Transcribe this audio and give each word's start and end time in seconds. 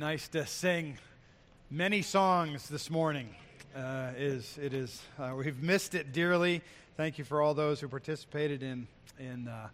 Nice 0.00 0.28
to 0.28 0.46
sing 0.46 0.96
many 1.70 2.00
songs 2.00 2.70
this 2.70 2.88
morning. 2.88 3.28
Uh, 3.76 4.12
is 4.16 4.58
it 4.58 4.72
is 4.72 5.02
uh, 5.18 5.34
we've 5.36 5.62
missed 5.62 5.94
it 5.94 6.10
dearly. 6.10 6.62
Thank 6.96 7.18
you 7.18 7.24
for 7.24 7.42
all 7.42 7.52
those 7.52 7.80
who 7.80 7.88
participated 7.88 8.62
in 8.62 8.86
in 9.18 9.46
uh, 9.46 9.68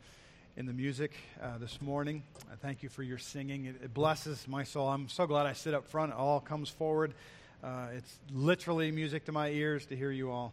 in 0.57 0.67
the 0.67 0.73
music 0.73 1.13
uh, 1.41 1.59
this 1.59 1.81
morning. 1.81 2.25
thank 2.61 2.83
you 2.83 2.89
for 2.89 3.05
your 3.05 3.19
singing. 3.19 3.67
It, 3.67 3.77
it, 3.85 3.95
blesses 3.95 4.49
my 4.49 4.65
soul. 4.65 4.89
I'm 4.89 5.09
so 5.09 5.29
glad 5.29 5.47
I 5.47 5.53
sit 5.53 5.75
up 5.75 5.87
front. 5.87 6.11
It 6.11 6.19
all 6.19 6.41
comes 6.41 6.71
forward. 6.71 7.15
Uh, 7.63 7.87
it's 7.95 8.19
literally 8.33 8.91
music 8.91 9.27
to 9.27 9.33
my 9.33 9.51
ears 9.51 9.87
to 9.87 9.97
hear 9.97 10.11
you 10.11 10.33
all 10.33 10.53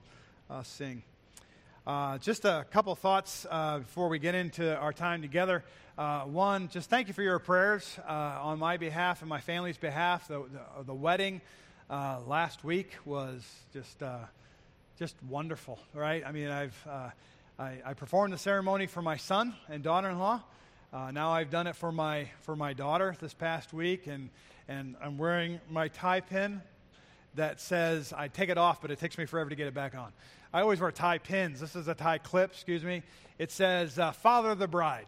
uh, 1.85 2.17
just 2.17 2.45
a 2.45 2.65
couple 2.71 2.95
thoughts 2.95 3.45
before 3.79 4.09
we 4.09 4.19
get 4.19 4.35
into 4.35 4.77
our 4.77 4.93
time 4.93 5.21
together. 5.21 5.63
Uh, 5.95 6.21
one, 6.21 6.69
just 6.69 6.89
thank 6.89 7.07
you 7.07 7.13
for 7.13 7.21
your 7.21 7.37
prayers 7.37 7.99
uh, 8.07 8.39
on 8.41 8.57
my 8.57 8.77
behalf 8.77 9.21
and 9.21 9.29
my 9.29 9.39
family's 9.39 9.77
behalf. 9.77 10.27
The, 10.27 10.39
the, 10.39 10.83
the 10.85 10.93
wedding 10.93 11.39
uh, 11.87 12.19
last 12.25 12.63
week 12.63 12.95
was 13.05 13.47
just, 13.73 14.01
uh, 14.01 14.17
just 14.97 15.15
wonderful, 15.29 15.77
right? 15.93 16.23
I 16.25 16.31
mean, 16.31 16.49
I've, 16.49 16.87
uh, 16.89 17.09
I, 17.59 17.77
I, 17.85 17.93
performed 17.93 18.33
the 18.33 18.39
ceremony 18.39 18.87
for 18.87 19.03
my 19.03 19.17
son 19.17 19.53
and 19.69 19.83
daughter 19.83 20.09
in 20.09 20.17
law. 20.17 20.41
Uh, 20.91 21.11
now 21.11 21.29
I've 21.31 21.51
done 21.51 21.67
it 21.67 21.75
for 21.75 21.91
my, 21.91 22.27
for 22.41 22.55
my 22.55 22.73
daughter 22.73 23.15
this 23.21 23.35
past 23.35 23.71
week, 23.71 24.07
and, 24.07 24.31
and 24.67 24.95
I'm 24.99 25.19
wearing 25.19 25.59
my 25.69 25.89
tie 25.89 26.21
pin 26.21 26.63
that 27.35 27.61
says, 27.61 28.13
I 28.13 28.29
take 28.29 28.49
it 28.49 28.57
off, 28.57 28.81
but 28.81 28.89
it 28.89 28.97
takes 28.97 29.19
me 29.19 29.25
forever 29.25 29.51
to 29.51 29.55
get 29.55 29.67
it 29.67 29.75
back 29.75 29.93
on. 29.93 30.11
I 30.55 30.61
always 30.61 30.79
wear 30.79 30.91
tie 30.91 31.17
pins. 31.17 31.59
This 31.59 31.75
is 31.75 31.87
a 31.87 31.95
tie 31.95 32.19
clip, 32.19 32.51
excuse 32.51 32.83
me. 32.83 33.01
It 33.39 33.49
says, 33.51 33.99
Father 34.21 34.51
of 34.51 34.59
the 34.59 34.67
Bride. 34.67 35.07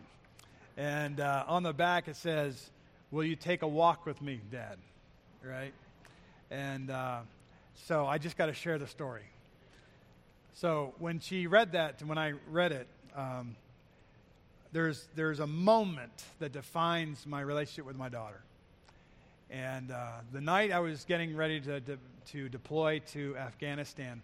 And 0.75 1.19
uh, 1.19 1.43
on 1.47 1.61
the 1.61 1.71
back 1.71 2.07
it 2.07 2.15
says, 2.15 2.71
Will 3.11 3.23
you 3.23 3.35
take 3.35 3.61
a 3.61 3.67
walk 3.67 4.07
with 4.07 4.19
me, 4.23 4.41
Dad? 4.51 4.79
Right? 5.43 5.71
And 6.49 6.89
uh, 6.89 7.19
so 7.75 8.07
I 8.07 8.17
just 8.17 8.37
got 8.37 8.47
to 8.47 8.53
share 8.53 8.79
the 8.79 8.87
story. 8.87 9.21
So 10.55 10.95
when 10.97 11.19
she 11.19 11.45
read 11.45 11.73
that, 11.73 12.01
when 12.01 12.17
I 12.17 12.33
read 12.49 12.71
it, 12.71 12.87
um, 13.15 13.55
there's, 14.71 15.07
there's 15.13 15.39
a 15.39 15.47
moment 15.47 16.23
that 16.39 16.53
defines 16.53 17.27
my 17.27 17.41
relationship 17.41 17.85
with 17.85 17.97
my 17.97 18.09
daughter. 18.09 18.41
And 19.51 19.91
uh, 19.91 20.07
the 20.33 20.41
night 20.41 20.71
I 20.71 20.79
was 20.79 21.05
getting 21.05 21.35
ready 21.35 21.61
to, 21.61 21.81
to 22.31 22.49
deploy 22.49 22.99
to 23.11 23.37
Afghanistan, 23.37 24.23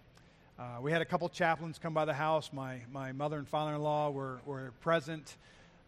uh, 0.62 0.80
we 0.80 0.92
had 0.92 1.02
a 1.02 1.06
couple 1.06 1.28
chaplains 1.28 1.80
come 1.80 1.92
by 1.92 2.06
the 2.06 2.14
house. 2.14 2.52
My, 2.54 2.82
my 2.92 3.14
mother 3.14 3.40
and 3.40 3.48
father 3.48 3.74
in 3.74 3.82
law 3.82 4.12
were, 4.12 4.42
were 4.46 4.74
present. 4.82 5.36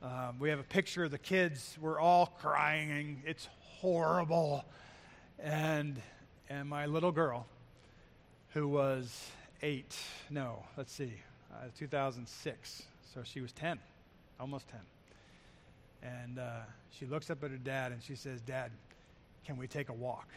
Um, 0.01 0.39
we 0.39 0.49
have 0.49 0.59
a 0.59 0.63
picture 0.63 1.03
of 1.03 1.11
the 1.11 1.19
kids. 1.19 1.77
We're 1.79 1.99
all 1.99 2.25
crying. 2.39 3.21
It's 3.23 3.47
horrible. 3.59 4.65
And, 5.37 6.01
and 6.49 6.67
my 6.67 6.87
little 6.87 7.11
girl, 7.11 7.45
who 8.53 8.67
was 8.67 9.29
eight, 9.61 9.95
no, 10.31 10.63
let's 10.75 10.91
see, 10.91 11.13
uh, 11.53 11.67
2006. 11.77 12.83
So 13.13 13.21
she 13.23 13.41
was 13.41 13.51
10, 13.51 13.77
almost 14.39 14.65
10. 14.69 14.79
And 16.01 16.39
uh, 16.39 16.61
she 16.89 17.05
looks 17.05 17.29
up 17.29 17.43
at 17.43 17.51
her 17.51 17.57
dad 17.57 17.91
and 17.91 18.01
she 18.01 18.15
says, 18.15 18.41
Dad, 18.41 18.71
can 19.45 19.57
we 19.57 19.67
take 19.67 19.89
a 19.89 19.93
walk? 19.93 20.29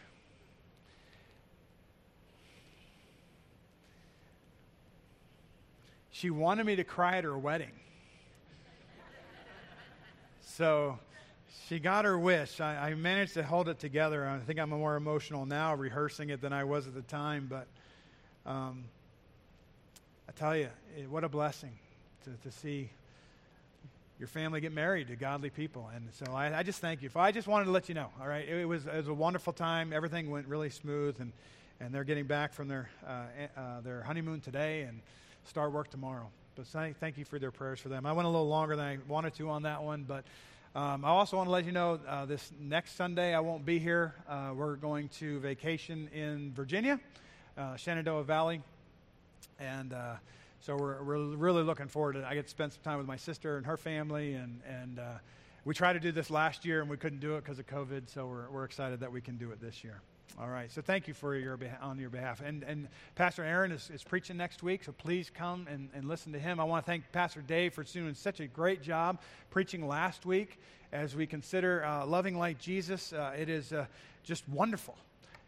She 6.19 6.31
wanted 6.31 6.65
me 6.65 6.75
to 6.77 6.83
cry 6.83 7.17
at 7.17 7.25
her 7.25 7.37
wedding. 7.37 7.73
So 10.41 10.97
she 11.67 11.77
got 11.77 12.05
her 12.05 12.17
wish. 12.17 12.59
I, 12.59 12.89
I, 12.89 12.95
managed 12.95 13.35
to 13.35 13.43
hold 13.43 13.69
it 13.69 13.77
together. 13.77 14.27
I 14.27 14.39
think 14.39 14.59
I'm 14.59 14.71
more 14.71 14.95
emotional 14.95 15.45
now 15.45 15.75
rehearsing 15.75 16.31
it 16.31 16.41
than 16.41 16.53
I 16.53 16.63
was 16.63 16.87
at 16.87 16.95
the 16.95 17.03
time. 17.03 17.45
But 17.47 17.67
um, 18.51 18.85
I 20.27 20.31
tell 20.31 20.57
you, 20.57 20.69
it, 20.97 21.07
what 21.07 21.23
a 21.23 21.29
blessing 21.29 21.77
to, 22.23 22.31
to 22.49 22.51
see 22.51 22.89
your 24.17 24.27
family 24.27 24.59
get 24.59 24.73
married 24.73 25.09
to 25.09 25.15
godly 25.15 25.51
people. 25.51 25.87
And 25.93 26.07
so 26.13 26.33
I, 26.33 26.57
I, 26.57 26.63
just 26.63 26.79
thank 26.79 27.03
you. 27.03 27.11
I 27.15 27.31
just 27.31 27.47
wanted 27.47 27.65
to 27.65 27.71
let 27.71 27.89
you 27.89 27.93
know, 27.93 28.09
all 28.19 28.27
right? 28.27 28.47
It, 28.49 28.61
it, 28.61 28.65
was, 28.65 28.87
it 28.87 28.95
was 28.95 29.07
a 29.07 29.13
wonderful 29.13 29.53
time. 29.53 29.93
Everything 29.93 30.31
went 30.31 30.47
really 30.47 30.71
smooth. 30.71 31.17
And, 31.19 31.31
and 31.79 31.93
they're 31.93 32.03
getting 32.03 32.25
back 32.25 32.53
from 32.53 32.69
their, 32.69 32.89
uh, 33.05 33.25
uh, 33.55 33.81
their 33.81 34.01
honeymoon 34.01 34.41
today 34.41 34.81
and 34.81 34.99
start 35.47 35.71
work 35.71 35.89
tomorrow. 35.89 36.29
But 36.55 36.67
thank 36.67 37.17
you 37.17 37.25
for 37.25 37.39
their 37.39 37.51
prayers 37.51 37.79
for 37.79 37.89
them. 37.89 38.05
I 38.05 38.11
went 38.13 38.25
a 38.25 38.29
little 38.29 38.47
longer 38.47 38.75
than 38.75 38.85
I 38.85 38.97
wanted 39.07 39.33
to 39.35 39.49
on 39.49 39.63
that 39.63 39.83
one, 39.83 40.03
but 40.03 40.25
um, 40.75 41.05
I 41.05 41.09
also 41.09 41.37
want 41.37 41.47
to 41.47 41.51
let 41.51 41.65
you 41.65 41.71
know 41.71 41.99
uh, 42.07 42.25
this 42.25 42.51
next 42.59 42.95
Sunday 42.95 43.33
I 43.33 43.39
won't 43.39 43.65
be 43.65 43.79
here. 43.79 44.15
Uh, 44.27 44.51
we're 44.55 44.75
going 44.75 45.09
to 45.19 45.39
vacation 45.39 46.07
in 46.13 46.51
Virginia, 46.53 46.99
uh, 47.57 47.75
Shenandoah 47.75 48.23
Valley, 48.23 48.61
and 49.59 49.93
uh, 49.93 50.15
so 50.59 50.75
we're, 50.75 51.01
we're 51.03 51.35
really 51.35 51.63
looking 51.63 51.87
forward 51.87 52.13
to 52.13 52.19
it. 52.19 52.25
I 52.25 52.33
get 52.33 52.45
to 52.45 52.49
spend 52.49 52.73
some 52.73 52.81
time 52.83 52.97
with 52.97 53.07
my 53.07 53.17
sister 53.17 53.57
and 53.57 53.65
her 53.65 53.77
family, 53.77 54.33
and, 54.33 54.61
and 54.67 54.99
uh, 54.99 55.03
we 55.63 55.73
tried 55.73 55.93
to 55.93 55.99
do 55.99 56.11
this 56.11 56.29
last 56.29 56.65
year 56.65 56.81
and 56.81 56.89
we 56.89 56.97
couldn't 56.97 57.19
do 57.19 57.35
it 57.35 57.43
because 57.43 57.59
of 57.59 57.67
COVID, 57.67 58.09
so 58.09 58.25
we're, 58.25 58.49
we're 58.49 58.63
excited 58.63 58.99
that 59.01 59.11
we 59.11 59.21
can 59.21 59.37
do 59.37 59.51
it 59.51 59.61
this 59.61 59.83
year. 59.83 60.01
All 60.39 60.47
right. 60.47 60.71
So 60.71 60.83
thank 60.83 61.07
you 61.07 61.15
for 61.15 61.35
your 61.35 61.57
on 61.81 61.97
your 61.97 62.11
behalf. 62.11 62.41
And, 62.45 62.61
and 62.61 62.89
Pastor 63.15 63.43
Aaron 63.43 63.71
is, 63.71 63.89
is 63.91 64.03
preaching 64.03 64.37
next 64.37 64.61
week, 64.61 64.83
so 64.83 64.91
please 64.91 65.31
come 65.33 65.65
and, 65.67 65.89
and 65.95 66.07
listen 66.07 66.31
to 66.33 66.37
him. 66.37 66.59
I 66.59 66.63
want 66.63 66.85
to 66.85 66.91
thank 66.91 67.11
Pastor 67.11 67.41
Dave 67.41 67.73
for 67.73 67.83
doing 67.83 68.13
such 68.13 68.39
a 68.39 68.45
great 68.45 68.83
job 68.83 69.19
preaching 69.49 69.87
last 69.87 70.27
week 70.27 70.59
as 70.91 71.15
we 71.15 71.25
consider 71.25 71.83
uh, 71.83 72.05
loving 72.05 72.37
like 72.37 72.59
Jesus. 72.59 73.13
Uh, 73.13 73.33
it 73.35 73.49
is 73.49 73.73
uh, 73.73 73.87
just 74.23 74.47
wonderful 74.47 74.95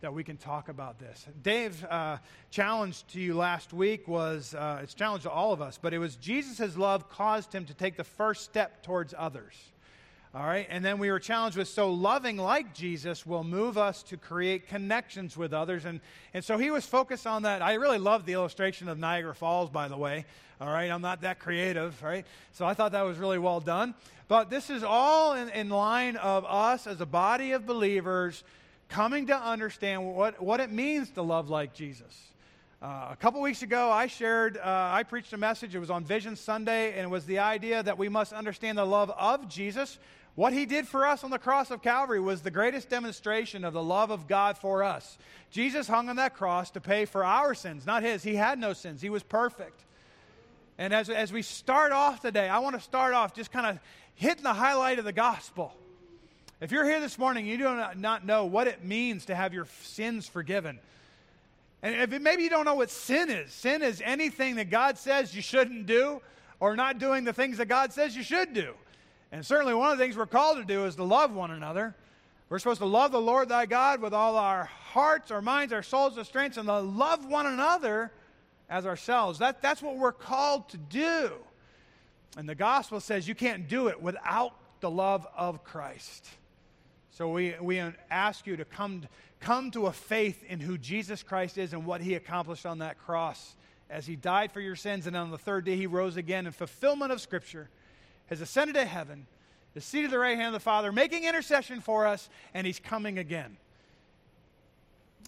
that 0.01 0.11
we 0.11 0.23
can 0.23 0.37
talk 0.37 0.69
about 0.69 0.97
this. 0.97 1.23
Dave's 1.43 1.83
uh, 1.83 2.17
challenge 2.49 3.05
to 3.07 3.19
you 3.19 3.35
last 3.35 3.73
week 3.73 4.07
was 4.07 4.55
uh, 4.55 4.79
it's 4.81 4.95
challenge 4.95 5.21
to 5.21 5.29
all 5.29 5.53
of 5.53 5.61
us, 5.61 5.77
but 5.79 5.93
it 5.93 5.99
was 5.99 6.15
Jesus' 6.15 6.75
love 6.75 7.09
caused 7.09 7.53
him 7.53 7.65
to 7.65 7.75
take 7.75 7.95
the 7.95 8.03
first 8.03 8.43
step 8.43 8.81
towards 8.81 9.13
others. 9.15 9.53
All 10.35 10.45
right, 10.45 10.67
and 10.69 10.85
then 10.85 10.99
we 10.99 11.09
were 11.09 11.17
challenged 11.17 11.57
with 11.57 11.67
so 11.67 11.91
loving 11.91 12.37
like 12.37 12.75
Jesus 12.75 13.25
will 13.25 13.43
move 13.43 13.79
us 13.79 14.03
to 14.03 14.17
create 14.17 14.67
connections 14.67 15.35
with 15.35 15.53
others. 15.53 15.85
And, 15.85 16.01
and 16.35 16.45
so 16.45 16.59
he 16.59 16.69
was 16.69 16.85
focused 16.85 17.25
on 17.25 17.41
that. 17.43 17.63
I 17.63 17.73
really 17.73 17.97
love 17.97 18.27
the 18.27 18.33
illustration 18.33 18.89
of 18.89 18.99
Niagara 18.99 19.33
Falls, 19.33 19.71
by 19.71 19.87
the 19.87 19.97
way. 19.97 20.25
All 20.61 20.67
right, 20.67 20.91
I'm 20.91 21.01
not 21.01 21.21
that 21.21 21.39
creative, 21.39 21.99
right? 22.03 22.27
So 22.51 22.67
I 22.67 22.75
thought 22.75 22.91
that 22.91 23.01
was 23.01 23.17
really 23.17 23.39
well 23.39 23.59
done. 23.59 23.95
But 24.27 24.51
this 24.51 24.69
is 24.69 24.83
all 24.83 25.33
in, 25.33 25.49
in 25.49 25.69
line 25.69 26.15
of 26.17 26.45
us 26.45 26.85
as 26.85 27.01
a 27.01 27.07
body 27.07 27.53
of 27.53 27.65
believers 27.65 28.43
coming 28.87 29.25
to 29.27 29.35
understand 29.35 30.13
what, 30.13 30.39
what 30.39 30.59
it 30.59 30.71
means 30.71 31.09
to 31.11 31.23
love 31.23 31.49
like 31.49 31.73
Jesus. 31.73 32.29
Uh, 32.81 33.07
a 33.11 33.17
couple 33.19 33.41
weeks 33.41 33.63
ago, 33.63 33.91
I 33.91 34.05
shared, 34.05 34.57
uh, 34.57 34.61
I 34.93 35.03
preached 35.03 35.33
a 35.33 35.37
message. 35.37 35.75
It 35.75 35.79
was 35.79 35.89
on 35.89 36.05
Vision 36.05 36.35
Sunday, 36.35 36.91
and 36.93 37.01
it 37.01 37.09
was 37.09 37.25
the 37.25 37.39
idea 37.39 37.81
that 37.81 37.97
we 37.97 38.09
must 38.09 38.31
understand 38.31 38.77
the 38.77 38.85
love 38.85 39.09
of 39.17 39.49
Jesus 39.49 39.97
what 40.39 40.53
he 40.53 40.65
did 40.65 40.87
for 40.87 41.05
us 41.05 41.25
on 41.25 41.31
the 41.31 41.37
cross 41.37 41.69
of 41.69 41.81
Calvary 41.81 42.21
was 42.21 42.41
the 42.41 42.49
greatest 42.49 42.87
demonstration 42.87 43.65
of 43.65 43.73
the 43.73 43.83
love 43.83 44.09
of 44.09 44.25
God 44.25 44.57
for 44.57 44.85
us. 44.85 45.17
Jesus 45.51 45.85
hung 45.85 46.07
on 46.07 46.15
that 46.15 46.33
cross 46.33 46.71
to 46.71 46.79
pay 46.79 47.03
for 47.03 47.25
our 47.25 47.53
sins, 47.53 47.85
not 47.85 48.03
his. 48.03 48.23
He 48.23 48.35
had 48.35 48.57
no 48.57 48.71
sins, 48.71 49.01
he 49.01 49.09
was 49.09 49.21
perfect. 49.21 49.83
And 50.77 50.93
as, 50.93 51.09
as 51.09 51.33
we 51.33 51.41
start 51.41 51.91
off 51.91 52.21
today, 52.21 52.47
I 52.47 52.59
want 52.59 52.77
to 52.77 52.81
start 52.81 53.13
off 53.13 53.33
just 53.33 53.51
kind 53.51 53.65
of 53.65 53.79
hitting 54.15 54.43
the 54.43 54.53
highlight 54.53 54.97
of 54.97 55.03
the 55.03 55.11
gospel. 55.11 55.75
If 56.61 56.71
you're 56.71 56.85
here 56.85 57.01
this 57.01 57.17
morning, 57.17 57.45
you 57.45 57.57
do 57.57 57.83
not 57.97 58.25
know 58.25 58.45
what 58.45 58.67
it 58.67 58.81
means 58.81 59.25
to 59.25 59.35
have 59.35 59.53
your 59.53 59.67
sins 59.83 60.25
forgiven. 60.25 60.79
And 61.81 61.95
if 61.95 62.13
it, 62.13 62.21
maybe 62.21 62.43
you 62.43 62.49
don't 62.49 62.63
know 62.63 62.75
what 62.75 62.91
sin 62.91 63.29
is, 63.29 63.51
sin 63.51 63.81
is 63.81 64.01
anything 64.05 64.55
that 64.55 64.69
God 64.69 64.97
says 64.97 65.35
you 65.35 65.41
shouldn't 65.41 65.85
do 65.85 66.21
or 66.61 66.77
not 66.77 66.97
doing 66.97 67.25
the 67.25 67.33
things 67.33 67.57
that 67.57 67.65
God 67.65 67.91
says 67.91 68.15
you 68.15 68.23
should 68.23 68.53
do. 68.53 68.73
And 69.31 69.45
certainly 69.45 69.73
one 69.73 69.91
of 69.91 69.97
the 69.97 70.03
things 70.03 70.17
we're 70.17 70.25
called 70.25 70.57
to 70.57 70.65
do 70.65 70.85
is 70.85 70.95
to 70.95 71.03
love 71.03 71.33
one 71.33 71.51
another. 71.51 71.95
We're 72.49 72.59
supposed 72.59 72.79
to 72.79 72.87
love 72.87 73.11
the 73.11 73.21
Lord 73.21 73.49
thy 73.49 73.67
God 73.67 74.01
with 74.01 74.13
all 74.13 74.35
our 74.35 74.65
hearts, 74.65 75.29
our 75.29 75.41
minds, 75.41 75.71
our 75.71 75.83
souls, 75.83 76.17
our 76.17 76.23
strengths, 76.23 76.57
and 76.57 76.67
to 76.67 76.79
love 76.79 77.25
one 77.25 77.45
another 77.45 78.11
as 78.69 78.87
ourselves. 78.87 79.39
That, 79.39 79.61
that's 79.61 79.83
what 79.83 79.97
we're 79.97 80.11
called 80.11 80.69
to 80.69 80.77
do. 80.77 81.31
And 82.37 82.49
the 82.49 82.55
gospel 82.55 82.99
says 82.99 83.27
you 83.27 83.35
can't 83.35 83.67
do 83.67 83.87
it 83.87 84.01
without 84.01 84.53
the 84.79 84.89
love 84.89 85.27
of 85.35 85.63
Christ. 85.63 86.27
So 87.11 87.29
we, 87.29 87.53
we 87.61 87.81
ask 88.09 88.47
you 88.47 88.57
to 88.57 88.65
come, 88.65 89.03
come 89.39 89.71
to 89.71 89.87
a 89.87 89.91
faith 89.91 90.43
in 90.47 90.59
who 90.59 90.77
Jesus 90.77 91.21
Christ 91.21 91.57
is 91.57 91.73
and 91.73 91.85
what 91.85 92.01
he 92.01 92.15
accomplished 92.15 92.65
on 92.65 92.79
that 92.79 92.97
cross 92.97 93.55
as 93.89 94.05
he 94.05 94.15
died 94.15 94.51
for 94.51 94.61
your 94.61 94.75
sins, 94.75 95.07
and 95.07 95.17
on 95.17 95.31
the 95.31 95.37
third 95.37 95.65
day 95.65 95.75
he 95.75 95.87
rose 95.87 96.15
again 96.15 96.45
in 96.45 96.51
fulfillment 96.51 97.11
of 97.11 97.19
Scripture 97.19 97.69
has 98.29 98.41
ascended 98.41 98.75
to 98.75 98.85
heaven, 98.85 99.27
is 99.75 99.85
seated 99.85 100.05
at 100.05 100.11
the 100.11 100.19
right 100.19 100.37
hand 100.37 100.47
of 100.47 100.53
the 100.53 100.59
Father, 100.59 100.91
making 100.91 101.25
intercession 101.25 101.81
for 101.81 102.07
us, 102.07 102.29
and 102.53 102.65
he's 102.65 102.79
coming 102.79 103.17
again. 103.17 103.57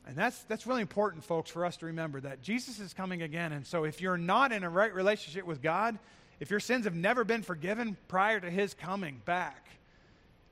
And 0.07 0.15
that's, 0.15 0.43
that's 0.43 0.65
really 0.65 0.81
important, 0.81 1.23
folks, 1.23 1.51
for 1.51 1.65
us 1.65 1.77
to 1.77 1.85
remember 1.85 2.19
that 2.21 2.41
Jesus 2.41 2.79
is 2.79 2.93
coming 2.93 3.21
again. 3.21 3.51
And 3.51 3.65
so 3.65 3.83
if 3.83 4.01
you're 4.01 4.17
not 4.17 4.51
in 4.51 4.63
a 4.63 4.69
right 4.69 4.93
relationship 4.93 5.45
with 5.45 5.61
God, 5.61 5.97
if 6.39 6.49
your 6.49 6.59
sins 6.59 6.85
have 6.85 6.95
never 6.95 7.23
been 7.23 7.43
forgiven 7.43 7.95
prior 8.07 8.39
to 8.39 8.49
his 8.49 8.73
coming 8.73 9.21
back, 9.25 9.67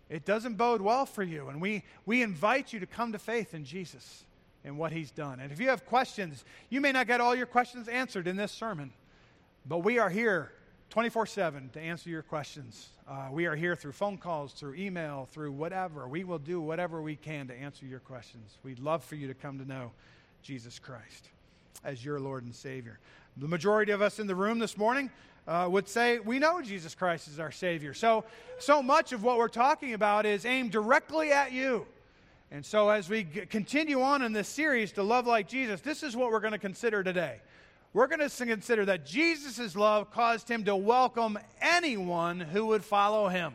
it 0.07 0.24
doesn't 0.24 0.56
bode 0.56 0.81
well 0.81 1.06
for 1.06 1.24
you. 1.24 1.50
And 1.50 1.62
we, 1.62 1.84
we 2.06 2.22
invite 2.22 2.74
you 2.74 2.80
to 2.80 2.86
come 2.86 3.12
to 3.12 3.19
faith 3.19 3.54
in 3.54 3.66
Jesus 3.66 4.24
and 4.63 4.78
what 4.78 4.92
he's 4.92 5.12
done. 5.12 5.40
And 5.40 5.51
if 5.51 5.60
you 5.60 5.69
have 5.69 5.86
questions, 5.86 6.46
you 6.69 6.80
may 6.80 6.92
not 6.92 7.07
get 7.07 7.22
all 7.22 7.36
your 7.36 7.46
questions 7.46 7.88
answered 7.88 8.28
in 8.28 8.36
this 8.36 8.51
sermon, 8.51 8.92
but 9.66 9.80
we 9.80 9.98
are 9.98 10.10
here 10.10 10.51
24 10.89 11.27
7 11.27 11.69
to 11.74 11.80
answer 11.80 12.09
your 12.09 12.24
questions. 12.24 12.89
Uh, 13.07 13.27
we 13.31 13.45
are 13.45 13.56
here 13.56 13.75
through 13.75 13.91
phone 13.91 14.18
calls, 14.18 14.53
through 14.53 14.74
email, 14.74 15.27
through 15.31 15.51
whatever. 15.51 16.07
We 16.07 16.24
will 16.24 16.39
do 16.39 16.59
whatever 16.59 17.00
we 17.00 17.15
can 17.15 17.47
to 17.47 17.53
answer 17.53 17.86
your 17.86 18.00
questions. 18.00 18.57
We'd 18.63 18.80
love 18.80 19.03
for 19.03 19.15
you 19.15 19.27
to 19.27 19.36
come 19.36 19.59
to 19.59 19.65
know 19.65 19.91
Jesus 20.41 20.80
Christ 20.80 21.30
as 21.83 22.03
your 22.03 22.19
Lord 22.19 22.44
and 22.44 22.56
Savior. 22.56 22.97
The 23.38 23.47
majority 23.47 23.91
of 23.91 24.01
us 24.01 24.18
in 24.18 24.25
the 24.25 24.33
room 24.33 24.57
this 24.57 24.77
morning 24.77 25.12
uh, 25.47 25.68
would 25.69 25.88
say 25.88 26.18
we 26.18 26.39
know 26.39 26.59
Jesus 26.59 26.95
Christ 26.95 27.27
is 27.27 27.39
our 27.39 27.51
Savior. 27.51 27.94
So, 27.94 28.24
so 28.57 28.81
much 28.81 29.12
of 29.12 29.24
what 29.24 29.38
we're 29.38 29.47
talking 29.47 29.94
about 29.94 30.25
is 30.25 30.44
aimed 30.44 30.71
directly 30.71 31.31
at 31.31 31.51
you. 31.51 31.86
And 32.50 32.65
so, 32.65 32.89
as 32.89 33.07
we 33.07 33.25
g- 33.25 33.45
continue 33.45 34.01
on 34.01 34.24
in 34.24 34.33
this 34.33 34.47
series 34.47 34.91
to 34.94 35.03
love 35.03 35.27
like 35.27 35.47
Jesus, 35.47 35.81
this 35.81 36.01
is 36.01 36.15
what 36.15 36.31
we're 36.31 36.39
going 36.39 36.53
to 36.53 36.57
consider 36.57 37.03
today. 37.03 37.41
We're 37.91 38.06
going 38.06 38.27
to 38.27 38.45
consider 38.45 38.86
that 38.86 39.07
Jesus' 39.07 39.75
love 39.75 40.12
caused 40.12 40.47
him 40.47 40.63
to 40.65 40.75
welcome 40.75 41.39
anyone 41.59 42.39
who 42.39 42.68
would 42.68 42.83
follow 42.83 43.30
him. 43.30 43.53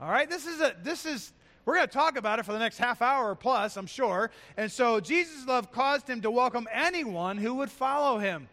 All 0.00 0.08
right, 0.08 0.30
this 0.30 0.46
is 0.46 0.60
a 0.60 0.76
this 0.84 1.04
is 1.04 1.32
we're 1.64 1.74
going 1.74 1.88
to 1.88 1.92
talk 1.92 2.16
about 2.16 2.38
it 2.38 2.44
for 2.44 2.52
the 2.52 2.60
next 2.60 2.78
half 2.78 3.02
hour 3.02 3.30
or 3.30 3.34
plus, 3.34 3.76
I'm 3.76 3.86
sure. 3.86 4.30
And 4.56 4.70
so 4.70 5.00
Jesus' 5.00 5.46
love 5.46 5.72
caused 5.72 6.08
him 6.08 6.20
to 6.20 6.30
welcome 6.30 6.68
anyone 6.72 7.36
who 7.36 7.54
would 7.54 7.70
follow 7.70 8.18
him. 8.18 8.48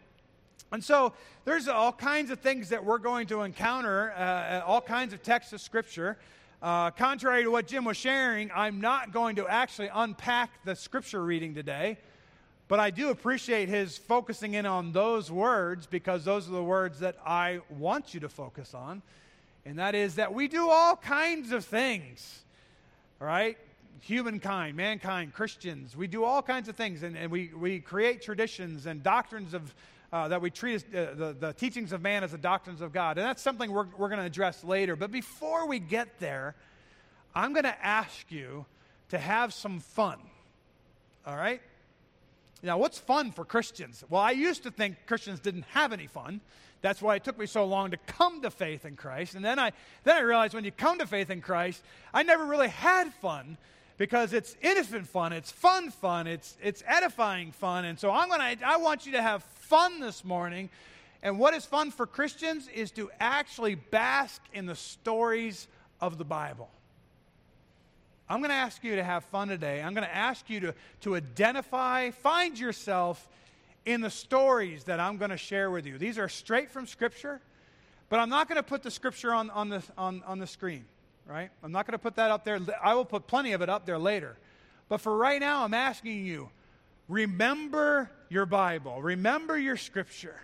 And 0.72 0.82
so 0.82 1.12
there's 1.44 1.68
all 1.68 1.92
kinds 1.92 2.30
of 2.30 2.40
things 2.40 2.70
that 2.70 2.84
we're 2.84 2.98
going 2.98 3.28
to 3.28 3.42
encounter, 3.42 4.12
uh, 4.12 4.62
all 4.66 4.80
kinds 4.80 5.12
of 5.12 5.22
texts 5.22 5.52
of 5.52 5.60
Scripture. 5.60 6.18
Uh, 6.60 6.90
contrary 6.90 7.44
to 7.44 7.50
what 7.50 7.68
Jim 7.68 7.84
was 7.84 7.96
sharing, 7.96 8.50
I'm 8.52 8.80
not 8.80 9.12
going 9.12 9.36
to 9.36 9.46
actually 9.46 9.90
unpack 9.92 10.64
the 10.64 10.74
Scripture 10.74 11.22
reading 11.22 11.54
today. 11.54 11.98
But 12.72 12.80
I 12.80 12.88
do 12.88 13.10
appreciate 13.10 13.68
his 13.68 13.98
focusing 13.98 14.54
in 14.54 14.64
on 14.64 14.92
those 14.92 15.30
words 15.30 15.86
because 15.86 16.24
those 16.24 16.48
are 16.48 16.52
the 16.52 16.64
words 16.64 17.00
that 17.00 17.16
I 17.22 17.60
want 17.68 18.14
you 18.14 18.20
to 18.20 18.30
focus 18.30 18.72
on. 18.72 19.02
And 19.66 19.78
that 19.78 19.94
is 19.94 20.14
that 20.14 20.32
we 20.32 20.48
do 20.48 20.70
all 20.70 20.96
kinds 20.96 21.52
of 21.52 21.66
things, 21.66 22.40
right? 23.18 23.58
Humankind, 24.00 24.74
mankind, 24.74 25.34
Christians, 25.34 25.94
we 25.94 26.06
do 26.06 26.24
all 26.24 26.40
kinds 26.40 26.66
of 26.66 26.74
things 26.74 27.02
and, 27.02 27.14
and 27.14 27.30
we, 27.30 27.50
we 27.54 27.78
create 27.78 28.22
traditions 28.22 28.86
and 28.86 29.02
doctrines 29.02 29.52
of 29.52 29.74
uh, 30.10 30.28
that 30.28 30.40
we 30.40 30.48
treat 30.48 30.76
as, 30.76 30.84
uh, 30.94 31.14
the, 31.14 31.36
the 31.38 31.52
teachings 31.52 31.92
of 31.92 32.00
man 32.00 32.24
as 32.24 32.32
the 32.32 32.38
doctrines 32.38 32.80
of 32.80 32.90
God. 32.90 33.18
And 33.18 33.26
that's 33.26 33.42
something 33.42 33.70
we're, 33.70 33.88
we're 33.98 34.08
going 34.08 34.20
to 34.20 34.24
address 34.24 34.64
later. 34.64 34.96
But 34.96 35.12
before 35.12 35.66
we 35.68 35.78
get 35.78 36.20
there, 36.20 36.54
I'm 37.34 37.52
going 37.52 37.64
to 37.64 37.84
ask 37.84 38.32
you 38.32 38.64
to 39.10 39.18
have 39.18 39.52
some 39.52 39.80
fun. 39.80 40.16
All 41.26 41.36
right? 41.36 41.60
Now, 42.62 42.78
what's 42.78 42.98
fun 42.98 43.32
for 43.32 43.44
Christians? 43.44 44.04
Well, 44.08 44.20
I 44.20 44.30
used 44.30 44.62
to 44.62 44.70
think 44.70 45.06
Christians 45.06 45.40
didn't 45.40 45.64
have 45.70 45.92
any 45.92 46.06
fun. 46.06 46.40
That's 46.80 47.02
why 47.02 47.16
it 47.16 47.24
took 47.24 47.38
me 47.38 47.46
so 47.46 47.64
long 47.64 47.90
to 47.90 47.96
come 47.96 48.42
to 48.42 48.50
faith 48.50 48.84
in 48.84 48.96
Christ. 48.96 49.34
And 49.34 49.44
then 49.44 49.58
I, 49.58 49.72
then 50.04 50.16
I 50.16 50.20
realized 50.20 50.54
when 50.54 50.64
you 50.64 50.72
come 50.72 50.98
to 50.98 51.06
faith 51.06 51.30
in 51.30 51.40
Christ, 51.40 51.82
I 52.12 52.22
never 52.22 52.44
really 52.44 52.68
had 52.68 53.12
fun 53.14 53.56
because 53.98 54.32
it's 54.32 54.56
innocent 54.62 55.06
fun, 55.06 55.32
it's 55.32 55.50
fun 55.52 55.90
fun, 55.90 56.26
it's, 56.26 56.56
it's 56.62 56.82
edifying 56.86 57.52
fun. 57.52 57.84
And 57.84 57.98
so 57.98 58.10
I'm 58.10 58.28
gonna, 58.28 58.56
I 58.64 58.76
want 58.78 59.06
you 59.06 59.12
to 59.12 59.22
have 59.22 59.42
fun 59.42 60.00
this 60.00 60.24
morning. 60.24 60.70
And 61.22 61.38
what 61.38 61.54
is 61.54 61.64
fun 61.64 61.92
for 61.92 62.06
Christians 62.06 62.68
is 62.68 62.90
to 62.92 63.10
actually 63.20 63.76
bask 63.76 64.42
in 64.52 64.66
the 64.66 64.74
stories 64.74 65.68
of 66.00 66.18
the 66.18 66.24
Bible. 66.24 66.68
I'm 68.32 68.38
going 68.38 68.48
to 68.48 68.54
ask 68.54 68.82
you 68.82 68.96
to 68.96 69.04
have 69.04 69.24
fun 69.24 69.48
today. 69.48 69.82
I'm 69.82 69.92
going 69.92 70.06
to 70.06 70.16
ask 70.16 70.48
you 70.48 70.58
to, 70.60 70.74
to 71.02 71.16
identify, 71.16 72.12
find 72.12 72.58
yourself 72.58 73.28
in 73.84 74.00
the 74.00 74.08
stories 74.08 74.84
that 74.84 74.98
I'm 74.98 75.18
going 75.18 75.32
to 75.32 75.36
share 75.36 75.70
with 75.70 75.84
you. 75.84 75.98
These 75.98 76.16
are 76.16 76.30
straight 76.30 76.70
from 76.70 76.86
Scripture, 76.86 77.42
but 78.08 78.20
I'm 78.20 78.30
not 78.30 78.48
going 78.48 78.56
to 78.56 78.62
put 78.62 78.82
the 78.82 78.90
Scripture 78.90 79.34
on, 79.34 79.50
on, 79.50 79.68
the, 79.68 79.82
on, 79.98 80.22
on 80.26 80.38
the 80.38 80.46
screen, 80.46 80.86
right? 81.26 81.50
I'm 81.62 81.72
not 81.72 81.86
going 81.86 81.92
to 81.92 81.98
put 81.98 82.16
that 82.16 82.30
up 82.30 82.42
there. 82.42 82.58
I 82.82 82.94
will 82.94 83.04
put 83.04 83.26
plenty 83.26 83.52
of 83.52 83.60
it 83.60 83.68
up 83.68 83.84
there 83.84 83.98
later. 83.98 84.38
But 84.88 85.02
for 85.02 85.14
right 85.14 85.38
now, 85.38 85.62
I'm 85.62 85.74
asking 85.74 86.24
you 86.24 86.48
remember 87.10 88.10
your 88.30 88.46
Bible, 88.46 89.02
remember 89.02 89.58
your 89.58 89.76
scripture. 89.76 90.40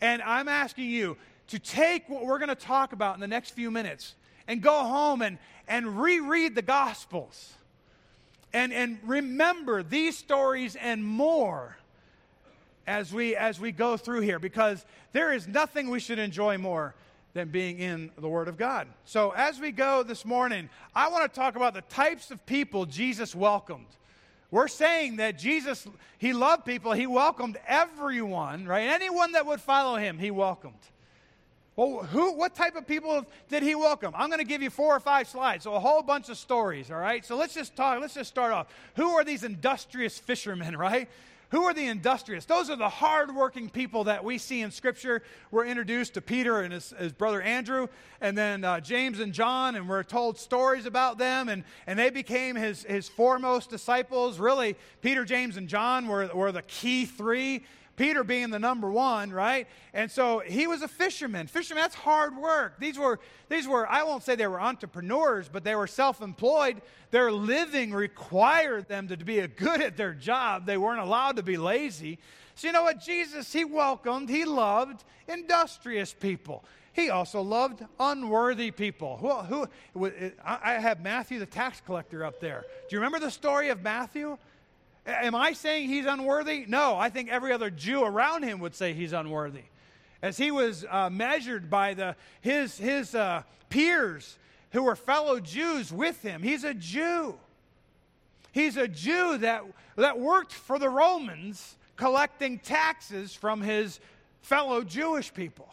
And 0.00 0.22
I'm 0.22 0.48
asking 0.48 0.88
you 0.88 1.18
to 1.48 1.58
take 1.58 2.08
what 2.08 2.24
we're 2.24 2.38
going 2.38 2.48
to 2.48 2.54
talk 2.54 2.94
about 2.94 3.14
in 3.14 3.20
the 3.20 3.28
next 3.28 3.50
few 3.50 3.70
minutes 3.70 4.14
and 4.46 4.62
go 4.62 4.84
home 4.84 5.22
and, 5.22 5.38
and 5.66 6.00
reread 6.00 6.54
the 6.54 6.62
Gospels 6.62 7.54
and, 8.54 8.72
and 8.72 8.98
remember 9.02 9.82
these 9.82 10.16
stories 10.16 10.76
and 10.76 11.04
more 11.04 11.76
as 12.86 13.12
we, 13.12 13.34
as 13.34 13.58
we 13.58 13.72
go 13.72 13.96
through 13.96 14.20
here 14.20 14.38
because 14.38 14.86
there 15.12 15.32
is 15.32 15.48
nothing 15.48 15.90
we 15.90 15.98
should 15.98 16.20
enjoy 16.20 16.56
more 16.56 16.94
than 17.34 17.48
being 17.48 17.80
in 17.80 18.12
the 18.16 18.28
Word 18.28 18.46
of 18.46 18.56
God. 18.56 18.86
So, 19.04 19.32
as 19.32 19.58
we 19.58 19.72
go 19.72 20.04
this 20.04 20.24
morning, 20.24 20.70
I 20.94 21.08
want 21.08 21.30
to 21.30 21.40
talk 21.40 21.56
about 21.56 21.74
the 21.74 21.82
types 21.82 22.30
of 22.30 22.46
people 22.46 22.86
Jesus 22.86 23.34
welcomed. 23.34 23.88
We're 24.52 24.68
saying 24.68 25.16
that 25.16 25.36
Jesus, 25.36 25.88
he 26.18 26.32
loved 26.32 26.64
people, 26.64 26.92
he 26.92 27.08
welcomed 27.08 27.58
everyone, 27.66 28.66
right? 28.66 28.88
Anyone 28.88 29.32
that 29.32 29.46
would 29.46 29.60
follow 29.60 29.96
him, 29.96 30.16
he 30.16 30.30
welcomed. 30.30 30.78
Well, 31.76 32.04
who, 32.04 32.34
what 32.34 32.54
type 32.54 32.76
of 32.76 32.86
people 32.86 33.26
did 33.48 33.64
he 33.64 33.74
welcome? 33.74 34.12
I'm 34.16 34.28
going 34.28 34.38
to 34.38 34.46
give 34.46 34.62
you 34.62 34.70
four 34.70 34.94
or 34.94 35.00
five 35.00 35.26
slides, 35.26 35.64
so 35.64 35.74
a 35.74 35.80
whole 35.80 36.02
bunch 36.02 36.28
of 36.28 36.36
stories, 36.36 36.88
all 36.88 36.98
right? 36.98 37.24
So 37.24 37.36
let's 37.36 37.52
just 37.52 37.74
talk, 37.74 38.00
let's 38.00 38.14
just 38.14 38.30
start 38.30 38.52
off. 38.52 38.68
Who 38.94 39.10
are 39.10 39.24
these 39.24 39.42
industrious 39.42 40.16
fishermen, 40.16 40.76
right? 40.78 41.08
Who 41.50 41.64
are 41.64 41.74
the 41.74 41.86
industrious? 41.86 42.44
Those 42.44 42.70
are 42.70 42.76
the 42.76 42.88
hardworking 42.88 43.70
people 43.70 44.04
that 44.04 44.24
we 44.24 44.38
see 44.38 44.60
in 44.60 44.70
Scripture. 44.70 45.22
We're 45.50 45.66
introduced 45.66 46.14
to 46.14 46.20
Peter 46.20 46.60
and 46.60 46.72
his, 46.72 46.94
his 46.98 47.12
brother 47.12 47.42
Andrew, 47.42 47.88
and 48.20 48.38
then 48.38 48.62
uh, 48.62 48.78
James 48.80 49.18
and 49.18 49.32
John, 49.32 49.74
and 49.74 49.88
we're 49.88 50.04
told 50.04 50.38
stories 50.38 50.86
about 50.86 51.18
them, 51.18 51.48
and, 51.48 51.64
and 51.88 51.98
they 51.98 52.10
became 52.10 52.54
his, 52.54 52.84
his 52.84 53.08
foremost 53.08 53.68
disciples. 53.68 54.38
Really, 54.38 54.76
Peter, 55.02 55.24
James, 55.24 55.56
and 55.56 55.68
John 55.68 56.06
were, 56.06 56.28
were 56.28 56.52
the 56.52 56.62
key 56.62 57.04
three. 57.04 57.64
Peter 57.96 58.24
being 58.24 58.50
the 58.50 58.58
number 58.58 58.90
one, 58.90 59.30
right? 59.30 59.68
And 59.92 60.10
so 60.10 60.40
he 60.40 60.66
was 60.66 60.82
a 60.82 60.88
fisherman. 60.88 61.46
Fisherman, 61.46 61.82
that's 61.82 61.94
hard 61.94 62.36
work. 62.36 62.80
These 62.80 62.98
were, 62.98 63.20
these 63.48 63.68
were, 63.68 63.88
I 63.88 64.02
won't 64.02 64.22
say 64.22 64.34
they 64.34 64.46
were 64.46 64.60
entrepreneurs, 64.60 65.48
but 65.48 65.64
they 65.64 65.74
were 65.74 65.86
self 65.86 66.20
employed. 66.20 66.82
Their 67.10 67.30
living 67.30 67.92
required 67.92 68.88
them 68.88 69.08
to 69.08 69.16
be 69.16 69.46
good 69.46 69.80
at 69.80 69.96
their 69.96 70.12
job. 70.12 70.66
They 70.66 70.76
weren't 70.76 71.00
allowed 71.00 71.36
to 71.36 71.42
be 71.42 71.56
lazy. 71.56 72.18
So, 72.56 72.66
you 72.68 72.72
know 72.72 72.82
what? 72.82 73.00
Jesus, 73.00 73.52
he 73.52 73.64
welcomed, 73.64 74.28
he 74.28 74.44
loved 74.44 75.04
industrious 75.28 76.12
people. 76.12 76.64
He 76.92 77.10
also 77.10 77.42
loved 77.42 77.84
unworthy 77.98 78.70
people. 78.70 79.16
Who, 79.16 79.66
who, 79.94 80.12
I 80.44 80.74
have 80.74 81.00
Matthew 81.00 81.40
the 81.40 81.46
tax 81.46 81.82
collector 81.84 82.24
up 82.24 82.38
there. 82.40 82.64
Do 82.88 82.94
you 82.94 83.00
remember 83.00 83.18
the 83.18 83.32
story 83.32 83.70
of 83.70 83.82
Matthew? 83.82 84.38
Am 85.06 85.34
I 85.34 85.52
saying 85.52 85.88
he's 85.88 86.06
unworthy? 86.06 86.64
No, 86.66 86.96
I 86.96 87.10
think 87.10 87.30
every 87.30 87.52
other 87.52 87.70
Jew 87.70 88.04
around 88.04 88.42
him 88.42 88.58
would 88.60 88.74
say 88.74 88.94
he's 88.94 89.12
unworthy. 89.12 89.64
As 90.22 90.38
he 90.38 90.50
was 90.50 90.86
uh, 90.90 91.10
measured 91.10 91.68
by 91.68 91.92
the, 91.92 92.16
his, 92.40 92.78
his 92.78 93.14
uh, 93.14 93.42
peers 93.68 94.38
who 94.70 94.84
were 94.84 94.96
fellow 94.96 95.40
Jews 95.40 95.92
with 95.92 96.22
him, 96.22 96.42
he's 96.42 96.64
a 96.64 96.72
Jew. 96.72 97.34
He's 98.52 98.76
a 98.76 98.88
Jew 98.88 99.36
that, 99.38 99.64
that 99.96 100.18
worked 100.18 100.52
for 100.52 100.78
the 100.78 100.88
Romans 100.88 101.76
collecting 101.96 102.58
taxes 102.58 103.34
from 103.34 103.60
his 103.60 104.00
fellow 104.40 104.82
Jewish 104.82 105.34
people. 105.34 105.68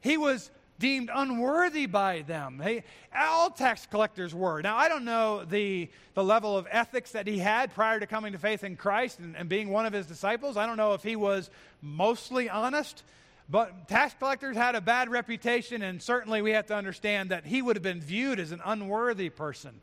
He 0.00 0.18
was 0.18 0.50
deemed 0.78 1.10
unworthy 1.12 1.86
by 1.86 2.22
them. 2.22 2.58
They, 2.58 2.84
all 3.16 3.50
tax 3.50 3.86
collectors 3.86 4.34
were. 4.34 4.60
Now, 4.60 4.76
I 4.76 4.88
don't 4.88 5.04
know 5.04 5.44
the, 5.44 5.88
the 6.14 6.24
level 6.24 6.56
of 6.56 6.66
ethics 6.70 7.12
that 7.12 7.26
he 7.26 7.38
had 7.38 7.74
prior 7.74 8.00
to 8.00 8.06
coming 8.06 8.32
to 8.32 8.38
faith 8.38 8.64
in 8.64 8.76
Christ 8.76 9.18
and, 9.18 9.36
and 9.36 9.48
being 9.48 9.70
one 9.70 9.86
of 9.86 9.92
his 9.92 10.06
disciples. 10.06 10.56
I 10.56 10.66
don't 10.66 10.76
know 10.76 10.94
if 10.94 11.02
he 11.02 11.16
was 11.16 11.50
mostly 11.80 12.50
honest, 12.50 13.04
but 13.48 13.88
tax 13.88 14.14
collectors 14.18 14.56
had 14.56 14.74
a 14.74 14.80
bad 14.80 15.10
reputation, 15.10 15.82
and 15.82 16.02
certainly 16.02 16.42
we 16.42 16.52
have 16.52 16.66
to 16.66 16.74
understand 16.74 17.30
that 17.30 17.46
he 17.46 17.62
would 17.62 17.76
have 17.76 17.82
been 17.82 18.00
viewed 18.00 18.40
as 18.40 18.52
an 18.52 18.60
unworthy 18.64 19.28
person. 19.28 19.80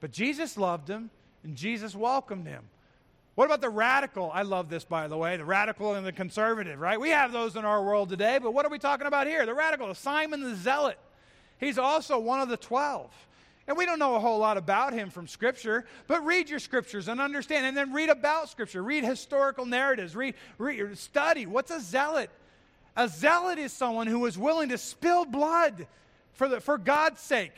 But 0.00 0.12
Jesus 0.12 0.56
loved 0.56 0.88
him, 0.88 1.10
and 1.44 1.56
Jesus 1.56 1.94
welcomed 1.94 2.46
him. 2.46 2.64
What 3.36 3.44
about 3.44 3.60
the 3.60 3.68
radical? 3.68 4.30
I 4.32 4.42
love 4.42 4.70
this, 4.70 4.82
by 4.82 5.08
the 5.08 5.16
way, 5.16 5.36
the 5.36 5.44
radical 5.44 5.92
and 5.92 6.06
the 6.06 6.12
conservative, 6.12 6.80
right? 6.80 6.98
We 6.98 7.10
have 7.10 7.32
those 7.32 7.54
in 7.54 7.66
our 7.66 7.84
world 7.84 8.08
today, 8.08 8.38
but 8.42 8.54
what 8.54 8.64
are 8.64 8.70
we 8.70 8.78
talking 8.78 9.06
about 9.06 9.26
here? 9.26 9.44
The 9.44 9.52
radical, 9.52 9.94
Simon 9.94 10.40
the 10.40 10.56
Zealot. 10.56 10.98
He's 11.58 11.76
also 11.76 12.18
one 12.18 12.40
of 12.40 12.48
the 12.48 12.56
12. 12.56 13.10
And 13.68 13.76
we 13.76 13.84
don't 13.84 13.98
know 13.98 14.14
a 14.14 14.20
whole 14.20 14.38
lot 14.38 14.56
about 14.56 14.94
him 14.94 15.10
from 15.10 15.28
Scripture, 15.28 15.84
but 16.06 16.24
read 16.24 16.48
your 16.48 16.58
Scriptures 16.58 17.08
and 17.08 17.20
understand, 17.20 17.66
and 17.66 17.76
then 17.76 17.92
read 17.92 18.08
about 18.08 18.48
Scripture. 18.48 18.82
Read 18.82 19.04
historical 19.04 19.66
narratives. 19.66 20.16
Read, 20.16 20.34
read, 20.56 20.96
study. 20.96 21.44
What's 21.44 21.70
a 21.70 21.80
zealot? 21.80 22.30
A 22.96 23.06
zealot 23.06 23.58
is 23.58 23.70
someone 23.70 24.06
who 24.06 24.24
is 24.24 24.38
willing 24.38 24.70
to 24.70 24.78
spill 24.78 25.26
blood 25.26 25.86
for, 26.32 26.48
the, 26.48 26.58
for 26.58 26.78
God's 26.78 27.20
sake. 27.20 27.52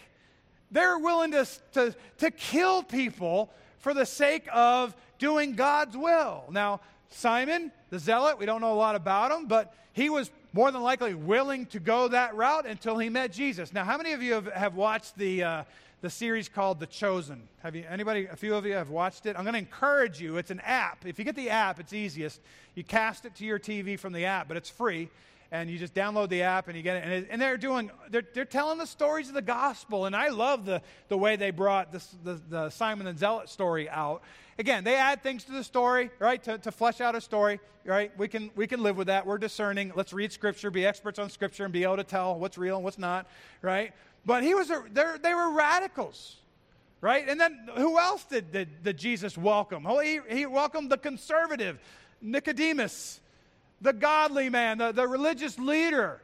They're 0.72 0.98
willing 0.98 1.30
to, 1.30 1.46
to, 1.74 1.94
to 2.18 2.30
kill 2.32 2.82
people 2.82 3.52
for 3.78 3.94
the 3.94 4.04
sake 4.04 4.48
of 4.52 4.96
doing 5.18 5.54
God's 5.54 5.96
will. 5.96 6.44
Now, 6.50 6.80
Simon, 7.10 7.72
the 7.90 7.98
zealot, 7.98 8.38
we 8.38 8.46
don't 8.46 8.60
know 8.60 8.72
a 8.72 8.74
lot 8.74 8.94
about 8.94 9.30
him, 9.30 9.46
but 9.46 9.74
he 9.92 10.10
was 10.10 10.30
more 10.52 10.70
than 10.70 10.82
likely 10.82 11.14
willing 11.14 11.66
to 11.66 11.80
go 11.80 12.08
that 12.08 12.34
route 12.34 12.66
until 12.66 12.98
he 12.98 13.08
met 13.08 13.32
Jesus. 13.32 13.72
Now, 13.72 13.84
how 13.84 13.96
many 13.96 14.12
of 14.12 14.22
you 14.22 14.34
have, 14.34 14.46
have 14.52 14.74
watched 14.74 15.16
the, 15.16 15.42
uh, 15.42 15.64
the 16.00 16.10
series 16.10 16.48
called 16.48 16.80
The 16.80 16.86
Chosen? 16.86 17.42
Have 17.62 17.74
you, 17.74 17.84
anybody, 17.88 18.26
a 18.26 18.36
few 18.36 18.54
of 18.54 18.64
you 18.64 18.74
have 18.74 18.90
watched 18.90 19.26
it? 19.26 19.36
I'm 19.36 19.44
going 19.44 19.54
to 19.54 19.58
encourage 19.58 20.20
you. 20.20 20.36
It's 20.36 20.50
an 20.50 20.60
app. 20.60 21.06
If 21.06 21.18
you 21.18 21.24
get 21.24 21.36
the 21.36 21.50
app, 21.50 21.80
it's 21.80 21.92
easiest. 21.92 22.40
You 22.74 22.84
cast 22.84 23.24
it 23.24 23.34
to 23.36 23.44
your 23.44 23.58
TV 23.58 23.98
from 23.98 24.12
the 24.12 24.24
app, 24.24 24.48
but 24.48 24.56
it's 24.56 24.70
free 24.70 25.08
and 25.50 25.70
you 25.70 25.78
just 25.78 25.94
download 25.94 26.28
the 26.28 26.42
app 26.42 26.68
and 26.68 26.76
you 26.76 26.82
get 26.82 26.96
it. 26.96 27.04
And, 27.04 27.12
it, 27.12 27.28
and 27.30 27.40
they're 27.40 27.56
doing, 27.56 27.90
they're, 28.10 28.26
they're 28.34 28.44
telling 28.44 28.78
the 28.78 28.86
stories 28.86 29.28
of 29.28 29.34
the 29.34 29.42
gospel. 29.42 30.04
And 30.04 30.14
I 30.14 30.28
love 30.28 30.64
the, 30.66 30.82
the 31.08 31.16
way 31.16 31.36
they 31.36 31.50
brought 31.50 31.90
this, 31.90 32.14
the, 32.22 32.40
the 32.48 32.70
Simon 32.70 33.06
the 33.06 33.18
Zealot 33.18 33.48
story 33.48 33.88
out. 33.88 34.22
Again, 34.58 34.84
they 34.84 34.96
add 34.96 35.22
things 35.22 35.44
to 35.44 35.52
the 35.52 35.62
story, 35.62 36.10
right, 36.18 36.42
to, 36.42 36.58
to 36.58 36.72
flesh 36.72 37.00
out 37.00 37.14
a 37.14 37.20
story, 37.20 37.60
right? 37.84 38.16
We 38.18 38.28
can, 38.28 38.50
we 38.56 38.66
can 38.66 38.82
live 38.82 38.96
with 38.96 39.06
that. 39.06 39.24
We're 39.24 39.38
discerning. 39.38 39.92
Let's 39.94 40.12
read 40.12 40.32
Scripture, 40.32 40.70
be 40.70 40.84
experts 40.84 41.18
on 41.18 41.30
Scripture, 41.30 41.64
and 41.64 41.72
be 41.72 41.84
able 41.84 41.96
to 41.96 42.04
tell 42.04 42.38
what's 42.38 42.58
real 42.58 42.76
and 42.76 42.84
what's 42.84 42.98
not, 42.98 43.26
right? 43.62 43.92
But 44.26 44.42
he 44.42 44.54
was 44.54 44.70
a, 44.70 44.82
they 44.92 45.34
were 45.34 45.52
radicals, 45.52 46.36
right? 47.00 47.28
And 47.28 47.40
then 47.40 47.68
who 47.76 47.98
else 47.98 48.24
did, 48.24 48.52
did, 48.52 48.82
did 48.82 48.98
Jesus 48.98 49.38
welcome? 49.38 49.84
Well, 49.84 50.00
he, 50.00 50.20
he 50.28 50.44
welcomed 50.46 50.90
the 50.90 50.98
conservative, 50.98 51.78
Nicodemus 52.20 53.20
the 53.80 53.92
godly 53.92 54.48
man, 54.48 54.78
the, 54.78 54.92
the 54.92 55.06
religious 55.06 55.58
leader. 55.58 56.20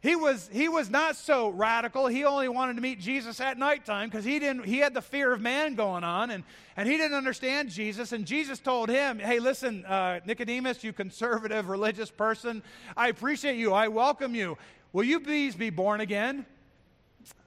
He 0.00 0.14
was, 0.14 0.48
he 0.52 0.68
was 0.68 0.90
not 0.90 1.16
so 1.16 1.48
radical. 1.48 2.06
He 2.06 2.24
only 2.24 2.48
wanted 2.48 2.76
to 2.76 2.82
meet 2.82 3.00
Jesus 3.00 3.40
at 3.40 3.58
nighttime 3.58 4.08
because 4.08 4.24
he, 4.24 4.38
didn't, 4.38 4.64
he 4.64 4.78
had 4.78 4.94
the 4.94 5.02
fear 5.02 5.32
of 5.32 5.40
man 5.40 5.74
going 5.74 6.04
on 6.04 6.30
and, 6.30 6.44
and 6.76 6.88
he 6.88 6.96
didn't 6.96 7.16
understand 7.16 7.68
Jesus. 7.68 8.12
And 8.12 8.24
Jesus 8.24 8.60
told 8.60 8.88
him, 8.88 9.18
Hey, 9.18 9.40
listen, 9.40 9.84
uh, 9.84 10.20
Nicodemus, 10.24 10.84
you 10.84 10.92
conservative 10.92 11.68
religious 11.68 12.12
person, 12.12 12.62
I 12.96 13.08
appreciate 13.08 13.56
you. 13.56 13.72
I 13.72 13.88
welcome 13.88 14.36
you. 14.36 14.56
Will 14.92 15.04
you 15.04 15.18
please 15.18 15.56
be 15.56 15.70
born 15.70 16.00
again? 16.00 16.46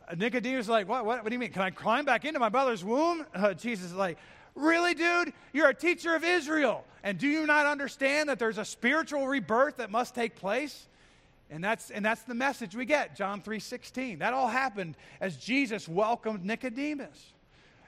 Uh, 0.10 0.16
Nicodemus 0.16 0.66
is 0.66 0.70
like, 0.70 0.90
what, 0.90 1.06
what, 1.06 1.24
what, 1.24 1.30
do 1.30 1.34
you 1.34 1.40
mean? 1.40 1.54
Can 1.54 1.62
I 1.62 1.70
climb 1.70 2.04
back 2.04 2.26
into 2.26 2.40
my 2.40 2.50
mother's 2.50 2.84
womb? 2.84 3.26
Uh, 3.34 3.54
Jesus 3.54 3.88
is 3.88 3.96
like, 3.96 4.18
Really, 4.56 4.94
dude? 4.94 5.32
You're 5.54 5.70
a 5.70 5.74
teacher 5.74 6.16
of 6.16 6.26
Israel. 6.26 6.84
And 7.02 7.18
do 7.18 7.28
you 7.28 7.48
not 7.48 7.66
understand 7.66 8.28
that 8.28 8.40
there's 8.40 8.58
a 8.58 8.66
spiritual 8.66 9.26
rebirth 9.26 9.78
that 9.78 9.90
must 9.90 10.14
take 10.14 10.36
place? 10.36 10.90
And 11.52 11.62
that's, 11.62 11.92
and 11.92 12.04
that's 12.04 12.22
the 12.24 12.34
message 12.34 12.76
we 12.76 12.86
get, 12.86 13.14
John 13.14 13.42
3.16. 13.42 14.20
That 14.20 14.34
all 14.34 14.48
happened 14.48 14.96
as 15.20 15.36
Jesus 15.36 15.88
welcomed 15.88 16.46
Nicodemus. 16.46 17.34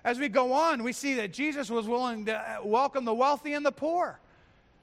As 0.04 0.20
we 0.20 0.28
go 0.28 0.52
on, 0.52 0.84
we 0.84 0.92
see 0.92 1.14
that 1.16 1.32
Jesus 1.32 1.70
was 1.70 1.88
willing 1.88 2.26
to 2.26 2.36
uh, 2.36 2.58
welcome 2.66 3.06
the 3.06 3.14
wealthy 3.14 3.54
and 3.54 3.66
the 3.66 3.72
poor. 3.72 4.20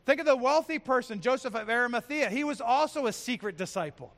Think 0.07 0.19
of 0.19 0.25
the 0.25 0.35
wealthy 0.35 0.79
person, 0.79 1.21
Joseph 1.21 1.55
of 1.55 1.69
Arimathea. 1.69 2.31
He 2.31 2.43
was 2.43 2.63
also 2.63 3.07
a 3.07 3.13
secret 3.13 3.59
disciple. 3.59 4.15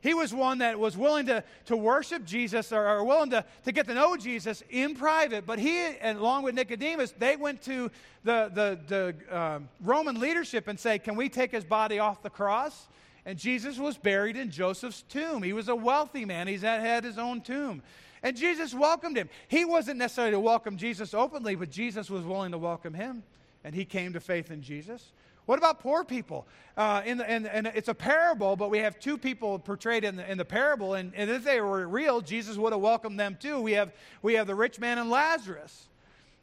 He 0.00 0.14
was 0.14 0.32
one 0.32 0.58
that 0.58 0.78
was 0.78 0.96
willing 0.96 1.26
to, 1.26 1.44
to 1.66 1.76
worship 1.76 2.24
Jesus 2.24 2.72
or, 2.72 2.88
or, 2.88 3.04
willing 3.04 3.30
to, 3.30 3.44
to 3.64 3.72
get 3.72 3.86
to 3.88 3.94
know 3.94 4.16
Jesus 4.16 4.62
in 4.70 4.94
private. 4.94 5.44
But 5.44 5.58
he, 5.58 5.78
and 5.78 6.18
along 6.18 6.44
with 6.44 6.54
Nicodemus, 6.54 7.12
they 7.18 7.36
went 7.36 7.60
to 7.62 7.90
the, 8.24 8.50
the, 8.54 8.78
the 8.86 9.34
uh, 9.34 9.58
Roman 9.82 10.18
leadership 10.20 10.68
and 10.68 10.80
say, 10.80 10.98
Can 10.98 11.16
we 11.16 11.28
take 11.28 11.50
his 11.50 11.64
body 11.64 11.98
off 11.98 12.22
the 12.22 12.30
cross? 12.30 12.86
And 13.26 13.36
Jesus 13.36 13.76
was 13.76 13.98
buried 13.98 14.36
in 14.36 14.52
Joseph's 14.52 15.02
tomb. 15.02 15.42
He 15.42 15.52
was 15.52 15.68
a 15.68 15.74
wealthy 15.74 16.24
man, 16.24 16.46
he 16.46 16.56
had 16.56 17.04
his 17.04 17.18
own 17.18 17.42
tomb. 17.42 17.82
And 18.22 18.36
Jesus 18.36 18.72
welcomed 18.72 19.16
him. 19.16 19.28
He 19.48 19.64
wasn't 19.64 19.98
necessarily 19.98 20.32
to 20.32 20.40
welcome 20.40 20.76
Jesus 20.76 21.12
openly, 21.12 21.54
but 21.54 21.70
Jesus 21.70 22.08
was 22.08 22.24
willing 22.24 22.52
to 22.52 22.58
welcome 22.58 22.94
him. 22.94 23.24
And 23.64 23.74
he 23.74 23.84
came 23.84 24.12
to 24.14 24.20
faith 24.20 24.50
in 24.50 24.62
Jesus. 24.62 25.12
What 25.44 25.58
about 25.58 25.80
poor 25.80 26.04
people? 26.04 26.46
Uh, 26.76 27.02
in 27.04 27.18
the, 27.18 27.72
it's 27.74 27.88
a 27.88 27.94
parable, 27.94 28.56
but 28.56 28.70
we 28.70 28.78
have 28.78 28.98
two 28.98 29.18
people 29.18 29.58
portrayed 29.58 30.04
in 30.04 30.16
the, 30.16 30.30
in 30.30 30.38
the 30.38 30.44
parable, 30.44 30.94
and, 30.94 31.12
and 31.14 31.30
if 31.30 31.44
they 31.44 31.60
were 31.60 31.86
real, 31.86 32.20
Jesus 32.20 32.56
would 32.56 32.72
have 32.72 32.80
welcomed 32.80 33.18
them 33.18 33.36
too. 33.40 33.60
We 33.60 33.72
have, 33.72 33.92
we 34.22 34.34
have 34.34 34.46
the 34.46 34.54
rich 34.54 34.80
man 34.80 34.98
and 34.98 35.10
Lazarus. 35.10 35.88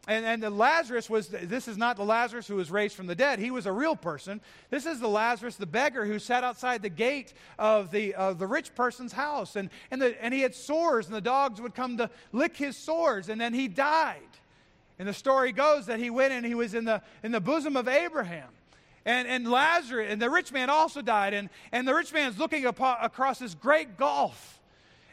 And, 0.06 0.26
and 0.26 0.44
the 0.44 0.50
Lazarus 0.50 1.10
was, 1.10 1.30
this 1.30 1.70
is 1.70 1.78
not 1.78 1.96
the 1.96 2.04
Lazarus 2.04 2.46
who 2.46 2.56
was 2.56 2.70
raised 2.70 2.96
from 2.96 3.08
the 3.08 3.16
dead. 3.16 3.40
He 3.40 3.52
was 3.52 3.66
a 3.66 3.72
real 3.72 3.96
person. 3.96 4.42
This 4.70 4.86
is 4.86 5.00
the 5.00 5.08
Lazarus, 5.08 5.56
the 5.56 5.66
beggar, 5.66 6.06
who 6.06 6.20
sat 6.20 6.44
outside 6.44 6.82
the 6.82 6.90
gate 6.90 7.34
of 7.58 7.90
the, 7.90 8.14
of 8.16 8.38
the 8.38 8.46
rich 8.46 8.76
person's 8.76 9.14
house. 9.14 9.56
And, 9.56 9.70
and, 9.92 10.02
the, 10.02 10.22
and 10.22 10.34
he 10.34 10.42
had 10.42 10.56
sores, 10.56 11.06
and 11.06 11.16
the 11.16 11.22
dogs 11.22 11.62
would 11.62 11.74
come 11.74 11.98
to 11.98 12.10
lick 12.34 12.58
his 12.58 12.76
sores, 12.76 13.30
and 13.30 13.40
then 13.40 13.54
he 13.54 13.70
died. 13.70 14.20
And 15.00 15.08
the 15.08 15.14
story 15.14 15.54
goes 15.54 15.86
that 15.86 16.00
he 16.00 16.10
went 16.10 16.34
and 16.34 16.46
he 16.46 16.54
was 16.54 16.74
in 16.74 16.86
the, 16.86 17.02
in 17.24 17.32
the 17.32 17.42
bosom 17.42 17.78
of 17.78 17.88
Abraham. 17.88 18.50
And, 19.06 19.28
and 19.28 19.50
Lazarus, 19.50 20.08
and 20.10 20.22
the 20.22 20.30
rich 20.30 20.52
man 20.52 20.70
also 20.70 21.02
died. 21.02 21.34
And, 21.34 21.50
and 21.72 21.88
the 21.88 21.94
rich 21.94 22.14
man's 22.14 22.38
looking 22.38 22.66
across 22.66 23.40
this 23.40 23.56
great 23.56 23.98
gulf. 23.98 24.60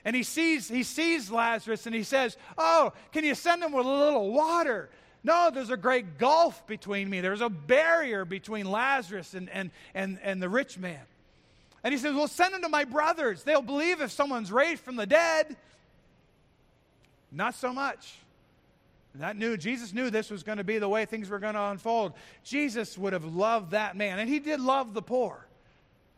And 0.05 0.17
he 0.17 0.23
sees, 0.23 0.69
he 0.69 0.83
sees 0.83 1.31
Lazarus 1.31 1.87
and 1.87 1.95
he 1.95 2.03
says, 2.03 2.37
Oh, 2.57 2.93
can 3.13 3.25
you 3.25 3.35
send 3.35 3.63
him 3.63 3.73
with 3.73 3.87
a 3.87 3.89
little 3.89 4.33
water? 4.33 4.89
No, 5.23 5.51
there's 5.53 5.71
a 5.71 5.77
great 5.77 6.19
gulf 6.19 6.67
between 6.67 7.11
me. 7.11 7.21
There's 7.21 7.43
a 7.43 7.51
barrier 7.51 8.25
between 8.25 8.71
Lazarus 8.71 9.35
and, 9.35 9.51
and, 9.51 9.71
and, 9.95 10.19
and 10.23 10.43
the 10.43 10.49
rich 10.49 10.79
man. 10.79 11.01
And 11.85 11.93
he 11.93 11.99
says, 11.99 12.15
Well, 12.15 12.29
send 12.29 12.55
him 12.55 12.63
to 12.63 12.69
my 12.69 12.85
brothers. 12.85 13.43
They'll 13.43 13.63
believe 13.63 14.01
if 14.01 14.11
someone's 14.11 14.51
raised 14.51 14.83
from 14.83 14.97
the 14.97 15.07
dead. 15.07 15.57
Not 17.31 17.55
so 17.55 17.73
much. 17.73 18.17
That 19.17 19.37
knew 19.37 19.57
Jesus 19.57 19.93
knew 19.93 20.09
this 20.09 20.31
was 20.31 20.43
going 20.43 20.59
to 20.59 20.65
be 20.65 20.79
the 20.79 20.89
way 20.89 21.05
things 21.05 21.29
were 21.29 21.41
going 21.41 21.55
to 21.55 21.63
unfold. 21.63 22.13
Jesus 22.45 22.97
would 22.97 23.13
have 23.13 23.25
loved 23.25 23.73
that 23.73 23.97
man, 23.97 24.19
and 24.19 24.29
he 24.29 24.39
did 24.39 24.61
love 24.61 24.95
the 24.95 25.03
poor. 25.03 25.47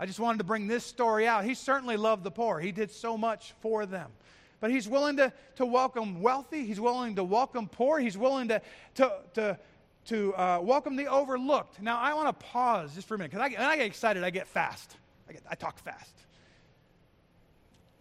I 0.03 0.05
just 0.05 0.19
wanted 0.19 0.39
to 0.39 0.45
bring 0.45 0.67
this 0.67 0.85
story 0.85 1.29
out. 1.29 1.45
He 1.45 1.55
certainly 1.55 1.97
loved 1.97 2.25
the 2.25 2.31
poor. 2.33 2.59
He 2.59 2.73
did 2.73 2.91
so 2.91 3.17
much 3.17 3.55
for 3.61 3.87
them. 3.87 4.11
But 4.59 4.73
he's 4.73 4.89
willing 4.89 5.17
to, 5.19 5.33
to 5.55 5.65
welcome 5.65 6.21
wealthy. 6.21 6.67
He's 6.67 6.81
willing 6.81 7.15
to 7.15 7.23
welcome 7.23 7.69
poor. 7.69 8.01
He's 8.01 8.19
willing 8.19 8.49
to, 8.49 8.61
to, 8.97 9.13
to, 9.35 9.59
to 10.07 10.35
uh, 10.35 10.59
welcome 10.61 10.97
the 10.97 11.07
overlooked. 11.07 11.81
Now, 11.81 12.01
I 12.01 12.15
want 12.15 12.27
to 12.27 12.47
pause 12.47 12.97
just 12.97 13.07
for 13.07 13.15
a 13.15 13.19
minute 13.19 13.31
because 13.31 13.53
when 13.57 13.65
I 13.65 13.77
get 13.77 13.87
excited, 13.87 14.25
I 14.25 14.31
get 14.31 14.49
fast. 14.49 14.97
I, 15.29 15.35
get, 15.35 15.43
I 15.49 15.55
talk 15.55 15.79
fast. 15.79 16.17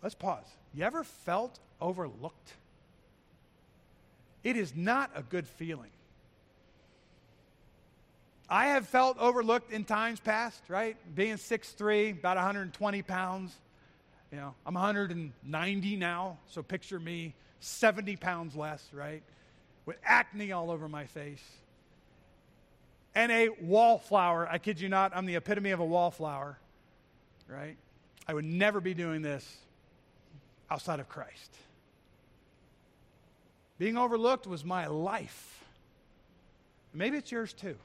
Let's 0.02 0.16
pause. 0.16 0.48
You 0.74 0.86
ever 0.86 1.04
felt 1.04 1.60
overlooked? 1.80 2.54
It 4.44 4.58
is 4.58 4.76
not 4.76 5.12
a 5.14 5.22
good 5.22 5.48
feeling. 5.48 5.92
I 8.52 8.68
have 8.68 8.86
felt 8.86 9.18
overlooked 9.18 9.72
in 9.72 9.86
times 9.86 10.20
past, 10.20 10.62
right? 10.68 10.98
Being 11.16 11.36
6'3, 11.36 12.20
about 12.20 12.36
120 12.36 13.02
pounds. 13.02 13.56
You 14.30 14.40
know, 14.40 14.54
I'm 14.66 14.74
190 14.74 15.96
now, 15.96 16.38
so 16.48 16.62
picture 16.62 17.00
me 17.00 17.34
70 17.62 18.18
pounds 18.18 18.54
less, 18.54 18.86
right? 18.92 19.24
With 19.86 19.96
acne 20.04 20.52
all 20.52 20.70
over 20.70 20.90
my 20.90 21.06
face. 21.06 21.44
And 23.16 23.32
a 23.32 23.50
wallflower. 23.62 24.50
I 24.50 24.58
kid 24.58 24.82
you 24.82 24.90
not, 24.90 25.14
I'm 25.16 25.26
the 25.26 25.38
epitome 25.38 25.72
of 25.72 25.80
a 25.80 25.86
wallflower, 25.86 26.58
right? 27.48 27.78
I 28.28 28.34
would 28.34 28.46
never 28.46 28.82
be 28.82 28.94
doing 28.94 29.22
this 29.22 29.50
outside 30.70 31.00
of 31.00 31.08
Christ. 31.08 31.56
Being 33.78 33.98
overlooked 33.98 34.46
was 34.46 34.66
my 34.66 34.88
life. 34.88 35.64
Maybe 36.94 37.16
it's 37.16 37.32
yours 37.32 37.54
too. 37.54 37.78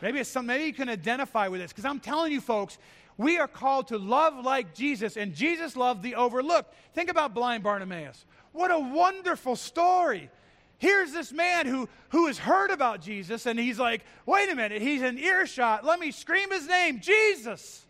Maybe 0.00 0.20
it's 0.20 0.30
some, 0.30 0.46
maybe 0.46 0.64
you 0.64 0.72
can 0.72 0.88
identify 0.88 1.48
with 1.48 1.60
this 1.60 1.72
because 1.72 1.84
I'm 1.84 2.00
telling 2.00 2.32
you 2.32 2.40
folks, 2.40 2.78
we 3.16 3.38
are 3.38 3.48
called 3.48 3.88
to 3.88 3.98
love 3.98 4.44
like 4.44 4.74
Jesus, 4.74 5.16
and 5.16 5.34
Jesus 5.34 5.76
loved 5.76 6.02
the 6.02 6.14
overlooked. 6.14 6.72
Think 6.94 7.10
about 7.10 7.34
blind 7.34 7.64
Bartimaeus. 7.64 8.24
What 8.52 8.70
a 8.70 8.78
wonderful 8.78 9.56
story. 9.56 10.30
Here's 10.78 11.12
this 11.12 11.32
man 11.32 11.66
who, 11.66 11.88
who 12.10 12.28
has 12.28 12.38
heard 12.38 12.70
about 12.70 13.00
Jesus, 13.00 13.46
and 13.46 13.58
he's 13.58 13.80
like, 13.80 14.04
wait 14.24 14.48
a 14.48 14.54
minute, 14.54 14.80
he's 14.80 15.02
in 15.02 15.18
earshot. 15.18 15.84
Let 15.84 15.98
me 15.98 16.12
scream 16.12 16.52
his 16.52 16.68
name, 16.68 17.00
Jesus. 17.00 17.84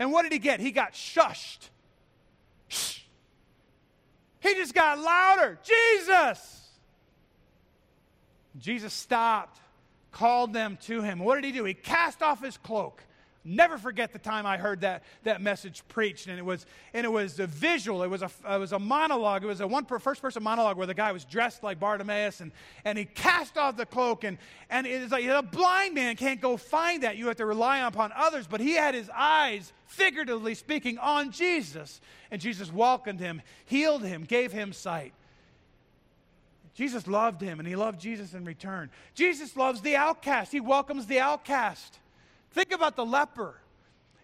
And 0.00 0.10
what 0.10 0.22
did 0.22 0.32
he 0.32 0.40
get? 0.40 0.58
He 0.58 0.72
got 0.72 0.94
shushed. 0.94 1.68
Shh. 2.66 2.98
He 4.40 4.54
just 4.54 4.74
got 4.74 4.98
louder. 4.98 5.60
Jesus! 5.62 6.68
Jesus 8.58 8.92
stopped, 8.92 9.60
called 10.12 10.52
them 10.52 10.78
to 10.82 11.02
him. 11.02 11.18
What 11.18 11.36
did 11.36 11.44
he 11.44 11.52
do? 11.52 11.64
He 11.64 11.74
cast 11.74 12.22
off 12.22 12.42
his 12.42 12.56
cloak. 12.56 13.02
Never 13.44 13.76
forget 13.76 14.12
the 14.12 14.20
time 14.20 14.46
I 14.46 14.56
heard 14.56 14.82
that, 14.82 15.02
that 15.24 15.40
message 15.40 15.82
preached, 15.88 16.28
and 16.28 16.38
it 16.38 16.44
was 16.44 16.64
and 16.94 17.04
it 17.04 17.08
was 17.08 17.40
a 17.40 17.48
visual. 17.48 18.04
It 18.04 18.06
was 18.08 18.22
a 18.22 18.30
it 18.48 18.60
was 18.60 18.70
a 18.70 18.78
monologue. 18.78 19.42
It 19.42 19.48
was 19.48 19.60
a 19.60 19.66
one 19.66 19.84
per, 19.84 19.98
first 19.98 20.22
person 20.22 20.44
monologue 20.44 20.76
where 20.76 20.86
the 20.86 20.94
guy 20.94 21.10
was 21.10 21.24
dressed 21.24 21.64
like 21.64 21.80
Bartimaeus, 21.80 22.40
and, 22.40 22.52
and 22.84 22.96
he 22.96 23.04
cast 23.04 23.58
off 23.58 23.76
the 23.76 23.84
cloak, 23.84 24.22
and 24.22 24.38
and 24.70 24.86
it's 24.86 25.10
like 25.10 25.24
a 25.24 25.42
blind 25.42 25.96
man 25.96 26.14
can't 26.14 26.40
go 26.40 26.56
find 26.56 27.02
that. 27.02 27.16
You 27.16 27.26
have 27.26 27.36
to 27.38 27.46
rely 27.46 27.78
upon 27.78 28.12
others, 28.14 28.46
but 28.46 28.60
he 28.60 28.74
had 28.74 28.94
his 28.94 29.10
eyes, 29.12 29.72
figuratively 29.86 30.54
speaking, 30.54 30.98
on 30.98 31.32
Jesus, 31.32 32.00
and 32.30 32.40
Jesus 32.40 32.72
welcomed 32.72 33.18
him, 33.18 33.42
healed 33.64 34.04
him, 34.04 34.22
gave 34.22 34.52
him 34.52 34.72
sight. 34.72 35.14
Jesus 36.74 37.06
loved 37.06 37.40
him, 37.40 37.58
and 37.58 37.68
he 37.68 37.76
loved 37.76 38.00
Jesus 38.00 38.32
in 38.34 38.44
return. 38.44 38.90
Jesus 39.14 39.56
loves 39.56 39.82
the 39.82 39.96
outcast. 39.96 40.52
He 40.52 40.60
welcomes 40.60 41.06
the 41.06 41.20
outcast. 41.20 41.98
Think 42.52 42.72
about 42.72 42.96
the 42.96 43.04
leper. 43.04 43.56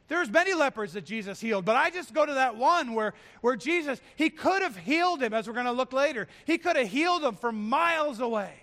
There's 0.08 0.30
many 0.30 0.54
lepers 0.54 0.94
that 0.94 1.04
Jesus 1.04 1.38
healed, 1.38 1.66
but 1.66 1.76
I 1.76 1.90
just 1.90 2.14
go 2.14 2.24
to 2.24 2.34
that 2.34 2.56
one 2.56 2.94
where, 2.94 3.12
where 3.42 3.56
Jesus, 3.56 4.00
he 4.16 4.30
could 4.30 4.62
have 4.62 4.76
healed 4.76 5.22
him, 5.22 5.34
as 5.34 5.46
we're 5.46 5.52
going 5.52 5.66
to 5.66 5.72
look 5.72 5.92
later. 5.92 6.26
He 6.46 6.56
could 6.56 6.76
have 6.76 6.88
healed 6.88 7.22
him 7.22 7.36
from 7.36 7.68
miles 7.68 8.18
away. 8.18 8.62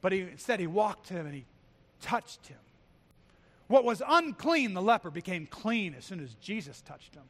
But 0.00 0.12
he, 0.12 0.20
instead, 0.20 0.60
he 0.60 0.66
walked 0.66 1.08
to 1.08 1.14
him 1.14 1.26
and 1.26 1.34
he 1.34 1.44
touched 2.00 2.46
him. 2.46 2.56
What 3.66 3.84
was 3.84 4.00
unclean, 4.06 4.72
the 4.72 4.80
leper, 4.80 5.10
became 5.10 5.46
clean 5.46 5.94
as 5.94 6.04
soon 6.06 6.20
as 6.20 6.32
Jesus 6.34 6.80
touched 6.80 7.14
him. 7.14 7.24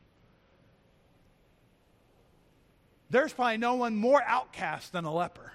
There's 3.10 3.32
probably 3.32 3.58
no 3.58 3.74
one 3.74 3.96
more 3.96 4.22
outcast 4.22 4.92
than 4.92 5.04
a 5.04 5.12
leper. 5.12 5.52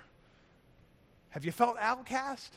Have 1.32 1.46
you 1.46 1.52
felt 1.52 1.78
outcast? 1.80 2.54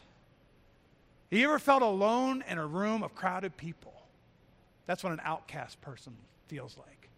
Have 1.30 1.38
you 1.38 1.46
ever 1.48 1.58
felt 1.58 1.82
alone 1.82 2.44
in 2.48 2.58
a 2.58 2.66
room 2.66 3.02
of 3.02 3.14
crowded 3.14 3.56
people? 3.56 3.92
That's 4.86 5.02
what 5.02 5.12
an 5.12 5.20
outcast 5.24 5.80
person 5.80 6.14
feels 6.48 6.76
like. 6.76 7.08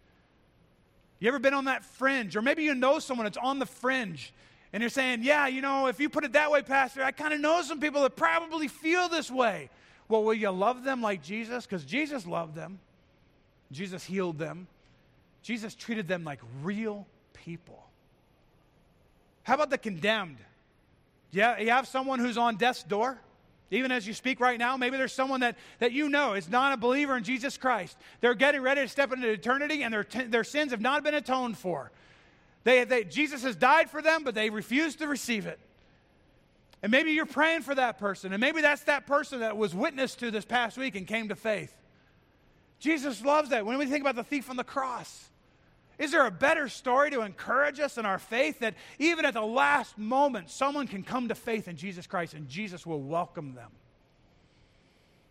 You 1.19 1.27
ever 1.27 1.39
been 1.39 1.53
on 1.53 1.65
that 1.65 1.83
fringe? 1.83 2.35
Or 2.35 2.41
maybe 2.41 2.63
you 2.63 2.75
know 2.75 2.99
someone 2.99 3.25
that's 3.25 3.37
on 3.37 3.59
the 3.59 3.65
fringe 3.65 4.33
and 4.73 4.81
you're 4.81 4.89
saying, 4.89 5.23
Yeah, 5.23 5.47
you 5.47 5.61
know, 5.61 5.87
if 5.87 5.99
you 5.99 6.09
put 6.09 6.23
it 6.23 6.33
that 6.33 6.51
way, 6.51 6.61
Pastor, 6.61 7.03
I 7.03 7.11
kind 7.11 7.33
of 7.33 7.39
know 7.39 7.61
some 7.61 7.79
people 7.79 8.01
that 8.03 8.15
probably 8.15 8.67
feel 8.67 9.09
this 9.09 9.31
way. 9.31 9.69
Well, 10.09 10.23
will 10.23 10.33
you 10.33 10.49
love 10.51 10.83
them 10.83 11.01
like 11.01 11.23
Jesus? 11.23 11.65
Because 11.65 11.83
Jesus 11.83 12.25
loved 12.25 12.55
them, 12.55 12.79
Jesus 13.71 14.03
healed 14.03 14.37
them, 14.37 14.67
Jesus 15.41 15.73
treated 15.75 16.07
them 16.07 16.23
like 16.23 16.39
real 16.63 17.05
people. 17.45 17.83
How 19.43 19.55
about 19.55 19.69
the 19.69 19.77
condemned? 19.77 20.37
Yeah, 21.31 21.59
you 21.59 21.69
have 21.69 21.87
someone 21.87 22.19
who's 22.19 22.37
on 22.37 22.57
death's 22.57 22.83
door? 22.83 23.17
Even 23.69 23.91
as 23.91 24.07
you 24.07 24.13
speak 24.13 24.39
right 24.39 24.57
now, 24.57 24.77
maybe 24.77 24.95
there's 24.95 25.13
someone 25.13 25.41
that, 25.41 25.57
that 25.79 25.91
you 25.91 26.07
know 26.07 26.33
is 26.33 26.49
not 26.49 26.73
a 26.73 26.77
believer 26.77 27.17
in 27.17 27.23
Jesus 27.23 27.57
Christ. 27.57 27.97
They're 28.21 28.33
getting 28.33 28.61
ready 28.61 28.81
to 28.81 28.87
step 28.87 29.11
into 29.11 29.29
eternity 29.29 29.83
and 29.83 29.93
their, 29.93 30.05
their 30.27 30.45
sins 30.45 30.71
have 30.71 30.79
not 30.79 31.03
been 31.03 31.13
atoned 31.13 31.57
for. 31.57 31.91
They, 32.63 32.85
they, 32.85 33.03
Jesus 33.03 33.43
has 33.43 33.55
died 33.55 33.89
for 33.89 34.01
them, 34.01 34.23
but 34.23 34.35
they 34.35 34.49
refuse 34.49 34.95
to 34.97 35.07
receive 35.07 35.47
it. 35.47 35.59
And 36.81 36.91
maybe 36.91 37.11
you're 37.11 37.25
praying 37.25 37.61
for 37.61 37.73
that 37.75 37.97
person, 37.97 38.33
and 38.33 38.39
maybe 38.39 38.61
that's 38.61 38.83
that 38.83 39.07
person 39.07 39.39
that 39.39 39.57
was 39.57 39.73
witness 39.73 40.15
to 40.15 40.31
this 40.31 40.45
past 40.45 40.77
week 40.77 40.95
and 40.95 41.07
came 41.07 41.29
to 41.29 41.35
faith. 41.35 41.75
Jesus 42.79 43.23
loves 43.23 43.49
that. 43.49 43.65
When 43.65 43.77
we 43.77 43.87
think 43.87 44.01
about 44.01 44.15
the 44.15 44.23
thief 44.23 44.49
on 44.49 44.55
the 44.55 44.63
cross, 44.63 45.29
is 45.99 46.11
there 46.11 46.27
a 46.27 46.31
better 46.31 46.69
story 46.69 47.09
to 47.11 47.21
encourage 47.21 47.79
us 47.79 47.97
in 47.97 48.05
our 48.05 48.19
faith 48.19 48.59
that 48.59 48.75
even 48.99 49.25
at 49.25 49.33
the 49.33 49.41
last 49.41 49.97
moment, 49.97 50.49
someone 50.51 50.87
can 50.87 51.01
come 51.01 51.27
to 51.29 51.35
faith 51.35 51.67
in 51.67 51.75
Jesus 51.75 52.05
Christ 52.05 52.35
and 52.35 52.47
Jesus 52.47 52.85
will 52.85 53.01
welcome 53.01 53.55
them? 53.55 53.71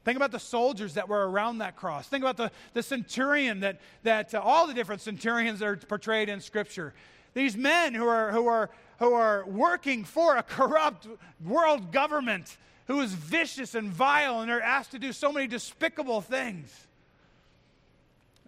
Think 0.05 0.17
about 0.17 0.33
the 0.33 0.41
soldiers 0.41 0.95
that 0.95 1.09
were 1.09 1.29
around 1.29 1.59
that 1.59 1.77
cross. 1.77 2.07
Think 2.09 2.23
about 2.23 2.37
the, 2.37 2.51
the 2.75 2.83
centurion 2.83 3.61
that, 3.61 3.81
that 4.03 4.35
uh, 4.35 4.41
all 4.41 4.67
the 4.67 4.75
different 4.75 5.03
centurions 5.03 5.61
that 5.61 5.67
are 5.67 5.77
portrayed 5.77 6.29
in 6.29 6.41
Scripture. 6.41 6.95
These 7.35 7.57
men 7.57 7.95
who 7.95 8.07
are, 8.07 8.33
who, 8.33 8.47
are, 8.47 8.71
who 8.99 9.13
are 9.13 9.45
working 9.47 10.05
for 10.05 10.37
a 10.37 10.43
corrupt 10.43 11.07
world 11.45 11.93
government 11.93 12.57
who 12.87 13.01
is 13.01 13.13
vicious 13.13 13.75
and 13.75 13.91
vile 13.91 14.41
and 14.41 14.49
they're 14.49 14.63
asked 14.63 14.93
to 14.93 14.99
do 14.99 15.13
so 15.13 15.33
many 15.33 15.47
despicable 15.47 16.21
things. 16.21 16.87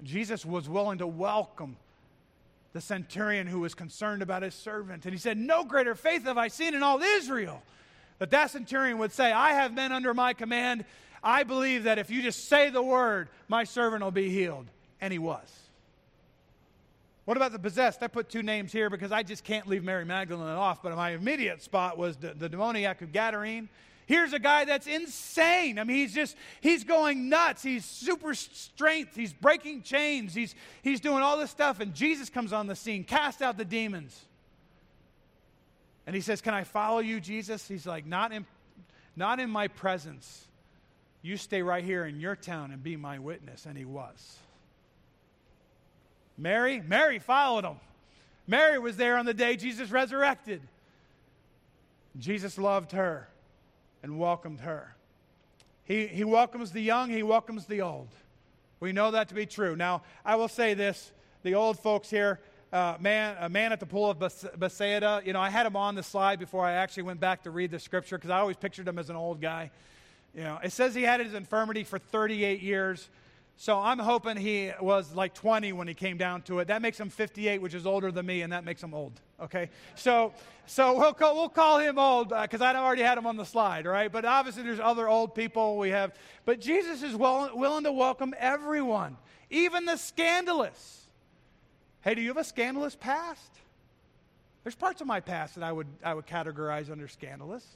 Jesus 0.02 0.46
was 0.46 0.68
willing 0.68 0.98
to 0.98 1.06
welcome 1.06 1.76
the 2.78 2.82
centurion 2.82 3.48
who 3.48 3.58
was 3.58 3.74
concerned 3.74 4.22
about 4.22 4.42
his 4.42 4.54
servant. 4.54 5.04
And 5.04 5.12
he 5.12 5.18
said, 5.18 5.36
No 5.36 5.64
greater 5.64 5.96
faith 5.96 6.22
have 6.26 6.38
I 6.38 6.46
seen 6.46 6.74
in 6.74 6.84
all 6.84 7.02
Israel. 7.02 7.60
That 8.20 8.30
that 8.30 8.52
centurion 8.52 8.98
would 8.98 9.10
say, 9.10 9.32
I 9.32 9.54
have 9.54 9.74
men 9.74 9.90
under 9.90 10.14
my 10.14 10.32
command. 10.32 10.84
I 11.20 11.42
believe 11.42 11.84
that 11.84 11.98
if 11.98 12.08
you 12.08 12.22
just 12.22 12.48
say 12.48 12.70
the 12.70 12.82
word, 12.82 13.30
my 13.48 13.64
servant 13.64 14.04
will 14.04 14.12
be 14.12 14.30
healed. 14.30 14.66
And 15.00 15.12
he 15.12 15.18
was. 15.18 15.52
What 17.24 17.36
about 17.36 17.50
the 17.50 17.58
possessed? 17.58 18.00
I 18.00 18.06
put 18.06 18.28
two 18.28 18.44
names 18.44 18.70
here 18.70 18.88
because 18.90 19.10
I 19.10 19.24
just 19.24 19.42
can't 19.42 19.66
leave 19.66 19.82
Mary 19.82 20.04
Magdalene 20.04 20.46
off, 20.46 20.80
but 20.80 20.94
my 20.94 21.10
immediate 21.10 21.62
spot 21.62 21.98
was 21.98 22.16
the, 22.16 22.32
the 22.32 22.48
demoniac 22.48 23.02
of 23.02 23.10
Gadarene 23.10 23.66
Here's 24.08 24.32
a 24.32 24.38
guy 24.38 24.64
that's 24.64 24.86
insane. 24.86 25.78
I 25.78 25.84
mean, 25.84 25.98
he's 25.98 26.14
just, 26.14 26.34
he's 26.62 26.82
going 26.82 27.28
nuts. 27.28 27.62
He's 27.62 27.84
super 27.84 28.32
strength. 28.32 29.14
He's 29.14 29.34
breaking 29.34 29.82
chains. 29.82 30.32
He's, 30.32 30.54
he's 30.80 30.98
doing 30.98 31.22
all 31.22 31.36
this 31.36 31.50
stuff. 31.50 31.78
And 31.80 31.94
Jesus 31.94 32.30
comes 32.30 32.54
on 32.54 32.66
the 32.66 32.74
scene, 32.74 33.04
cast 33.04 33.42
out 33.42 33.58
the 33.58 33.66
demons. 33.66 34.18
And 36.06 36.16
he 36.16 36.22
says, 36.22 36.40
Can 36.40 36.54
I 36.54 36.64
follow 36.64 37.00
you, 37.00 37.20
Jesus? 37.20 37.68
He's 37.68 37.86
like, 37.86 38.06
Not 38.06 38.32
in, 38.32 38.46
not 39.14 39.40
in 39.40 39.50
my 39.50 39.68
presence. 39.68 40.46
You 41.20 41.36
stay 41.36 41.60
right 41.60 41.84
here 41.84 42.06
in 42.06 42.18
your 42.18 42.34
town 42.34 42.70
and 42.70 42.82
be 42.82 42.96
my 42.96 43.18
witness. 43.18 43.66
And 43.66 43.76
he 43.76 43.84
was. 43.84 44.38
Mary, 46.38 46.80
Mary 46.80 47.18
followed 47.18 47.66
him. 47.66 47.76
Mary 48.46 48.78
was 48.78 48.96
there 48.96 49.18
on 49.18 49.26
the 49.26 49.34
day 49.34 49.56
Jesus 49.56 49.90
resurrected. 49.90 50.62
Jesus 52.18 52.56
loved 52.56 52.92
her 52.92 53.28
and 54.08 54.18
welcomed 54.18 54.60
her. 54.60 54.94
He, 55.84 56.06
he 56.06 56.24
welcomes 56.24 56.72
the 56.72 56.80
young, 56.80 57.10
he 57.10 57.22
welcomes 57.22 57.66
the 57.66 57.82
old. 57.82 58.08
We 58.80 58.92
know 58.92 59.10
that 59.10 59.28
to 59.28 59.34
be 59.34 59.44
true. 59.44 59.76
Now, 59.76 60.02
I 60.24 60.36
will 60.36 60.48
say 60.48 60.74
this 60.74 61.12
the 61.42 61.54
old 61.54 61.78
folks 61.78 62.08
here, 62.08 62.40
uh, 62.72 62.96
man, 63.00 63.36
a 63.38 63.48
man 63.48 63.70
at 63.72 63.80
the 63.80 63.86
pool 63.86 64.10
of 64.10 64.18
Bethsaida, 64.18 65.22
you 65.24 65.32
know, 65.32 65.40
I 65.40 65.50
had 65.50 65.66
him 65.66 65.76
on 65.76 65.94
the 65.94 66.02
slide 66.02 66.38
before 66.38 66.64
I 66.64 66.72
actually 66.72 67.04
went 67.04 67.20
back 67.20 67.42
to 67.44 67.50
read 67.50 67.70
the 67.70 67.78
scripture 67.78 68.16
because 68.16 68.30
I 68.30 68.38
always 68.38 68.56
pictured 68.56 68.88
him 68.88 68.98
as 68.98 69.10
an 69.10 69.16
old 69.16 69.40
guy. 69.40 69.70
You 70.34 70.42
know, 70.42 70.58
it 70.62 70.72
says 70.72 70.94
he 70.94 71.02
had 71.02 71.20
his 71.20 71.34
infirmity 71.34 71.84
for 71.84 71.98
38 71.98 72.62
years. 72.62 73.08
So 73.60 73.76
I'm 73.76 73.98
hoping 73.98 74.36
he 74.36 74.70
was 74.80 75.12
like 75.16 75.34
20 75.34 75.72
when 75.72 75.88
he 75.88 75.94
came 75.94 76.16
down 76.16 76.42
to 76.42 76.60
it. 76.60 76.68
That 76.68 76.80
makes 76.80 76.98
him 76.98 77.10
58, 77.10 77.60
which 77.60 77.74
is 77.74 77.86
older 77.86 78.12
than 78.12 78.24
me, 78.24 78.42
and 78.42 78.52
that 78.52 78.64
makes 78.64 78.80
him 78.80 78.94
old. 78.94 79.20
Okay, 79.40 79.68
so 79.96 80.32
so 80.66 80.96
we'll 80.96 81.12
call, 81.12 81.34
we'll 81.34 81.48
call 81.48 81.78
him 81.78 81.98
old 81.98 82.28
because 82.28 82.60
uh, 82.60 82.66
I 82.66 82.76
already 82.76 83.02
had 83.02 83.18
him 83.18 83.26
on 83.26 83.36
the 83.36 83.44
slide, 83.44 83.84
right? 83.84 84.12
But 84.12 84.24
obviously 84.24 84.62
there's 84.62 84.78
other 84.78 85.08
old 85.08 85.34
people 85.34 85.76
we 85.76 85.90
have. 85.90 86.14
But 86.44 86.60
Jesus 86.60 87.02
is 87.02 87.16
well, 87.16 87.50
willing 87.52 87.82
to 87.82 87.92
welcome 87.92 88.32
everyone, 88.38 89.16
even 89.50 89.86
the 89.86 89.96
scandalous. 89.96 91.08
Hey, 92.02 92.14
do 92.14 92.22
you 92.22 92.28
have 92.28 92.36
a 92.36 92.44
scandalous 92.44 92.94
past? 92.94 93.50
There's 94.62 94.76
parts 94.76 95.00
of 95.00 95.08
my 95.08 95.18
past 95.18 95.56
that 95.56 95.64
I 95.64 95.72
would 95.72 95.88
I 96.04 96.14
would 96.14 96.28
categorize 96.28 96.92
under 96.92 97.08
scandalous. 97.08 97.66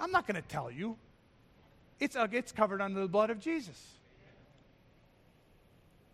I'm 0.00 0.10
not 0.10 0.26
going 0.26 0.42
to 0.42 0.48
tell 0.48 0.68
you. 0.68 0.96
It's 2.00 2.16
uh, 2.16 2.26
it's 2.32 2.50
covered 2.50 2.80
under 2.80 3.00
the 3.00 3.08
blood 3.08 3.30
of 3.30 3.38
Jesus. 3.38 3.80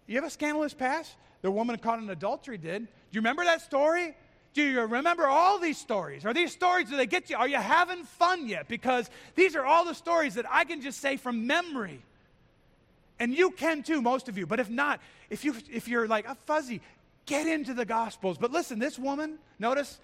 You 0.06 0.16
have 0.16 0.24
a 0.24 0.30
scandalous 0.30 0.74
past? 0.74 1.14
The 1.42 1.50
woman 1.50 1.76
caught 1.78 1.98
in 1.98 2.08
adultery 2.10 2.58
did. 2.58 2.84
Do 2.84 2.88
you 3.12 3.20
remember 3.20 3.44
that 3.44 3.62
story? 3.62 4.14
Do 4.54 4.62
you 4.62 4.80
remember 4.82 5.26
all 5.26 5.58
these 5.58 5.78
stories? 5.78 6.26
Are 6.26 6.34
these 6.34 6.52
stories, 6.52 6.90
do 6.90 6.96
they 6.96 7.06
get 7.06 7.30
you? 7.30 7.36
Are 7.36 7.48
you 7.48 7.56
having 7.56 8.04
fun 8.04 8.48
yet? 8.48 8.68
Because 8.68 9.08
these 9.34 9.56
are 9.56 9.64
all 9.64 9.84
the 9.84 9.94
stories 9.94 10.34
that 10.34 10.44
I 10.50 10.64
can 10.64 10.82
just 10.82 11.00
say 11.00 11.16
from 11.16 11.46
memory. 11.46 12.02
And 13.18 13.32
you 13.32 13.50
can 13.50 13.82
too, 13.82 14.02
most 14.02 14.28
of 14.28 14.36
you. 14.36 14.46
But 14.46 14.60
if 14.60 14.68
not, 14.68 15.00
if, 15.30 15.44
you, 15.44 15.54
if 15.70 15.88
you're 15.88 16.06
like 16.06 16.26
a 16.26 16.34
fuzzy, 16.34 16.80
get 17.24 17.46
into 17.46 17.72
the 17.72 17.84
Gospels. 17.84 18.36
But 18.36 18.50
listen, 18.50 18.78
this 18.78 18.98
woman, 18.98 19.38
notice 19.58 20.00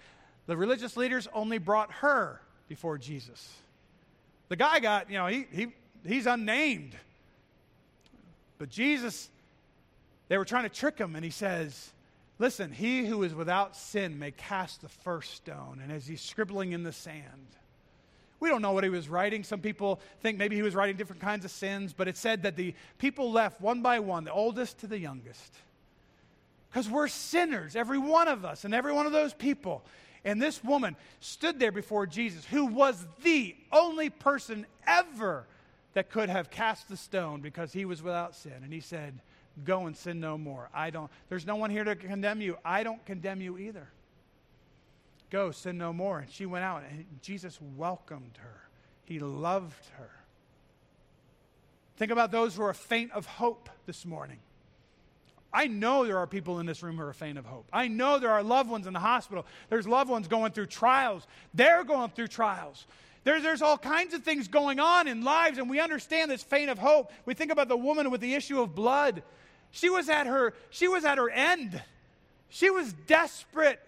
the 0.47 0.57
religious 0.57 0.97
leaders 0.97 1.27
only 1.33 1.57
brought 1.57 1.91
her 1.91 2.41
before 2.67 2.97
Jesus. 2.97 3.53
The 4.47 4.55
guy 4.55 4.79
got, 4.79 5.11
you 5.11 5.17
know, 5.17 5.27
he, 5.27 5.45
he, 5.51 5.67
he's 6.07 6.25
unnamed. 6.25 6.95
But 8.57 8.69
Jesus 8.69 9.29
they 10.29 10.37
were 10.37 10.45
trying 10.45 10.63
to 10.63 10.69
trick 10.69 10.97
him, 10.97 11.15
and 11.15 11.25
he 11.25 11.31
says, 11.31 11.91
Listen, 12.39 12.71
he 12.71 13.05
who 13.05 13.23
is 13.23 13.35
without 13.35 13.75
sin 13.75 14.17
may 14.17 14.31
cast 14.31 14.81
the 14.81 14.87
first 14.87 15.33
stone. 15.33 15.81
And 15.83 15.91
as 15.91 16.07
he's 16.07 16.21
scribbling 16.21 16.71
in 16.71 16.83
the 16.83 16.93
sand, 16.93 17.57
we 18.39 18.47
don't 18.47 18.61
know 18.61 18.71
what 18.71 18.85
he 18.85 18.89
was 18.89 19.09
writing. 19.09 19.43
Some 19.43 19.59
people 19.59 19.99
think 20.21 20.37
maybe 20.37 20.55
he 20.55 20.61
was 20.61 20.73
writing 20.73 20.95
different 20.95 21.21
kinds 21.21 21.43
of 21.43 21.51
sins, 21.51 21.91
but 21.91 22.07
it 22.07 22.15
said 22.15 22.43
that 22.43 22.55
the 22.55 22.73
people 22.97 23.29
left 23.33 23.59
one 23.59 23.81
by 23.81 23.99
one, 23.99 24.23
the 24.23 24.31
oldest 24.31 24.79
to 24.79 24.87
the 24.87 24.97
youngest. 24.97 25.53
Because 26.71 26.89
we're 26.89 27.09
sinners, 27.09 27.75
every 27.75 27.97
one 27.97 28.29
of 28.29 28.45
us, 28.45 28.63
and 28.63 28.73
every 28.73 28.93
one 28.93 29.05
of 29.05 29.11
those 29.11 29.33
people. 29.33 29.83
And 30.23 30.41
this 30.41 30.63
woman 30.63 30.95
stood 31.19 31.59
there 31.59 31.73
before 31.73 32.05
Jesus, 32.05 32.45
who 32.45 32.67
was 32.67 33.05
the 33.23 33.53
only 33.71 34.09
person 34.09 34.65
ever 34.87 35.45
that 35.93 36.09
could 36.09 36.29
have 36.29 36.49
cast 36.49 36.87
the 36.87 36.95
stone 36.95 37.41
because 37.41 37.73
he 37.73 37.83
was 37.83 38.01
without 38.01 38.35
sin. 38.35 38.53
And 38.63 38.71
he 38.71 38.79
said, 38.79 39.19
Go 39.65 39.87
and 39.87 39.95
sin 39.95 40.19
no 40.19 40.37
more. 40.37 40.69
I 40.73 40.89
don't, 40.89 41.09
there's 41.29 41.45
no 41.45 41.55
one 41.55 41.69
here 41.69 41.83
to 41.83 41.95
condemn 41.95 42.41
you. 42.41 42.57
I 42.63 42.83
don't 42.83 43.03
condemn 43.05 43.41
you 43.41 43.57
either. 43.57 43.87
Go, 45.29 45.51
sin 45.51 45.77
no 45.77 45.93
more. 45.93 46.19
And 46.19 46.29
she 46.29 46.45
went 46.45 46.65
out, 46.65 46.83
and 46.89 47.05
Jesus 47.21 47.59
welcomed 47.75 48.37
her. 48.39 48.61
He 49.05 49.19
loved 49.19 49.85
her. 49.97 50.09
Think 51.97 52.11
about 52.11 52.31
those 52.31 52.55
who 52.55 52.63
are 52.63 52.73
faint 52.73 53.11
of 53.11 53.25
hope 53.25 53.69
this 53.85 54.05
morning. 54.05 54.39
I 55.51 55.67
know 55.67 56.05
there 56.05 56.19
are 56.19 56.27
people 56.27 56.59
in 56.59 56.65
this 56.65 56.83
room 56.83 56.97
who 56.97 57.03
are 57.03 57.13
faint 57.13 57.37
of 57.37 57.45
hope. 57.45 57.67
I 57.73 57.87
know 57.87 58.19
there 58.19 58.31
are 58.31 58.43
loved 58.43 58.69
ones 58.69 58.87
in 58.87 58.93
the 58.93 58.99
hospital. 58.99 59.45
There's 59.69 59.87
loved 59.87 60.09
ones 60.09 60.27
going 60.27 60.51
through 60.51 60.67
trials. 60.67 61.25
They're 61.53 61.83
going 61.83 62.11
through 62.11 62.27
trials. 62.27 62.85
There's, 63.23 63.43
there's 63.43 63.61
all 63.61 63.77
kinds 63.77 64.13
of 64.13 64.23
things 64.23 64.47
going 64.47 64.79
on 64.79 65.07
in 65.07 65.23
lives, 65.23 65.57
and 65.57 65.69
we 65.69 65.79
understand 65.79 66.31
this 66.31 66.43
faint 66.43 66.69
of 66.69 66.77
hope. 66.77 67.11
We 67.25 67.33
think 67.33 67.51
about 67.51 67.67
the 67.67 67.77
woman 67.77 68.11
with 68.11 68.21
the 68.21 68.35
issue 68.35 68.61
of 68.61 68.75
blood. 68.75 69.23
She 69.71 69.89
was 69.89 70.09
at 70.09 70.27
her, 70.27 70.53
she 70.69 70.87
was 70.87 71.05
at 71.05 71.17
her 71.17 71.29
end. 71.29 71.81
She 72.49 72.69
was 72.69 72.93
desperate. 73.07 73.79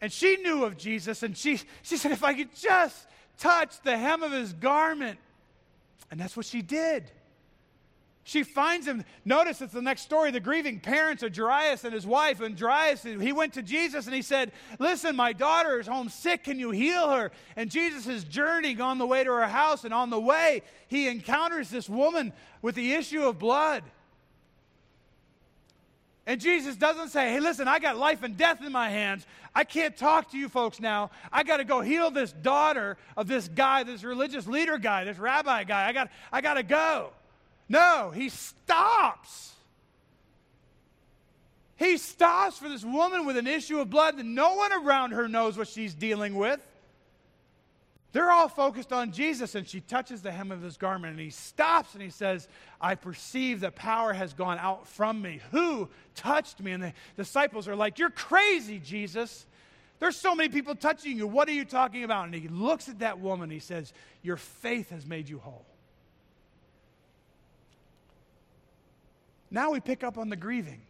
And 0.00 0.12
she 0.12 0.36
knew 0.38 0.64
of 0.64 0.76
Jesus, 0.76 1.22
and 1.22 1.36
she, 1.36 1.60
she 1.82 1.96
said, 1.96 2.10
If 2.10 2.24
I 2.24 2.34
could 2.34 2.54
just 2.56 3.06
touch 3.38 3.80
the 3.82 3.96
hem 3.96 4.22
of 4.22 4.32
his 4.32 4.52
garment. 4.52 5.18
And 6.10 6.18
that's 6.20 6.36
what 6.36 6.46
she 6.46 6.60
did. 6.60 7.10
She 8.24 8.44
finds 8.44 8.86
him. 8.86 9.04
Notice 9.24 9.60
it's 9.60 9.72
the 9.72 9.82
next 9.82 10.02
story 10.02 10.30
the 10.30 10.38
grieving 10.38 10.78
parents 10.78 11.24
of 11.24 11.34
Jairus 11.36 11.84
and 11.84 11.92
his 11.92 12.06
wife. 12.06 12.40
And 12.40 12.58
Jairus, 12.58 13.02
he 13.02 13.32
went 13.32 13.54
to 13.54 13.62
Jesus 13.62 14.06
and 14.06 14.14
he 14.14 14.22
said, 14.22 14.52
Listen, 14.78 15.16
my 15.16 15.32
daughter 15.32 15.80
is 15.80 15.88
home 15.88 16.08
sick. 16.08 16.44
Can 16.44 16.58
you 16.58 16.70
heal 16.70 17.10
her? 17.10 17.32
And 17.56 17.68
Jesus 17.68 18.06
is 18.06 18.22
journeying 18.22 18.80
on 18.80 18.98
the 18.98 19.06
way 19.06 19.24
to 19.24 19.30
her 19.30 19.48
house. 19.48 19.84
And 19.84 19.92
on 19.92 20.10
the 20.10 20.20
way, 20.20 20.62
he 20.86 21.08
encounters 21.08 21.68
this 21.68 21.88
woman 21.88 22.32
with 22.60 22.76
the 22.76 22.92
issue 22.92 23.24
of 23.24 23.40
blood. 23.40 23.82
And 26.26 26.40
Jesus 26.40 26.76
doesn't 26.76 27.08
say, 27.08 27.32
hey, 27.32 27.40
listen, 27.40 27.66
I 27.66 27.80
got 27.80 27.96
life 27.96 28.22
and 28.22 28.36
death 28.36 28.62
in 28.64 28.70
my 28.70 28.88
hands. 28.88 29.26
I 29.54 29.64
can't 29.64 29.96
talk 29.96 30.30
to 30.30 30.38
you 30.38 30.48
folks 30.48 30.78
now. 30.78 31.10
I 31.32 31.42
got 31.42 31.56
to 31.56 31.64
go 31.64 31.80
heal 31.80 32.10
this 32.10 32.32
daughter 32.32 32.96
of 33.16 33.26
this 33.26 33.48
guy, 33.48 33.82
this 33.82 34.04
religious 34.04 34.46
leader 34.46 34.78
guy, 34.78 35.04
this 35.04 35.18
rabbi 35.18 35.64
guy. 35.64 35.88
I 35.88 35.92
got, 35.92 36.10
I 36.32 36.40
got 36.40 36.54
to 36.54 36.62
go. 36.62 37.10
No, 37.68 38.12
he 38.14 38.28
stops. 38.28 39.52
He 41.76 41.96
stops 41.96 42.58
for 42.58 42.68
this 42.68 42.84
woman 42.84 43.26
with 43.26 43.36
an 43.36 43.48
issue 43.48 43.80
of 43.80 43.90
blood 43.90 44.16
that 44.16 44.26
no 44.26 44.54
one 44.54 44.72
around 44.72 45.10
her 45.12 45.26
knows 45.26 45.58
what 45.58 45.66
she's 45.66 45.94
dealing 45.94 46.36
with. 46.36 46.60
They're 48.12 48.30
all 48.30 48.48
focused 48.48 48.92
on 48.92 49.10
Jesus, 49.10 49.54
and 49.54 49.66
she 49.66 49.80
touches 49.80 50.20
the 50.20 50.30
hem 50.30 50.52
of 50.52 50.60
his 50.60 50.76
garment, 50.76 51.12
and 51.12 51.20
he 51.20 51.30
stops 51.30 51.94
and 51.94 52.02
he 52.02 52.10
says, 52.10 52.46
I 52.78 52.94
perceive 52.94 53.60
that 53.60 53.74
power 53.74 54.12
has 54.12 54.34
gone 54.34 54.58
out 54.58 54.86
from 54.86 55.22
me. 55.22 55.40
Who 55.50 55.88
touched 56.14 56.60
me? 56.60 56.72
And 56.72 56.82
the 56.82 56.92
disciples 57.16 57.68
are 57.68 57.76
like, 57.76 57.98
You're 57.98 58.10
crazy, 58.10 58.78
Jesus. 58.78 59.46
There's 59.98 60.16
so 60.16 60.34
many 60.34 60.48
people 60.48 60.74
touching 60.74 61.16
you. 61.16 61.26
What 61.26 61.48
are 61.48 61.52
you 61.52 61.64
talking 61.64 62.04
about? 62.04 62.26
And 62.26 62.34
he 62.34 62.48
looks 62.48 62.88
at 62.88 62.98
that 62.98 63.20
woman, 63.20 63.50
he 63.50 63.60
says, 63.60 63.94
Your 64.22 64.36
faith 64.36 64.90
has 64.90 65.06
made 65.06 65.28
you 65.28 65.38
whole. 65.38 65.64
Now 69.50 69.70
we 69.70 69.80
pick 69.80 70.04
up 70.04 70.18
on 70.18 70.28
the 70.28 70.36
grieving. 70.36 70.82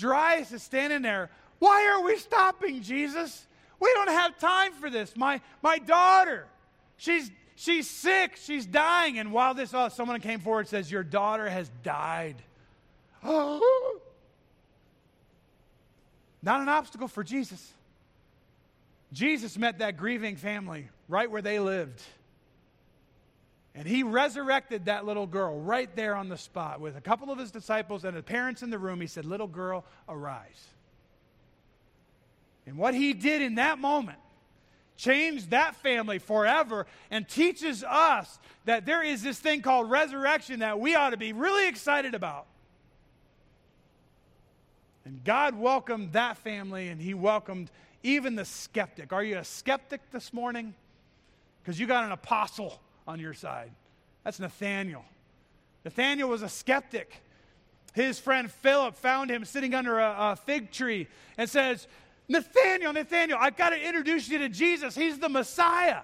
Jairus 0.00 0.50
is 0.50 0.62
standing 0.62 1.02
there. 1.02 1.30
Why 1.60 1.86
are 1.86 2.04
we 2.04 2.16
stopping, 2.16 2.82
Jesus? 2.82 3.46
We 3.80 3.90
don't 3.94 4.10
have 4.10 4.38
time 4.38 4.72
for 4.74 4.90
this. 4.90 5.16
My, 5.16 5.40
my 5.62 5.78
daughter, 5.78 6.46
she's, 6.96 7.30
she's 7.56 7.88
sick, 7.88 8.36
she's 8.36 8.66
dying. 8.66 9.18
And 9.18 9.32
while 9.32 9.54
this, 9.54 9.72
oh, 9.74 9.88
someone 9.88 10.20
came 10.20 10.40
forward 10.40 10.68
says, 10.68 10.90
Your 10.90 11.02
daughter 11.02 11.48
has 11.48 11.70
died. 11.82 12.36
Oh. 13.22 14.00
Not 16.42 16.60
an 16.60 16.68
obstacle 16.68 17.08
for 17.08 17.24
Jesus. 17.24 17.72
Jesus 19.12 19.56
met 19.56 19.78
that 19.78 19.96
grieving 19.96 20.36
family 20.36 20.88
right 21.08 21.30
where 21.30 21.40
they 21.40 21.58
lived. 21.58 22.02
And 23.74 23.88
he 23.88 24.02
resurrected 24.02 24.84
that 24.84 25.04
little 25.04 25.26
girl 25.26 25.58
right 25.58 25.94
there 25.96 26.14
on 26.14 26.28
the 26.28 26.36
spot 26.36 26.80
with 26.80 26.96
a 26.96 27.00
couple 27.00 27.30
of 27.30 27.38
his 27.38 27.50
disciples 27.50 28.04
and 28.04 28.16
the 28.16 28.22
parents 28.22 28.62
in 28.62 28.70
the 28.70 28.78
room. 28.78 29.00
He 29.00 29.06
said, 29.06 29.24
Little 29.24 29.48
girl, 29.48 29.84
arise. 30.08 30.68
And 32.66 32.76
what 32.76 32.94
he 32.94 33.12
did 33.12 33.42
in 33.42 33.56
that 33.56 33.78
moment 33.78 34.18
changed 34.96 35.50
that 35.50 35.74
family 35.76 36.18
forever 36.18 36.86
and 37.10 37.28
teaches 37.28 37.82
us 37.84 38.38
that 38.64 38.86
there 38.86 39.02
is 39.02 39.22
this 39.22 39.38
thing 39.38 39.60
called 39.60 39.90
resurrection 39.90 40.60
that 40.60 40.78
we 40.78 40.94
ought 40.94 41.10
to 41.10 41.16
be 41.16 41.32
really 41.32 41.68
excited 41.68 42.14
about. 42.14 42.46
And 45.04 45.22
God 45.24 45.54
welcomed 45.58 46.12
that 46.12 46.38
family 46.38 46.88
and 46.88 47.00
he 47.00 47.12
welcomed 47.12 47.70
even 48.02 48.36
the 48.36 48.44
skeptic. 48.44 49.12
Are 49.12 49.22
you 49.22 49.36
a 49.36 49.44
skeptic 49.44 50.00
this 50.12 50.32
morning? 50.32 50.74
Because 51.62 51.78
you 51.78 51.86
got 51.86 52.04
an 52.04 52.12
apostle 52.12 52.80
on 53.06 53.18
your 53.18 53.34
side. 53.34 53.70
That's 54.22 54.40
Nathaniel. 54.40 55.04
Nathaniel 55.84 56.28
was 56.28 56.42
a 56.42 56.48
skeptic. 56.48 57.20
His 57.94 58.18
friend 58.18 58.50
Philip 58.50 58.96
found 58.96 59.30
him 59.30 59.44
sitting 59.44 59.74
under 59.74 59.98
a, 59.98 60.14
a 60.18 60.36
fig 60.36 60.70
tree 60.70 61.06
and 61.36 61.48
says, 61.48 61.86
Nathaniel, 62.28 62.92
Nathaniel, 62.92 63.38
I've 63.40 63.56
got 63.56 63.70
to 63.70 63.80
introduce 63.80 64.28
you 64.28 64.38
to 64.38 64.48
Jesus. 64.48 64.94
He's 64.94 65.18
the 65.18 65.28
Messiah. 65.28 66.00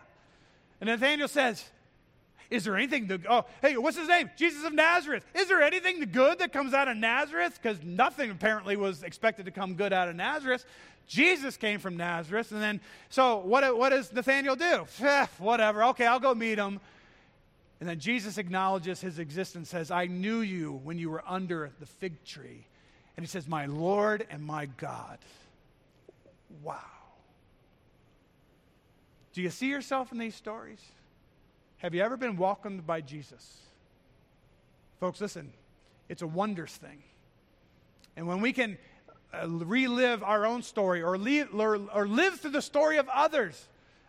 And 0.80 0.88
Nathaniel 0.88 1.28
says, 1.28 1.64
Is 2.50 2.64
there 2.64 2.76
anything 2.76 3.08
to, 3.08 3.20
oh, 3.28 3.44
hey, 3.62 3.76
what's 3.76 3.96
his 3.96 4.08
name? 4.08 4.30
Jesus 4.36 4.64
of 4.64 4.72
Nazareth. 4.72 5.24
Is 5.34 5.48
there 5.48 5.62
anything 5.62 6.00
good 6.12 6.38
that 6.40 6.52
comes 6.52 6.74
out 6.74 6.88
of 6.88 6.96
Nazareth? 6.96 7.58
Because 7.60 7.82
nothing 7.82 8.30
apparently 8.30 8.76
was 8.76 9.02
expected 9.02 9.46
to 9.46 9.50
come 9.50 9.74
good 9.74 9.92
out 9.92 10.08
of 10.08 10.16
Nazareth. 10.16 10.64
Jesus 11.06 11.56
came 11.56 11.80
from 11.80 11.96
Nazareth. 11.96 12.52
And 12.52 12.62
then, 12.62 12.80
so 13.08 13.38
what, 13.38 13.76
what 13.76 13.90
does 13.90 14.12
Nathaniel 14.12 14.56
do? 14.56 14.86
Eh, 15.02 15.26
whatever. 15.38 15.84
Okay, 15.84 16.06
I'll 16.06 16.20
go 16.20 16.34
meet 16.34 16.58
him. 16.58 16.80
And 17.80 17.88
then 17.88 17.98
Jesus 17.98 18.36
acknowledges 18.36 19.00
his 19.00 19.18
existence, 19.18 19.70
says, 19.70 19.90
I 19.90 20.06
knew 20.06 20.40
you 20.40 20.80
when 20.84 20.98
you 20.98 21.08
were 21.08 21.24
under 21.26 21.70
the 21.80 21.86
fig 21.86 22.22
tree. 22.24 22.66
And 23.16 23.24
he 23.24 23.28
says, 23.28 23.48
My 23.48 23.66
Lord 23.66 24.26
and 24.30 24.42
my 24.44 24.66
God. 24.66 25.18
Wow. 26.62 26.78
Do 29.32 29.42
you 29.42 29.50
see 29.50 29.68
yourself 29.68 30.12
in 30.12 30.18
these 30.18 30.34
stories? 30.34 30.80
Have 31.78 31.94
you 31.94 32.02
ever 32.02 32.16
been 32.16 32.36
welcomed 32.36 32.86
by 32.86 33.00
Jesus? 33.00 33.58
Folks, 34.98 35.20
listen, 35.20 35.52
it's 36.08 36.22
a 36.22 36.26
wondrous 36.26 36.76
thing. 36.76 37.02
And 38.16 38.26
when 38.26 38.40
we 38.40 38.52
can 38.52 38.76
uh, 39.32 39.48
relive 39.48 40.22
our 40.22 40.44
own 40.44 40.62
story 40.62 41.02
or, 41.02 41.16
or, 41.16 41.80
or, 41.94 42.06
live 42.06 42.40
through 42.40 42.50
the 42.50 42.60
story 42.60 42.98
of 42.98 43.08
others, 43.08 43.68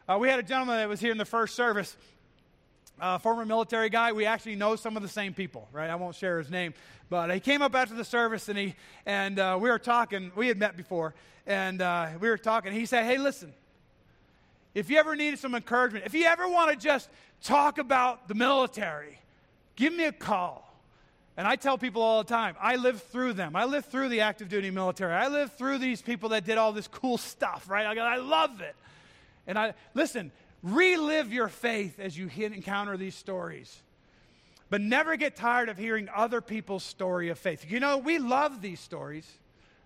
uh, 0.10 0.18
we 0.18 0.28
had 0.28 0.40
a 0.40 0.44
gentleman 0.44 0.78
that 0.78 0.90
was 0.90 1.00
here 1.00 1.12
in 1.12 1.18
the 1.18 1.26
first 1.26 1.56
service, 1.56 1.96
a 3.00 3.20
former 3.20 3.46
military 3.46 3.90
guy. 3.90 4.12
We 4.12 4.26
actually 4.26 4.56
know 4.56 4.76
some 4.76 4.96
of 4.96 5.04
the 5.04 5.10
same 5.10 5.34
people, 5.34 5.68
right? 5.72 5.90
I 5.90 5.96
won't 5.96 6.16
share 6.16 6.38
his 6.38 6.50
name, 6.50 6.74
but 7.10 7.34
he 7.34 7.40
came 7.40 7.62
up 7.62 7.76
after 7.76 7.96
the 7.96 8.06
service 8.06 8.50
and 8.50 8.58
he 8.58 8.76
and 9.06 9.40
uh, 9.40 9.58
we 9.60 9.70
were 9.70 9.80
talking. 9.80 10.32
We 10.36 10.48
had 10.48 10.58
met 10.58 10.78
before, 10.78 11.14
and 11.48 11.82
uh, 11.82 12.10
we 12.20 12.30
were 12.30 12.38
talking. 12.38 12.74
He 12.74 12.86
said, 12.86 13.06
"Hey, 13.06 13.18
listen, 13.18 13.54
if 14.74 14.90
you 14.90 14.98
ever 14.98 15.16
need 15.16 15.40
some 15.40 15.56
encouragement, 15.56 16.06
if 16.06 16.14
you 16.14 16.26
ever 16.26 16.48
want 16.48 16.72
to 16.72 16.78
just 16.78 17.10
talk 17.44 17.78
about 17.78 18.28
the 18.28 18.36
military, 18.36 19.20
give 19.76 19.94
me 19.94 20.06
a 20.06 20.12
call." 20.12 20.68
And 21.38 21.48
I 21.48 21.56
tell 21.56 21.78
people 21.78 22.02
all 22.02 22.22
the 22.22 22.30
time, 22.30 22.56
I 22.60 22.76
lived 22.76 23.02
through 23.04 23.34
them. 23.34 23.56
I 23.56 23.66
lived 23.66 23.88
through 23.88 24.10
the 24.10 24.22
active 24.22 24.50
duty 24.50 24.70
military. 24.70 25.14
I 25.14 25.28
lived 25.28 25.58
through 25.58 25.78
these 25.78 26.02
people 26.02 26.30
that 26.30 26.44
did 26.44 26.58
all 26.58 26.74
this 26.74 26.88
cool 26.88 27.18
stuff, 27.18 27.70
right? 27.70 27.98
I, 27.98 28.16
I 28.16 28.18
love 28.18 28.62
it. 28.62 28.76
And 29.48 29.58
I 29.58 29.74
listen, 29.94 30.32
relive 30.64 31.34
your 31.34 31.48
faith 31.48 32.00
as 32.00 32.18
you 32.18 32.30
encounter 32.36 32.98
these 32.98 33.16
stories. 33.16 33.82
But 34.70 34.82
never 34.82 35.18
get 35.18 35.36
tired 35.36 35.70
of 35.70 35.78
hearing 35.78 36.08
other 36.16 36.40
people's 36.40 36.84
story 36.84 37.30
of 37.30 37.38
faith. 37.38 37.66
You 37.70 37.80
know, 37.80 37.98
we 37.98 38.20
love 38.20 38.62
these 38.62 38.80
stories, 38.80 39.30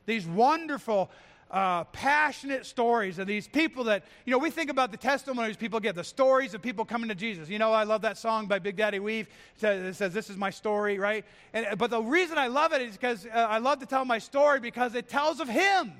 these 0.06 0.28
wonderful 0.28 1.10
uh, 1.50 1.84
passionate 1.86 2.66
stories 2.66 3.18
of 3.18 3.28
these 3.28 3.48
people 3.48 3.86
that, 3.86 4.04
you 4.26 4.32
know, 4.32 4.38
we 4.38 4.50
think 4.50 4.70
about 4.70 4.92
the 4.92 4.98
testimonies 4.98 5.56
people 5.56 5.80
get, 5.80 5.96
the 5.96 6.04
stories 6.04 6.54
of 6.54 6.62
people 6.62 6.86
coming 6.86 7.10
to 7.10 7.16
Jesus. 7.16 7.50
You 7.50 7.60
know, 7.60 7.72
I 7.72 7.84
love 7.84 8.02
that 8.02 8.18
song 8.18 8.48
by 8.48 8.60
Big 8.60 8.76
Daddy 8.76 9.00
Weave. 9.00 9.28
It 9.62 9.96
says, 9.96 10.14
This 10.14 10.30
is 10.30 10.38
my 10.38 10.50
story, 10.50 11.00
right? 11.00 11.24
And, 11.54 11.78
but 11.78 11.90
the 11.90 12.02
reason 12.02 12.38
I 12.38 12.48
love 12.48 12.74
it 12.74 12.82
is 12.82 12.92
because 12.92 13.26
uh, 13.26 13.30
I 13.34 13.60
love 13.60 13.80
to 13.80 13.86
tell 13.86 14.06
my 14.06 14.20
story 14.20 14.60
because 14.60 14.96
it 14.96 15.08
tells 15.08 15.40
of 15.40 15.48
Him. 15.48 15.94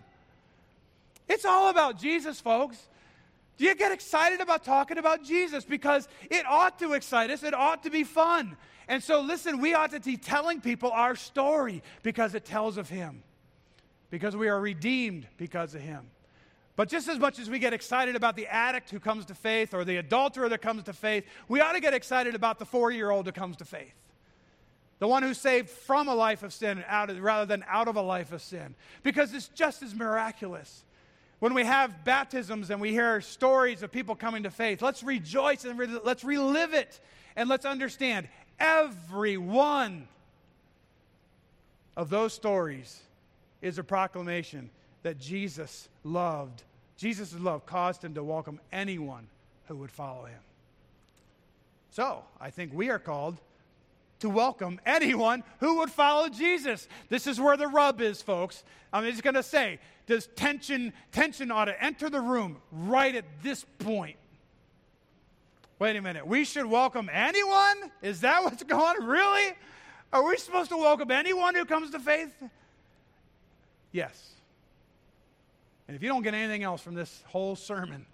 It's 1.28 1.46
all 1.46 1.70
about 1.70 2.00
Jesus, 2.00 2.40
folks. 2.40 2.88
Do 3.58 3.66
you 3.66 3.76
get 3.76 3.92
excited 3.92 4.42
about 4.42 4.64
talking 4.64 4.98
about 4.98 5.24
Jesus? 5.24 5.64
Because 5.64 6.08
it 6.30 6.46
ought 6.46 6.80
to 6.80 6.94
excite 6.94 7.30
us, 7.30 7.44
it 7.44 7.54
ought 7.54 7.84
to 7.84 7.90
be 7.90 8.04
fun. 8.04 8.58
And 8.88 9.02
so, 9.02 9.22
listen, 9.22 9.60
we 9.60 9.74
ought 9.74 9.92
to 9.92 10.00
be 10.00 10.18
telling 10.18 10.62
people 10.62 10.92
our 10.92 11.16
story 11.16 11.82
because 12.04 12.36
it 12.36 12.46
tells 12.46 12.78
of 12.78 12.90
Him 12.90 13.24
because 14.10 14.36
we 14.36 14.48
are 14.48 14.60
redeemed 14.60 15.28
because 15.38 15.76
of 15.76 15.82
him. 15.82 16.08
But 16.78 16.90
just 16.90 17.10
as 17.10 17.20
much 17.20 17.38
as 17.38 17.50
we 17.50 17.60
get 17.60 17.74
excited 17.74 18.16
about 18.16 18.38
the 18.38 18.48
addict 18.48 18.90
who 18.90 19.00
comes 19.00 19.26
to 19.26 19.36
faith 19.36 19.74
or 19.74 19.84
the 19.84 19.98
adulterer 19.98 20.48
that 20.50 20.62
comes 20.62 20.84
to 20.84 20.94
faith, 20.94 21.26
we 21.48 21.62
ought 21.62 21.74
to 21.74 21.82
get 21.82 21.94
excited 21.94 22.34
about 22.36 22.58
the 22.58 22.66
four 22.66 22.92
year 22.92 23.12
old 23.12 23.26
who 23.26 23.34
comes 23.34 23.58
to 23.58 23.66
faith. 23.66 23.94
The 25.00 25.08
one 25.10 25.24
who's 25.24 25.38
saved 25.38 25.70
from 25.70 26.08
a 26.08 26.16
life 26.16 26.44
of 26.44 26.54
sin 26.54 26.84
out 26.88 27.10
of, 27.10 27.22
rather 27.22 27.46
than 27.46 27.66
out 27.68 27.90
of 27.90 27.98
a 27.98 28.02
life 28.02 28.32
of 28.32 28.42
sin. 28.42 28.76
Because 29.04 29.34
it's 29.34 29.50
just 29.50 29.84
as 29.84 29.94
miraculous. 29.94 30.86
When 31.40 31.54
we 31.54 31.64
have 31.64 32.04
baptisms 32.04 32.70
and 32.70 32.80
we 32.80 32.92
hear 32.92 33.20
stories 33.22 33.84
of 33.84 33.92
people 33.92 34.16
coming 34.16 34.44
to 34.44 34.52
faith, 34.52 34.82
let's 34.82 35.04
rejoice 35.04 35.66
and 35.66 35.78
re- 35.78 36.00
let's 36.04 36.24
relive 36.24 36.74
it. 36.74 37.00
And 37.36 37.50
let's 37.50 37.66
understand 37.66 38.30
every 38.60 39.38
one 39.38 40.08
of 41.98 42.10
those 42.10 42.34
stories 42.34 43.02
is 43.62 43.78
a 43.78 43.84
proclamation 43.84 44.70
that 45.04 45.20
Jesus 45.20 45.90
loved. 46.04 46.64
Jesus' 46.98 47.36
love 47.36 47.66
caused 47.66 48.04
him 48.04 48.14
to 48.14 48.24
welcome 48.24 48.60
anyone 48.72 49.28
who 49.68 49.76
would 49.78 49.92
follow 49.92 50.26
him. 50.26 50.40
So, 51.92 52.24
I 52.40 52.50
think 52.50 52.74
we 52.74 52.90
are 52.90 53.00
called 53.00 53.38
to 54.20 54.30
welcome 54.30 54.80
anyone 54.86 55.44
who 55.60 55.78
would 55.80 55.90
follow 55.90 56.30
Jesus. 56.30 56.88
This 57.10 57.28
is 57.28 57.40
where 57.40 57.58
the 57.58 57.68
rub 57.68 58.02
is, 58.02 58.22
folks. 58.22 58.64
I'm 58.94 59.04
just 59.04 59.24
going 59.24 59.36
to 59.36 59.44
say, 59.44 59.80
does 60.08 60.28
tension 60.36 60.94
tension 61.12 61.52
ought 61.52 61.66
to 61.66 61.84
enter 61.84 62.10
the 62.10 62.22
room 62.22 62.58
right 62.72 63.14
at 63.14 63.26
this 63.44 63.66
point? 63.80 64.18
Wait 65.80 65.96
a 65.96 66.02
minute. 66.02 66.26
We 66.26 66.46
should 66.46 66.66
welcome 66.66 67.10
anyone? 67.12 67.92
Is 68.02 68.22
that 68.22 68.44
what's 68.44 68.64
going 68.64 69.02
on? 69.02 69.06
Really? 69.06 69.54
Are 70.14 70.24
we 70.24 70.38
supposed 70.38 70.70
to 70.70 70.78
welcome 70.78 71.12
anyone 71.12 71.56
who 71.56 71.66
comes 71.66 71.92
to 71.92 72.00
faith? 72.00 72.34
Yes. 73.92 74.32
And 75.88 75.96
if 75.96 76.02
you 76.02 76.10
don't 76.10 76.22
get 76.24 76.34
anything 76.34 76.64
else 76.64 76.82
from 76.82 76.96
this 76.96 77.24
whole 77.28 77.56
sermon, 77.56 78.06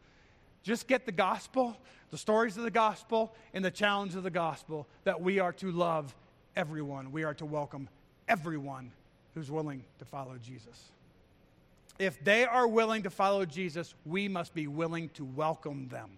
just 0.63 0.88
get 0.88 1.06
the 1.06 1.12
gospel, 1.12 1.78
the 2.10 2.17
stories 2.17 2.58
of 2.58 2.63
the 2.63 2.71
gospel, 2.71 3.34
and 3.54 3.63
the 3.63 3.71
challenge 3.71 4.15
of 4.15 4.24
the 4.24 4.30
gospel 4.30 4.88
that 5.04 5.21
we 5.21 5.39
are 5.39 5.54
to 5.54 5.71
love 5.71 6.15
everyone. 6.56 7.12
We 7.12 7.24
are 7.24 7.34
to 7.36 7.45
welcome 7.45 7.89
everyone 8.28 8.91
who's 9.34 9.50
willing 9.50 9.84
to 10.00 10.06
follow 10.06 10.36
Jesus. 10.41 10.91
If 12.00 12.24
they 12.24 12.45
are 12.45 12.67
willing 12.67 13.04
to 13.04 13.10
follow 13.10 13.45
Jesus, 13.45 13.93
we 14.06 14.28
must 14.28 14.54
be 14.54 14.67
willing 14.67 15.10
to 15.10 15.26
welcome 15.26 15.88
them. 15.89 16.10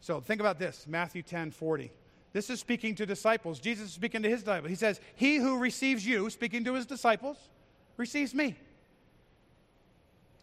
So 0.00 0.20
think 0.20 0.40
about 0.40 0.58
this 0.58 0.86
Matthew 0.88 1.22
10 1.22 1.50
40. 1.50 1.90
This 2.32 2.50
is 2.50 2.58
speaking 2.58 2.94
to 2.96 3.06
disciples. 3.06 3.60
Jesus 3.60 3.88
is 3.88 3.94
speaking 3.94 4.22
to 4.22 4.28
his 4.28 4.40
disciples. 4.40 4.68
He 4.68 4.76
says, 4.76 5.00
He 5.14 5.36
who 5.36 5.58
receives 5.58 6.04
you, 6.04 6.28
speaking 6.30 6.64
to 6.64 6.74
his 6.74 6.84
disciples, 6.84 7.36
receives 7.96 8.34
me. 8.34 8.56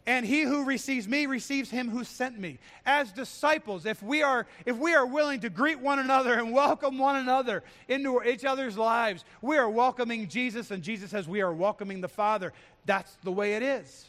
And 0.08 0.26
he 0.26 0.42
who 0.42 0.66
receives 0.66 1.08
me 1.08 1.28
receives 1.28 1.70
him 1.70 1.90
who 1.90 2.04
sent 2.04 2.40
me. 2.40 2.58
As 2.86 3.12
disciples, 3.12 3.86
if 3.86 4.02
we 4.02 4.24
are 4.24 4.48
if 4.66 4.76
we 4.78 4.96
are 4.96 5.06
willing 5.06 5.42
to 5.42 5.50
greet 5.50 5.80
one 5.80 6.00
another 6.00 6.34
and 6.34 6.52
welcome 6.52 6.98
one 6.98 7.18
another 7.18 7.64
into 7.88 8.24
each 8.24 8.44
other's 8.44 8.78
lives, 8.78 9.24
we 9.42 9.58
are 9.58 9.70
welcoming 9.70 10.28
Jesus 10.28 10.72
and 10.72 10.82
Jesus 10.82 11.12
says 11.12 11.28
we 11.28 11.42
are 11.42 11.54
welcoming 11.54 12.02
the 12.02 12.08
Father. 12.08 12.52
That's 12.86 13.16
the 13.24 13.32
way 13.32 13.54
it 13.54 13.62
is. 13.62 14.06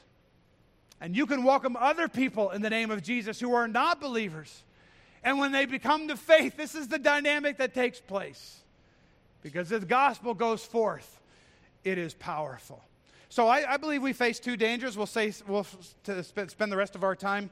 And 0.98 1.14
you 1.14 1.26
can 1.26 1.44
welcome 1.44 1.76
other 1.76 2.09
people 2.09 2.50
in 2.50 2.62
the 2.62 2.70
name 2.70 2.90
of 2.90 3.02
Jesus 3.02 3.38
who 3.38 3.52
are 3.55 3.68
not 3.68 4.00
believers. 4.00 4.62
And 5.22 5.38
when 5.38 5.52
they 5.52 5.66
become 5.66 6.09
to 6.09 6.16
faith, 6.16 6.57
this 6.57 6.74
is 6.74 6.88
the 6.88 6.98
dynamic 6.98 7.59
that 7.59 7.74
takes 7.74 8.00
place. 8.00 8.61
Because 9.42 9.68
the 9.68 9.81
gospel 9.81 10.33
goes 10.33 10.64
forth, 10.64 11.20
it 11.85 11.98
is 11.98 12.14
powerful. 12.14 12.83
So 13.32 13.48
I, 13.48 13.64
I 13.66 13.76
believe 13.78 14.02
we 14.02 14.12
face 14.12 14.38
two 14.38 14.58
dangers. 14.58 14.94
We'll, 14.94 15.06
say, 15.06 15.32
we'll 15.48 15.64
spend 15.64 16.70
the 16.70 16.76
rest 16.76 16.94
of 16.94 17.02
our 17.02 17.16
time 17.16 17.48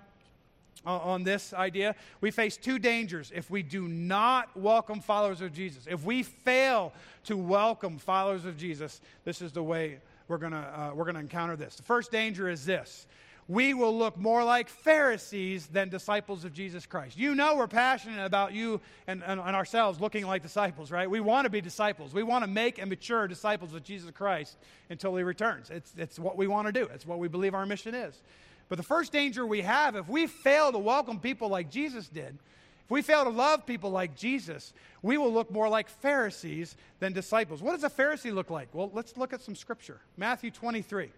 on 0.85 1.25
this 1.25 1.55
idea. 1.55 1.95
We 2.21 2.31
face 2.31 2.59
two 2.59 2.79
dangers 2.79 3.33
if 3.35 3.51
we 3.51 3.63
do 3.63 3.89
not 3.89 4.55
welcome 4.55 5.01
followers 5.01 5.41
of 5.41 5.55
Jesus. 5.55 5.87
If 5.89 6.05
we 6.05 6.23
fail 6.23 6.93
to 7.25 7.35
welcome 7.35 7.97
followers 7.97 8.45
of 8.45 8.59
Jesus, 8.59 9.01
this 9.25 9.41
is 9.41 9.53
the 9.53 9.63
way 9.63 10.01
we're 10.29 10.37
going 10.37 10.53
uh, 10.53 10.91
we're 10.95 11.05
going 11.05 11.15
to 11.15 11.21
encounter 11.23 11.57
this. 11.57 11.77
The 11.77 11.83
first 11.83 12.13
danger 12.13 12.51
is 12.51 12.67
this 12.67 13.07
we 13.51 13.75
will 13.75 13.99
look 13.99 14.17
more 14.17 14.45
like 14.45 14.69
Pharisees 14.69 15.67
than 15.67 15.89
disciples 15.89 16.45
of 16.45 16.53
Jesus 16.53 16.87
Christ. 16.87 17.19
You 17.19 17.35
know, 17.35 17.57
we're 17.57 17.67
passionate 17.67 18.25
about 18.25 18.53
you 18.53 18.81
and, 19.09 19.25
and, 19.27 19.41
and, 19.41 19.57
ourselves 19.57 20.01
looking 20.01 20.25
like 20.25 20.41
disciples, 20.43 20.93
right? 20.93 21.11
We 21.11 21.19
want 21.19 21.47
to 21.47 21.51
be 21.51 21.61
disciples. 21.61 22.15
We 22.15 22.23
want 22.23 22.45
to 22.45 22.51
make 22.51 22.79
and 22.79 22.89
mature 22.89 23.27
disciples 23.27 23.75
of 23.75 23.83
Jesus 23.83 24.13
Christ 24.13 24.57
until 24.89 25.17
he 25.17 25.25
returns. 25.25 25.69
It's, 25.69 25.93
it's 25.97 26.17
what 26.17 26.37
we 26.37 26.47
want 26.47 26.69
to 26.69 26.73
do, 26.73 26.89
it's 26.95 27.05
what 27.05 27.19
we 27.19 27.27
believe 27.27 27.53
our 27.53 27.67
mission 27.67 27.93
is. 27.93 28.23
But 28.69 28.77
the 28.77 28.85
first 28.85 29.11
danger 29.11 29.45
we 29.45 29.63
have, 29.63 29.97
if 29.97 30.09
we 30.09 30.29
fail 30.29 30.71
to 30.71 30.79
welcome 30.79 31.19
people 31.19 31.49
like 31.49 31.73
Jesus 31.73 32.09
did, 32.09 32.39
if 32.85 32.91
we 32.91 33.03
fail 33.03 33.25
to 33.25 33.31
love 33.31 33.67
people 33.67 33.91
like 33.91 34.15
Jesus, 34.15 34.73
we 35.03 35.19
will 35.19 35.33
look 35.33 35.51
more 35.51 35.69
like 35.69 35.89
Pharisees 35.89 36.77
than 37.01 37.13
disciples. 37.13 37.63
What 37.63 37.73
does 37.73 37.83
a 37.83 37.91
Pharisee 37.91 38.33
look 38.33 38.49
like? 38.49 38.69
Well, 38.73 38.93
let's 38.95 39.17
look 39.17 39.33
at 39.33 39.43
some 39.43 39.57
scripture. 39.57 40.01
Matthew 40.17 40.53
23. 40.53 41.11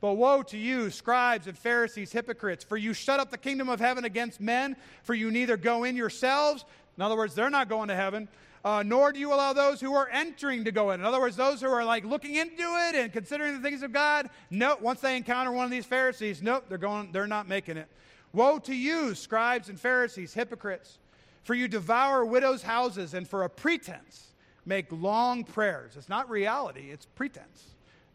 But 0.00 0.14
woe 0.14 0.42
to 0.44 0.56
you, 0.56 0.90
scribes 0.90 1.46
and 1.46 1.56
Pharisees, 1.56 2.12
hypocrites, 2.12 2.64
for 2.64 2.76
you 2.76 2.94
shut 2.94 3.20
up 3.20 3.30
the 3.30 3.38
kingdom 3.38 3.68
of 3.68 3.80
heaven 3.80 4.04
against 4.04 4.40
men, 4.40 4.76
for 5.02 5.14
you 5.14 5.30
neither 5.30 5.56
go 5.56 5.84
in 5.84 5.94
yourselves, 5.94 6.64
in 6.96 7.02
other 7.02 7.16
words, 7.16 7.34
they're 7.34 7.50
not 7.50 7.68
going 7.68 7.88
to 7.88 7.96
heaven, 7.96 8.28
uh, 8.64 8.82
nor 8.84 9.12
do 9.12 9.18
you 9.18 9.32
allow 9.32 9.52
those 9.52 9.80
who 9.80 9.94
are 9.94 10.08
entering 10.10 10.64
to 10.64 10.72
go 10.72 10.90
in. 10.90 11.00
In 11.00 11.06
other 11.06 11.20
words, 11.20 11.36
those 11.36 11.60
who 11.62 11.68
are 11.68 11.84
like 11.84 12.04
looking 12.04 12.34
into 12.36 12.62
it 12.62 12.94
and 12.94 13.12
considering 13.12 13.54
the 13.54 13.60
things 13.60 13.82
of 13.82 13.92
God, 13.92 14.28
no, 14.50 14.76
once 14.80 15.00
they 15.00 15.16
encounter 15.16 15.50
one 15.50 15.64
of 15.64 15.70
these 15.70 15.86
Pharisees, 15.86 16.42
nope, 16.42 16.64
they're 16.68 16.78
going, 16.78 17.10
they're 17.12 17.26
not 17.26 17.48
making 17.48 17.76
it. 17.76 17.88
Woe 18.32 18.58
to 18.60 18.74
you, 18.74 19.14
scribes 19.14 19.68
and 19.68 19.80
Pharisees, 19.80 20.34
hypocrites, 20.34 20.98
for 21.42 21.54
you 21.54 21.68
devour 21.68 22.24
widows' 22.24 22.62
houses 22.62 23.14
and 23.14 23.26
for 23.26 23.44
a 23.44 23.48
pretense 23.48 24.28
make 24.66 24.86
long 24.90 25.42
prayers. 25.42 25.96
It's 25.96 26.08
not 26.08 26.28
reality, 26.28 26.90
it's 26.90 27.06
pretense. 27.06 27.64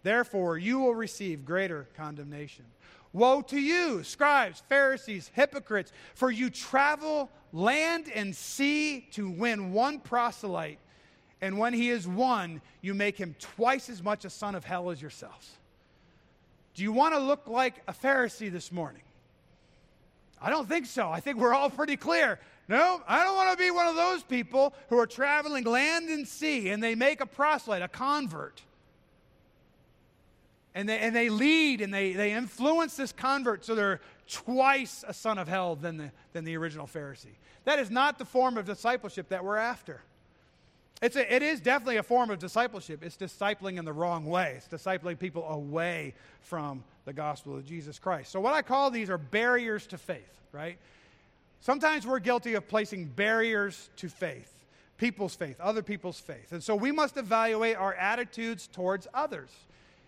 Therefore, 0.05 0.59
you 0.59 0.77
will 0.77 0.93
receive 0.93 1.45
greater 1.45 1.87
condemnation. 1.97 2.63
Woe 3.11 3.41
to 3.41 3.59
you, 3.59 4.03
scribes, 4.03 4.61
Pharisees, 4.69 5.31
hypocrites, 5.33 5.91
for 6.13 6.29
you 6.29 6.51
travel 6.51 7.31
land 7.51 8.05
and 8.13 8.35
sea 8.35 9.07
to 9.13 9.27
win 9.27 9.73
one 9.73 9.99
proselyte, 9.99 10.77
and 11.41 11.57
when 11.57 11.73
he 11.73 11.89
is 11.89 12.07
won, 12.07 12.61
you 12.83 12.93
make 12.93 13.17
him 13.17 13.35
twice 13.39 13.89
as 13.89 14.03
much 14.03 14.25
a 14.25 14.29
son 14.29 14.53
of 14.53 14.63
hell 14.63 14.91
as 14.91 15.01
yourselves. 15.01 15.49
Do 16.75 16.83
you 16.83 16.91
want 16.91 17.15
to 17.15 17.19
look 17.19 17.47
like 17.47 17.81
a 17.87 17.93
Pharisee 17.93 18.51
this 18.51 18.71
morning? 18.71 19.01
I 20.39 20.51
don't 20.51 20.69
think 20.69 20.85
so. 20.85 21.09
I 21.09 21.19
think 21.19 21.39
we're 21.39 21.55
all 21.55 21.71
pretty 21.71 21.97
clear. 21.97 22.39
No, 22.67 23.01
I 23.07 23.23
don't 23.23 23.35
want 23.35 23.57
to 23.57 23.57
be 23.57 23.71
one 23.71 23.87
of 23.87 23.95
those 23.95 24.21
people 24.21 24.75
who 24.89 24.99
are 24.99 25.07
traveling 25.07 25.63
land 25.63 26.09
and 26.09 26.27
sea 26.27 26.69
and 26.69 26.83
they 26.83 26.93
make 26.93 27.21
a 27.21 27.25
proselyte, 27.25 27.81
a 27.81 27.87
convert 27.87 28.61
and 30.75 30.88
they, 30.88 30.99
and 30.99 31.15
they 31.15 31.29
lead 31.29 31.81
and 31.81 31.91
they, 31.91 32.13
they 32.13 32.33
influence 32.33 32.95
this 32.97 33.11
convert 33.13 33.65
so 33.65 33.73
they're 33.73 34.01
twice 34.27 35.03
a 35.07 35.13
son 35.13 35.38
of 35.39 35.47
hell 35.47 35.75
than 35.75 35.97
the, 35.97 36.11
than 36.33 36.43
the 36.43 36.55
original 36.57 36.85
Pharisee. 36.85 37.38
That 37.63 37.79
is 37.79 37.89
not 37.89 38.19
the 38.19 38.25
form 38.25 38.57
of 38.57 38.65
discipleship 38.65 39.29
that 39.29 39.43
we're 39.43 39.57
after. 39.57 40.01
It's 41.01 41.15
a, 41.15 41.33
it 41.33 41.41
is 41.41 41.61
definitely 41.61 41.97
a 41.97 42.03
form 42.03 42.29
of 42.29 42.39
discipleship. 42.39 43.03
It's 43.03 43.17
discipling 43.17 43.79
in 43.79 43.85
the 43.85 43.93
wrong 43.93 44.25
way. 44.25 44.55
It's 44.57 44.67
discipling 44.67 45.17
people 45.17 45.47
away 45.47 46.13
from 46.41 46.83
the 47.05 47.13
gospel 47.13 47.55
of 47.55 47.65
Jesus 47.65 47.97
Christ. 47.97 48.31
So, 48.31 48.39
what 48.39 48.53
I 48.53 48.61
call 48.61 48.91
these 48.91 49.09
are 49.09 49.17
barriers 49.17 49.88
to 49.88 49.97
faith, 49.97 50.41
right? 50.51 50.77
Sometimes 51.59 52.05
we're 52.05 52.19
guilty 52.19 52.53
of 52.53 52.67
placing 52.67 53.05
barriers 53.07 53.89
to 53.97 54.07
faith, 54.07 54.51
people's 54.97 55.35
faith, 55.35 55.59
other 55.59 55.81
people's 55.81 56.19
faith. 56.19 56.51
And 56.51 56.63
so 56.63 56.75
we 56.75 56.91
must 56.91 57.17
evaluate 57.17 57.75
our 57.75 57.93
attitudes 57.95 58.67
towards 58.67 59.07
others. 59.13 59.49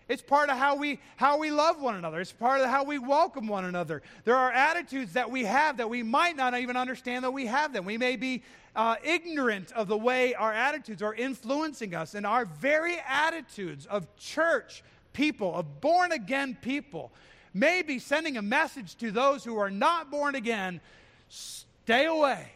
It's 0.08 0.22
part 0.22 0.48
of 0.48 0.56
how 0.56 0.74
we, 0.76 1.00
how 1.16 1.38
we 1.38 1.50
love 1.50 1.82
one 1.82 1.94
another. 1.94 2.18
It's 2.20 2.32
part 2.32 2.62
of 2.62 2.68
how 2.68 2.82
we 2.82 2.98
welcome 2.98 3.46
one 3.46 3.66
another. 3.66 4.00
There 4.24 4.36
are 4.36 4.50
attitudes 4.50 5.12
that 5.12 5.30
we 5.30 5.44
have 5.44 5.76
that 5.76 5.90
we 5.90 6.02
might 6.02 6.34
not 6.34 6.58
even 6.58 6.78
understand 6.78 7.24
that 7.24 7.30
we 7.30 7.44
have 7.44 7.74
them. 7.74 7.84
We 7.84 7.98
may 7.98 8.16
be 8.16 8.42
uh, 8.74 8.96
ignorant 9.02 9.70
of 9.72 9.86
the 9.86 9.98
way 9.98 10.32
our 10.34 10.52
attitudes 10.52 11.02
are 11.02 11.14
influencing 11.14 11.94
us. 11.94 12.14
And 12.14 12.24
our 12.26 12.46
very 12.46 12.96
attitudes 13.06 13.84
of 13.84 14.16
church 14.16 14.82
people, 15.12 15.54
of 15.54 15.82
born 15.82 16.12
again 16.12 16.56
people, 16.62 17.12
may 17.52 17.82
be 17.82 17.98
sending 17.98 18.38
a 18.38 18.42
message 18.42 18.96
to 18.96 19.10
those 19.10 19.44
who 19.44 19.58
are 19.58 19.70
not 19.70 20.10
born 20.10 20.34
again 20.34 20.80
stay 21.28 22.06
away. 22.06 22.50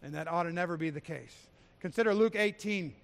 And 0.00 0.14
that 0.14 0.28
ought 0.28 0.44
to 0.44 0.52
never 0.52 0.76
be 0.76 0.90
the 0.90 1.00
case. 1.00 1.34
Consider 1.80 2.14
Luke 2.14 2.36
18 2.36 2.94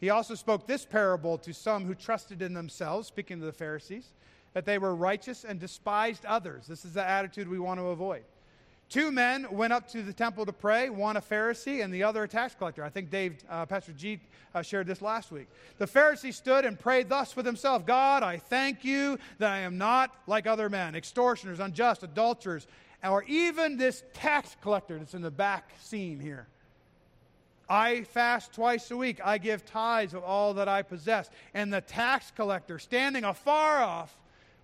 he 0.00 0.10
also 0.10 0.34
spoke 0.34 0.66
this 0.66 0.84
parable 0.84 1.38
to 1.38 1.52
some 1.52 1.84
who 1.84 1.94
trusted 1.94 2.42
in 2.42 2.54
themselves, 2.54 3.08
speaking 3.08 3.40
to 3.40 3.46
the 3.46 3.52
Pharisees, 3.52 4.12
that 4.54 4.64
they 4.64 4.78
were 4.78 4.94
righteous 4.94 5.44
and 5.44 5.58
despised 5.58 6.24
others. 6.24 6.66
This 6.66 6.84
is 6.84 6.94
the 6.94 7.06
attitude 7.06 7.48
we 7.48 7.58
want 7.58 7.80
to 7.80 7.86
avoid. 7.86 8.24
Two 8.88 9.12
men 9.12 9.46
went 9.50 9.72
up 9.72 9.86
to 9.88 10.02
the 10.02 10.14
temple 10.14 10.46
to 10.46 10.52
pray, 10.52 10.88
one 10.88 11.18
a 11.18 11.20
Pharisee 11.20 11.84
and 11.84 11.92
the 11.92 12.02
other 12.02 12.22
a 12.22 12.28
tax 12.28 12.54
collector. 12.54 12.82
I 12.82 12.88
think 12.88 13.10
Dave, 13.10 13.36
uh, 13.50 13.66
Pastor 13.66 13.92
G 13.92 14.18
uh, 14.54 14.62
shared 14.62 14.86
this 14.86 15.02
last 15.02 15.30
week. 15.30 15.46
The 15.76 15.84
Pharisee 15.84 16.32
stood 16.32 16.64
and 16.64 16.78
prayed 16.78 17.10
thus 17.10 17.36
with 17.36 17.44
himself 17.44 17.84
God, 17.84 18.22
I 18.22 18.38
thank 18.38 18.84
you 18.84 19.18
that 19.38 19.50
I 19.50 19.58
am 19.58 19.76
not 19.76 20.14
like 20.26 20.46
other 20.46 20.70
men, 20.70 20.94
extortioners, 20.94 21.60
unjust, 21.60 22.02
adulterers, 22.02 22.66
or 23.04 23.24
even 23.24 23.76
this 23.76 24.04
tax 24.14 24.56
collector 24.62 24.98
that's 24.98 25.14
in 25.14 25.22
the 25.22 25.30
back 25.30 25.74
scene 25.80 26.18
here. 26.18 26.46
I 27.68 28.02
fast 28.02 28.52
twice 28.52 28.90
a 28.90 28.96
week. 28.96 29.20
I 29.22 29.38
give 29.38 29.64
tithes 29.64 30.14
of 30.14 30.24
all 30.24 30.54
that 30.54 30.68
I 30.68 30.82
possess. 30.82 31.28
And 31.52 31.72
the 31.72 31.80
tax 31.80 32.30
collector, 32.34 32.78
standing 32.78 33.24
afar 33.24 33.82
off, 33.82 34.16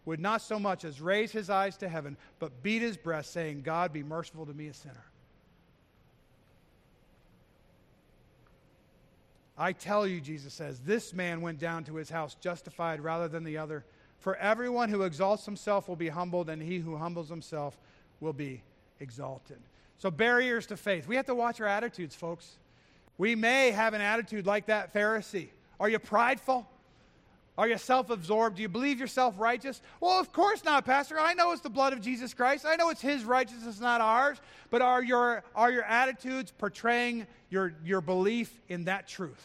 would 0.07 0.21
not 0.21 0.43
so 0.43 0.59
much 0.59 0.85
as 0.85 1.01
raise 1.01 1.33
his 1.33 1.51
eyes 1.51 1.77
to 1.79 1.89
heaven, 1.89 2.17
but 2.39 2.63
beat 2.63 2.83
his 2.83 2.97
breast, 2.97 3.33
saying, 3.33 3.63
God, 3.63 3.93
be 3.93 4.03
merciful 4.03 4.47
to 4.47 4.55
me, 4.55 4.69
a 4.69 4.75
sinner. 4.75 5.05
I 9.57 9.73
tell 9.73 10.07
you, 10.07 10.21
Jesus 10.21 10.53
says, 10.53 10.81
this 10.81 11.15
man 11.15 11.41
went 11.41 11.59
down 11.61 11.85
to 11.85 11.95
his 11.97 12.11
house 12.11 12.37
justified 12.41 13.01
rather 13.01 13.29
than 13.29 13.45
the 13.45 13.59
other. 13.59 13.85
For 14.19 14.37
everyone 14.37 14.89
who 14.89 15.03
exalts 15.03 15.45
himself 15.45 15.89
will 15.89 15.97
be 15.97 16.09
humbled, 16.09 16.49
and 16.49 16.63
he 16.63 16.79
who 16.79 16.97
humbles 16.97 17.29
himself 17.29 17.79
will 18.21 18.33
be 18.33 18.63
exalted. 19.01 19.59
So, 19.99 20.11
barriers 20.11 20.67
to 20.67 20.77
faith. 20.77 21.07
We 21.07 21.17
have 21.17 21.27
to 21.27 21.35
watch 21.35 21.61
our 21.61 21.67
attitudes, 21.67 22.15
folks. 22.15 22.57
We 23.19 23.35
may 23.35 23.71
have 23.71 23.95
an 23.95 24.01
attitude 24.01 24.47
like 24.47 24.67
that 24.67 24.93
Pharisee. 24.93 25.49
Are 25.79 25.89
you 25.89 25.99
prideful? 25.99 26.69
Are 27.57 27.69
you 27.69 27.79
self 27.79 28.11
absorbed? 28.11 28.57
Do 28.57 28.63
you 28.63 28.69
believe 28.69 28.99
yourself 28.99 29.37
righteous? 29.39 29.81
Well, 30.01 30.19
of 30.19 30.33
course 30.33 30.65
not, 30.65 30.85
Pastor. 30.85 31.21
I 31.21 31.35
know 31.35 31.53
it's 31.53 31.61
the 31.61 31.71
blood 31.71 31.93
of 31.93 32.01
Jesus 32.01 32.35
Christ. 32.35 32.67
I 32.67 32.75
know 32.75 32.91
it's 32.91 33.01
His 33.01 33.25
righteousness, 33.25 33.79
not 33.81 34.01
ours. 34.01 34.39
But 34.71 34.83
are 34.83 35.03
your, 35.03 35.45
are 35.55 35.71
your 35.71 35.85
attitudes 35.85 36.53
portraying 36.57 37.29
your, 37.51 37.75
your 37.85 38.01
belief 38.01 38.61
in 38.69 38.85
that 38.85 39.07
truth? 39.07 39.45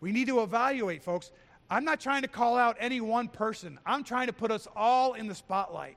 We 0.00 0.12
need 0.12 0.28
to 0.28 0.42
evaluate, 0.42 1.02
folks. 1.02 1.32
I'm 1.68 1.84
not 1.84 2.00
trying 2.00 2.22
to 2.22 2.28
call 2.28 2.56
out 2.56 2.76
any 2.78 3.00
one 3.00 3.28
person, 3.28 3.78
I'm 3.84 4.04
trying 4.04 4.28
to 4.28 4.32
put 4.32 4.50
us 4.50 4.68
all 4.76 5.14
in 5.14 5.26
the 5.26 5.34
spotlight. 5.34 5.96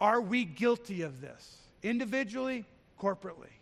Are 0.00 0.20
we 0.20 0.44
guilty 0.44 1.02
of 1.02 1.20
this? 1.20 1.56
Individually, 1.82 2.64
corporately 3.00 3.55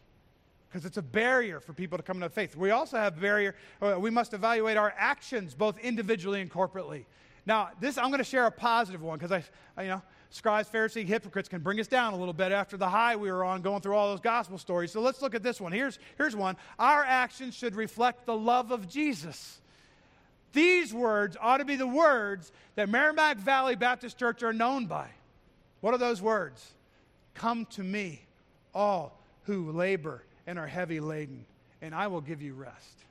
because 0.74 0.84
it's 0.84 0.96
a 0.96 1.02
barrier 1.02 1.60
for 1.60 1.72
people 1.72 1.96
to 1.96 2.02
come 2.02 2.16
into 2.16 2.28
faith. 2.28 2.56
We 2.56 2.72
also 2.72 2.96
have 2.96 3.20
barrier. 3.20 3.54
Uh, 3.80 3.94
we 3.96 4.10
must 4.10 4.34
evaluate 4.34 4.76
our 4.76 4.92
actions 4.98 5.54
both 5.54 5.78
individually 5.78 6.40
and 6.40 6.50
corporately. 6.50 7.04
Now, 7.46 7.70
this 7.78 7.96
I'm 7.96 8.08
going 8.08 8.18
to 8.18 8.24
share 8.24 8.46
a 8.46 8.50
positive 8.50 9.00
one 9.00 9.16
because 9.16 9.30
I, 9.30 9.44
I, 9.76 9.82
you 9.84 9.88
know, 9.90 10.02
scribes, 10.30 10.68
Pharisees, 10.68 11.06
hypocrites 11.06 11.48
can 11.48 11.60
bring 11.60 11.78
us 11.78 11.86
down 11.86 12.12
a 12.12 12.16
little 12.16 12.34
bit 12.34 12.50
after 12.50 12.76
the 12.76 12.88
high 12.88 13.14
we 13.14 13.30
were 13.30 13.44
on 13.44 13.62
going 13.62 13.82
through 13.82 13.94
all 13.94 14.10
those 14.10 14.18
gospel 14.18 14.58
stories. 14.58 14.90
So 14.90 15.00
let's 15.00 15.22
look 15.22 15.36
at 15.36 15.44
this 15.44 15.60
one. 15.60 15.70
Here's, 15.70 16.00
here's 16.18 16.34
one. 16.34 16.56
Our 16.76 17.04
actions 17.04 17.54
should 17.54 17.76
reflect 17.76 18.26
the 18.26 18.36
love 18.36 18.72
of 18.72 18.88
Jesus. 18.88 19.60
These 20.54 20.92
words 20.92 21.36
ought 21.40 21.58
to 21.58 21.64
be 21.64 21.76
the 21.76 21.86
words 21.86 22.50
that 22.74 22.88
Merrimack 22.88 23.36
Valley 23.36 23.76
Baptist 23.76 24.18
Church 24.18 24.42
are 24.42 24.52
known 24.52 24.86
by. 24.86 25.06
What 25.82 25.94
are 25.94 25.98
those 25.98 26.20
words? 26.20 26.72
Come 27.34 27.64
to 27.66 27.84
me, 27.84 28.22
all 28.74 29.20
who 29.44 29.70
labor 29.70 30.24
and 30.46 30.58
are 30.58 30.66
heavy 30.66 31.00
laden, 31.00 31.44
and 31.80 31.94
I 31.94 32.06
will 32.06 32.20
give 32.20 32.42
you 32.42 32.54
rest. 32.54 33.04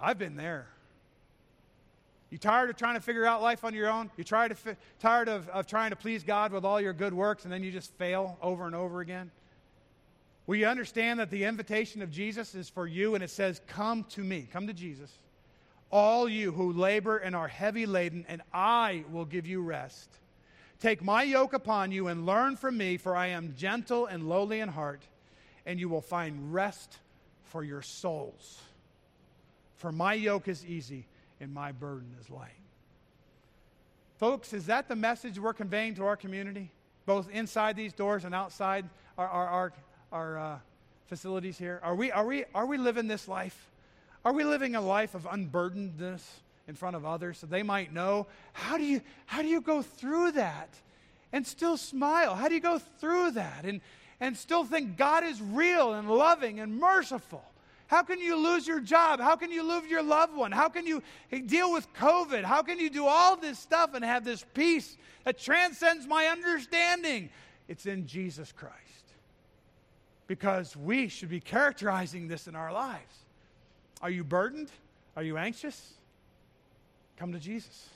I've 0.00 0.18
been 0.18 0.36
there. 0.36 0.66
You 2.30 2.38
tired 2.38 2.68
of 2.68 2.76
trying 2.76 2.94
to 2.94 3.00
figure 3.00 3.24
out 3.24 3.42
life 3.42 3.64
on 3.64 3.74
your 3.74 3.88
own? 3.90 4.10
You 4.16 4.24
tired 4.24 4.52
of, 4.52 4.62
tired 5.00 5.28
of, 5.28 5.48
of 5.48 5.66
trying 5.66 5.90
to 5.90 5.96
please 5.96 6.22
God 6.22 6.52
with 6.52 6.64
all 6.64 6.80
your 6.80 6.92
good 6.92 7.14
works 7.14 7.44
and 7.44 7.52
then 7.52 7.62
you 7.62 7.72
just 7.72 7.92
fail 7.94 8.36
over 8.42 8.66
and 8.66 8.74
over 8.74 9.00
again? 9.00 9.30
Will 10.46 10.56
you 10.56 10.66
understand 10.66 11.20
that 11.20 11.30
the 11.30 11.44
invitation 11.44 12.02
of 12.02 12.10
Jesus 12.10 12.54
is 12.54 12.68
for 12.68 12.86
you 12.86 13.14
and 13.14 13.24
it 13.24 13.30
says, 13.30 13.60
Come 13.66 14.04
to 14.10 14.22
me, 14.22 14.46
come 14.52 14.66
to 14.66 14.72
Jesus, 14.72 15.10
all 15.90 16.28
you 16.28 16.52
who 16.52 16.72
labor 16.72 17.16
and 17.16 17.34
are 17.34 17.48
heavy 17.48 17.86
laden, 17.86 18.26
and 18.28 18.42
I 18.52 19.04
will 19.10 19.24
give 19.24 19.46
you 19.46 19.62
rest. 19.62 20.08
Take 20.80 21.02
my 21.02 21.22
yoke 21.22 21.54
upon 21.54 21.92
you 21.92 22.08
and 22.08 22.24
learn 22.24 22.56
from 22.56 22.76
me, 22.76 22.98
for 22.98 23.16
I 23.16 23.28
am 23.28 23.54
gentle 23.56 24.06
and 24.06 24.28
lowly 24.28 24.60
in 24.60 24.68
heart 24.68 25.02
and 25.68 25.78
you 25.78 25.88
will 25.88 26.00
find 26.00 26.54
rest 26.54 26.96
for 27.44 27.62
your 27.62 27.82
souls. 27.82 28.58
For 29.76 29.92
my 29.92 30.14
yoke 30.14 30.48
is 30.48 30.64
easy 30.64 31.06
and 31.40 31.52
my 31.52 31.72
burden 31.72 32.16
is 32.18 32.30
light. 32.30 32.56
Folks, 34.16 34.54
is 34.54 34.66
that 34.66 34.88
the 34.88 34.96
message 34.96 35.38
we're 35.38 35.52
conveying 35.52 35.94
to 35.96 36.06
our 36.06 36.16
community, 36.16 36.72
both 37.04 37.28
inside 37.30 37.76
these 37.76 37.92
doors 37.92 38.24
and 38.24 38.34
outside 38.34 38.88
our, 39.18 39.28
our, 39.28 39.46
our, 39.46 39.72
our 40.10 40.38
uh, 40.38 40.58
facilities 41.04 41.58
here? 41.58 41.80
Are 41.84 41.94
we, 41.94 42.10
are, 42.12 42.24
we, 42.24 42.46
are 42.54 42.66
we 42.66 42.78
living 42.78 43.06
this 43.06 43.28
life? 43.28 43.70
Are 44.24 44.32
we 44.32 44.44
living 44.44 44.74
a 44.74 44.80
life 44.80 45.14
of 45.14 45.24
unburdenedness 45.24 46.26
in 46.66 46.76
front 46.76 46.96
of 46.96 47.04
others 47.04 47.38
so 47.38 47.46
they 47.46 47.62
might 47.62 47.92
know? 47.92 48.26
How 48.54 48.78
do 48.78 48.84
you, 48.84 49.02
how 49.26 49.42
do 49.42 49.48
you 49.48 49.60
go 49.60 49.82
through 49.82 50.32
that 50.32 50.70
and 51.30 51.46
still 51.46 51.76
smile? 51.76 52.34
How 52.34 52.48
do 52.48 52.54
you 52.54 52.60
go 52.60 52.78
through 52.78 53.32
that 53.32 53.66
and, 53.66 53.82
and 54.20 54.36
still 54.36 54.64
think 54.64 54.96
God 54.96 55.24
is 55.24 55.40
real 55.40 55.94
and 55.94 56.10
loving 56.10 56.60
and 56.60 56.78
merciful? 56.78 57.44
How 57.86 58.02
can 58.02 58.20
you 58.20 58.36
lose 58.36 58.66
your 58.66 58.80
job? 58.80 59.18
How 59.18 59.34
can 59.34 59.50
you 59.50 59.62
lose 59.62 59.90
your 59.90 60.02
loved 60.02 60.36
one? 60.36 60.52
How 60.52 60.68
can 60.68 60.86
you 60.86 61.02
deal 61.46 61.72
with 61.72 61.90
COVID? 61.94 62.44
How 62.44 62.62
can 62.62 62.78
you 62.78 62.90
do 62.90 63.06
all 63.06 63.36
this 63.36 63.58
stuff 63.58 63.94
and 63.94 64.04
have 64.04 64.24
this 64.24 64.44
peace 64.52 64.96
that 65.24 65.38
transcends 65.38 66.06
my 66.06 66.26
understanding? 66.26 67.30
It's 67.66 67.86
in 67.86 68.06
Jesus 68.06 68.52
Christ. 68.52 68.74
Because 70.26 70.76
we 70.76 71.08
should 71.08 71.30
be 71.30 71.40
characterizing 71.40 72.28
this 72.28 72.46
in 72.46 72.54
our 72.54 72.72
lives. 72.72 73.24
Are 74.02 74.10
you 74.10 74.22
burdened? 74.22 74.70
Are 75.16 75.22
you 75.22 75.38
anxious? 75.38 75.94
Come 77.16 77.32
to 77.32 77.38
Jesus. 77.38 77.88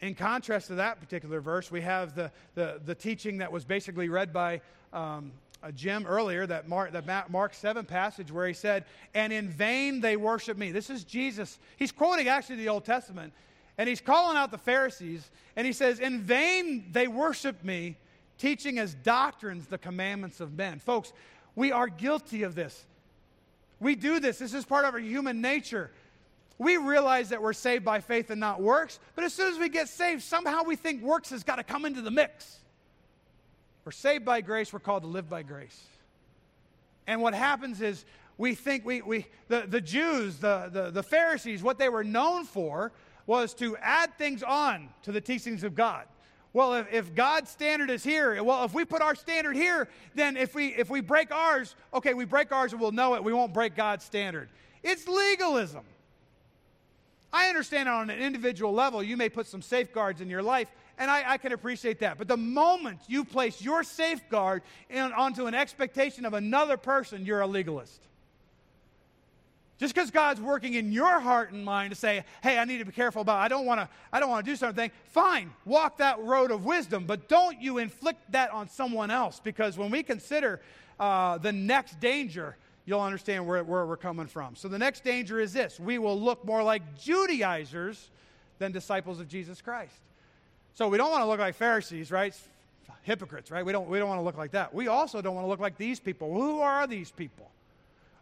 In 0.00 0.14
contrast 0.14 0.68
to 0.68 0.76
that 0.76 0.98
particular 0.98 1.40
verse, 1.40 1.70
we 1.70 1.82
have 1.82 2.14
the, 2.14 2.30
the, 2.54 2.80
the 2.84 2.94
teaching 2.94 3.38
that 3.38 3.52
was 3.52 3.64
basically 3.64 4.08
read 4.08 4.32
by 4.32 4.62
um, 4.92 5.30
Jim 5.74 6.06
earlier, 6.06 6.46
that 6.46 6.68
Mark, 6.68 6.92
that 6.92 7.30
Mark 7.30 7.52
7 7.52 7.84
passage 7.84 8.32
where 8.32 8.46
he 8.46 8.54
said, 8.54 8.84
And 9.12 9.32
in 9.32 9.48
vain 9.48 10.00
they 10.00 10.16
worship 10.16 10.56
me. 10.56 10.72
This 10.72 10.88
is 10.88 11.04
Jesus. 11.04 11.58
He's 11.76 11.92
quoting 11.92 12.28
actually 12.28 12.56
the 12.56 12.70
Old 12.70 12.86
Testament, 12.86 13.34
and 13.76 13.88
he's 13.88 14.00
calling 14.00 14.38
out 14.38 14.50
the 14.50 14.58
Pharisees, 14.58 15.30
and 15.54 15.66
he 15.66 15.72
says, 15.74 16.00
In 16.00 16.22
vain 16.22 16.86
they 16.92 17.06
worship 17.06 17.62
me, 17.62 17.96
teaching 18.38 18.78
as 18.78 18.94
doctrines 18.94 19.66
the 19.66 19.76
commandments 19.76 20.40
of 20.40 20.56
men. 20.56 20.78
Folks, 20.78 21.12
we 21.54 21.72
are 21.72 21.88
guilty 21.88 22.42
of 22.42 22.54
this. 22.54 22.86
We 23.80 23.96
do 23.96 24.18
this. 24.18 24.38
This 24.38 24.54
is 24.54 24.64
part 24.64 24.86
of 24.86 24.94
our 24.94 25.00
human 25.00 25.42
nature 25.42 25.90
we 26.60 26.76
realize 26.76 27.30
that 27.30 27.40
we're 27.40 27.54
saved 27.54 27.86
by 27.86 28.00
faith 28.00 28.28
and 28.28 28.38
not 28.38 28.60
works, 28.60 28.98
but 29.14 29.24
as 29.24 29.32
soon 29.32 29.50
as 29.50 29.58
we 29.58 29.70
get 29.70 29.88
saved, 29.88 30.20
somehow 30.20 30.62
we 30.62 30.76
think 30.76 31.02
works 31.02 31.30
has 31.30 31.42
got 31.42 31.56
to 31.56 31.64
come 31.64 31.86
into 31.86 32.02
the 32.02 32.10
mix. 32.10 32.58
We're 33.86 33.92
saved 33.92 34.26
by 34.26 34.42
grace, 34.42 34.70
we're 34.70 34.80
called 34.80 35.04
to 35.04 35.08
live 35.08 35.26
by 35.26 35.42
grace. 35.42 35.82
And 37.06 37.22
what 37.22 37.32
happens 37.32 37.80
is 37.80 38.04
we 38.36 38.54
think 38.54 38.84
we, 38.84 39.00
we 39.00 39.26
the, 39.48 39.64
the 39.66 39.80
Jews, 39.80 40.36
the, 40.36 40.68
the, 40.70 40.90
the 40.90 41.02
Pharisees, 41.02 41.62
what 41.62 41.78
they 41.78 41.88
were 41.88 42.04
known 42.04 42.44
for 42.44 42.92
was 43.24 43.54
to 43.54 43.78
add 43.78 44.18
things 44.18 44.42
on 44.42 44.90
to 45.04 45.12
the 45.12 45.20
teachings 45.20 45.64
of 45.64 45.74
God. 45.74 46.04
Well, 46.52 46.74
if, 46.74 46.92
if 46.92 47.14
God's 47.14 47.48
standard 47.48 47.88
is 47.88 48.04
here, 48.04 48.42
well, 48.44 48.64
if 48.64 48.74
we 48.74 48.84
put 48.84 49.00
our 49.00 49.14
standard 49.14 49.56
here, 49.56 49.88
then 50.14 50.36
if 50.36 50.54
we 50.54 50.74
if 50.74 50.90
we 50.90 51.00
break 51.00 51.32
ours, 51.32 51.74
okay, 51.94 52.12
we 52.12 52.26
break 52.26 52.52
ours 52.52 52.72
and 52.72 52.80
we'll 52.82 52.92
know 52.92 53.14
it. 53.14 53.24
We 53.24 53.32
won't 53.32 53.54
break 53.54 53.74
God's 53.74 54.04
standard. 54.04 54.50
It's 54.82 55.08
legalism. 55.08 55.84
I 57.32 57.48
understand 57.48 57.88
on 57.88 58.10
an 58.10 58.18
individual 58.18 58.72
level, 58.72 59.02
you 59.02 59.16
may 59.16 59.28
put 59.28 59.46
some 59.46 59.62
safeguards 59.62 60.20
in 60.20 60.28
your 60.28 60.42
life, 60.42 60.68
and 60.98 61.10
I, 61.10 61.32
I 61.32 61.38
can 61.38 61.52
appreciate 61.52 62.00
that. 62.00 62.18
But 62.18 62.28
the 62.28 62.36
moment 62.36 62.98
you 63.06 63.24
place 63.24 63.62
your 63.62 63.84
safeguard 63.84 64.62
in, 64.88 65.00
onto 65.00 65.46
an 65.46 65.54
expectation 65.54 66.24
of 66.24 66.34
another 66.34 66.76
person, 66.76 67.24
you're 67.24 67.40
a 67.40 67.46
legalist. 67.46 68.00
Just 69.78 69.94
because 69.94 70.10
God's 70.10 70.42
working 70.42 70.74
in 70.74 70.92
your 70.92 71.20
heart 71.20 71.52
and 71.52 71.64
mind 71.64 71.90
to 71.90 71.96
say, 71.96 72.24
hey, 72.42 72.58
I 72.58 72.66
need 72.66 72.78
to 72.78 72.84
be 72.84 72.92
careful 72.92 73.22
about, 73.22 73.38
I 73.38 73.48
don't 73.48 73.64
want 73.64 73.80
to, 73.80 73.88
I 74.12 74.20
don't 74.20 74.28
want 74.28 74.44
to 74.44 74.52
do 74.52 74.56
something, 74.56 74.90
fine, 75.06 75.52
walk 75.64 75.96
that 75.98 76.18
road 76.20 76.50
of 76.50 76.66
wisdom, 76.66 77.06
but 77.06 77.30
don't 77.30 77.62
you 77.62 77.78
inflict 77.78 78.32
that 78.32 78.50
on 78.50 78.68
someone 78.68 79.10
else. 79.10 79.40
Because 79.42 79.78
when 79.78 79.90
we 79.90 80.02
consider 80.02 80.60
uh, 80.98 81.38
the 81.38 81.52
next 81.52 81.98
danger, 81.98 82.56
you'll 82.90 83.00
understand 83.00 83.46
where, 83.46 83.62
where 83.62 83.86
we're 83.86 83.96
coming 83.96 84.26
from. 84.26 84.56
So 84.56 84.66
the 84.66 84.78
next 84.78 85.04
danger 85.04 85.38
is 85.38 85.52
this 85.52 85.78
we 85.78 85.98
will 85.98 86.20
look 86.20 86.44
more 86.44 86.62
like 86.62 86.82
Judaizers 87.00 88.10
than 88.58 88.72
disciples 88.72 89.20
of 89.20 89.28
Jesus 89.28 89.62
Christ. 89.62 89.94
So 90.74 90.88
we 90.88 90.98
don't 90.98 91.10
want 91.10 91.22
to 91.22 91.28
look 91.28 91.38
like 91.38 91.54
Pharisees, 91.54 92.10
right? 92.10 92.34
Hypocrites, 93.02 93.50
right? 93.50 93.64
We 93.64 93.70
don't, 93.70 93.88
we 93.88 93.98
don't 93.98 94.08
want 94.08 94.18
to 94.18 94.24
look 94.24 94.36
like 94.36 94.50
that. 94.50 94.74
We 94.74 94.88
also 94.88 95.22
don't 95.22 95.34
want 95.34 95.44
to 95.44 95.48
look 95.48 95.60
like 95.60 95.78
these 95.78 96.00
people. 96.00 96.34
Who 96.34 96.60
are 96.60 96.86
these 96.86 97.10
people? 97.12 97.48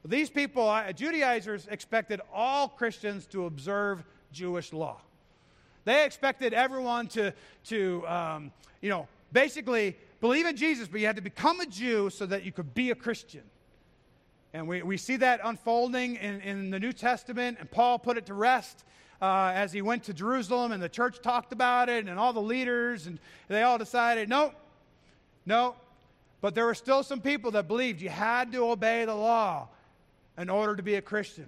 These 0.04 0.31
people, 0.31 0.82
Judaizers 0.95 1.66
expected 1.70 2.20
all 2.32 2.68
Christians 2.68 3.26
to 3.26 3.47
observe 3.47 4.05
Jewish 4.32 4.72
law. 4.72 4.99
They 5.84 6.05
expected 6.05 6.53
everyone 6.53 7.09
to, 7.09 7.32
to 7.66 8.07
um, 8.07 8.53
you 8.82 8.90
know, 8.90 9.09
basically 9.32 9.97
believe 10.20 10.47
in 10.47 10.57
Jesus, 10.57 10.88
but 10.88 11.01
you 11.01 11.07
had 11.07 11.16
to 11.16 11.22
become 11.22 11.61
a 11.61 11.66
Jew 11.66 12.11
so 12.11 12.26
that 12.26 12.45
you 12.45 12.53
could 12.53 12.74
be 12.74 12.90
a 12.90 12.95
Christian. 12.95 13.43
And 14.55 14.66
we, 14.66 14.82
we 14.82 14.96
see 14.96 15.16
that 15.16 15.40
unfolding 15.44 16.16
in, 16.16 16.40
in 16.40 16.70
the 16.70 16.80
New 16.80 16.92
Testament, 16.92 17.59
and 17.61 17.70
Paul 17.70 17.99
put 17.99 18.16
it 18.16 18.26
to 18.26 18.34
rest 18.34 18.84
uh, 19.20 19.53
as 19.55 19.72
he 19.72 19.82
went 19.82 20.05
to 20.05 20.14
Jerusalem, 20.14 20.72
and 20.72 20.82
the 20.82 20.88
church 20.88 21.20
talked 21.20 21.53
about 21.53 21.88
it, 21.88 22.07
and 22.07 22.18
all 22.18 22.32
the 22.32 22.40
leaders, 22.40 23.07
and 23.07 23.18
they 23.49 23.62
all 23.62 23.76
decided, 23.76 24.28
no, 24.28 24.53
no. 25.44 25.74
But 26.40 26.55
there 26.55 26.64
were 26.64 26.74
still 26.74 27.03
some 27.03 27.20
people 27.20 27.51
that 27.53 27.68
believed 27.68 28.01
you 28.01 28.09
had 28.09 28.53
to 28.53 28.70
obey 28.70 29.05
the 29.05 29.14
law 29.14 29.68
in 30.38 30.49
order 30.49 30.76
to 30.76 30.82
be 30.82 30.94
a 30.94 31.03
Christian. 31.03 31.46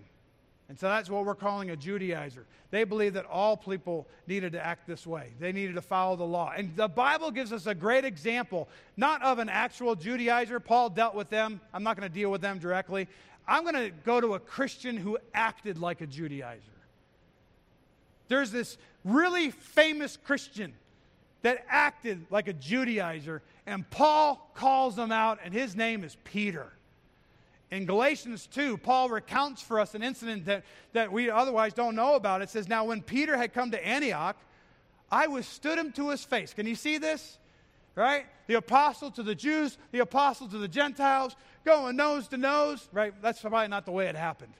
And 0.70 0.78
so 0.78 0.86
that's 0.86 1.10
what 1.10 1.24
we're 1.24 1.34
calling 1.34 1.72
a 1.72 1.76
Judaizer. 1.76 2.44
They 2.70 2.84
believed 2.84 3.16
that 3.16 3.26
all 3.26 3.56
people 3.56 4.06
needed 4.28 4.52
to 4.52 4.64
act 4.64 4.86
this 4.86 5.04
way. 5.04 5.32
They 5.40 5.50
needed 5.50 5.74
to 5.74 5.82
follow 5.82 6.14
the 6.14 6.22
law. 6.22 6.52
And 6.56 6.76
the 6.76 6.86
Bible 6.86 7.32
gives 7.32 7.52
us 7.52 7.66
a 7.66 7.74
great 7.74 8.04
example, 8.04 8.68
not 8.96 9.20
of 9.20 9.40
an 9.40 9.48
actual 9.48 9.96
Judaizer. 9.96 10.64
Paul 10.64 10.90
dealt 10.90 11.16
with 11.16 11.28
them. 11.28 11.60
I'm 11.74 11.82
not 11.82 11.96
going 11.96 12.08
to 12.08 12.14
deal 12.14 12.30
with 12.30 12.40
them 12.40 12.60
directly. 12.60 13.08
I'm 13.48 13.64
going 13.64 13.74
to 13.74 13.90
go 14.04 14.20
to 14.20 14.34
a 14.34 14.38
Christian 14.38 14.96
who 14.96 15.18
acted 15.34 15.76
like 15.76 16.02
a 16.02 16.06
Judaizer. 16.06 16.60
There's 18.28 18.52
this 18.52 18.78
really 19.04 19.50
famous 19.50 20.16
Christian 20.16 20.72
that 21.42 21.66
acted 21.68 22.26
like 22.30 22.46
a 22.46 22.54
Judaizer, 22.54 23.40
and 23.66 23.90
Paul 23.90 24.52
calls 24.54 24.96
him 24.96 25.10
out, 25.10 25.40
and 25.44 25.52
his 25.52 25.74
name 25.74 26.04
is 26.04 26.16
Peter. 26.22 26.70
In 27.70 27.86
Galatians 27.86 28.48
2, 28.48 28.78
Paul 28.78 29.10
recounts 29.10 29.62
for 29.62 29.78
us 29.78 29.94
an 29.94 30.02
incident 30.02 30.46
that, 30.46 30.64
that 30.92 31.12
we 31.12 31.30
otherwise 31.30 31.72
don't 31.72 31.94
know 31.94 32.14
about. 32.14 32.42
It 32.42 32.50
says, 32.50 32.68
Now, 32.68 32.84
when 32.84 33.00
Peter 33.00 33.36
had 33.36 33.52
come 33.52 33.70
to 33.70 33.86
Antioch, 33.86 34.36
I 35.10 35.28
withstood 35.28 35.78
him 35.78 35.92
to 35.92 36.10
his 36.10 36.24
face. 36.24 36.52
Can 36.52 36.66
you 36.66 36.74
see 36.74 36.98
this? 36.98 37.38
Right? 37.94 38.26
The 38.48 38.54
apostle 38.54 39.10
to 39.12 39.22
the 39.22 39.34
Jews, 39.34 39.78
the 39.92 40.00
apostle 40.00 40.48
to 40.48 40.58
the 40.58 40.68
Gentiles, 40.68 41.36
going 41.64 41.96
nose 41.96 42.26
to 42.28 42.36
nose. 42.36 42.88
Right? 42.92 43.14
That's 43.22 43.40
probably 43.40 43.68
not 43.68 43.84
the 43.84 43.92
way 43.92 44.08
it 44.08 44.16
happened. 44.16 44.52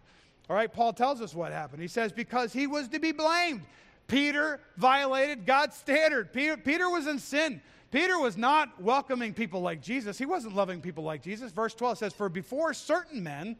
All 0.49 0.55
right? 0.55 0.73
Paul 0.73 0.93
tells 0.93 1.21
us 1.21 1.35
what 1.35 1.53
happened. 1.53 1.83
He 1.83 1.89
says, 1.89 2.13
Because 2.13 2.53
he 2.53 2.69
was 2.69 2.89
to 2.89 3.01
be 3.01 3.11
blamed. 3.11 3.63
Peter 4.07 4.61
violated 4.77 5.47
God's 5.47 5.77
standard. 5.77 6.33
Peter, 6.33 6.57
Peter 6.57 6.91
was 6.91 7.07
in 7.07 7.19
sin. 7.19 7.61
Peter 7.91 8.19
was 8.19 8.37
not 8.37 8.81
welcoming 8.81 9.35
people 9.35 9.61
like 9.61 9.83
Jesus. 9.83 10.17
He 10.17 10.27
wasn't 10.27 10.55
loving 10.55 10.81
people 10.81 11.03
like 11.03 11.23
Jesus. 11.23 11.51
Verse 11.51 11.75
12 11.75 11.99
says, 11.99 12.13
For 12.13 12.29
before 12.29 12.73
certain 12.73 13.23
men, 13.23 13.57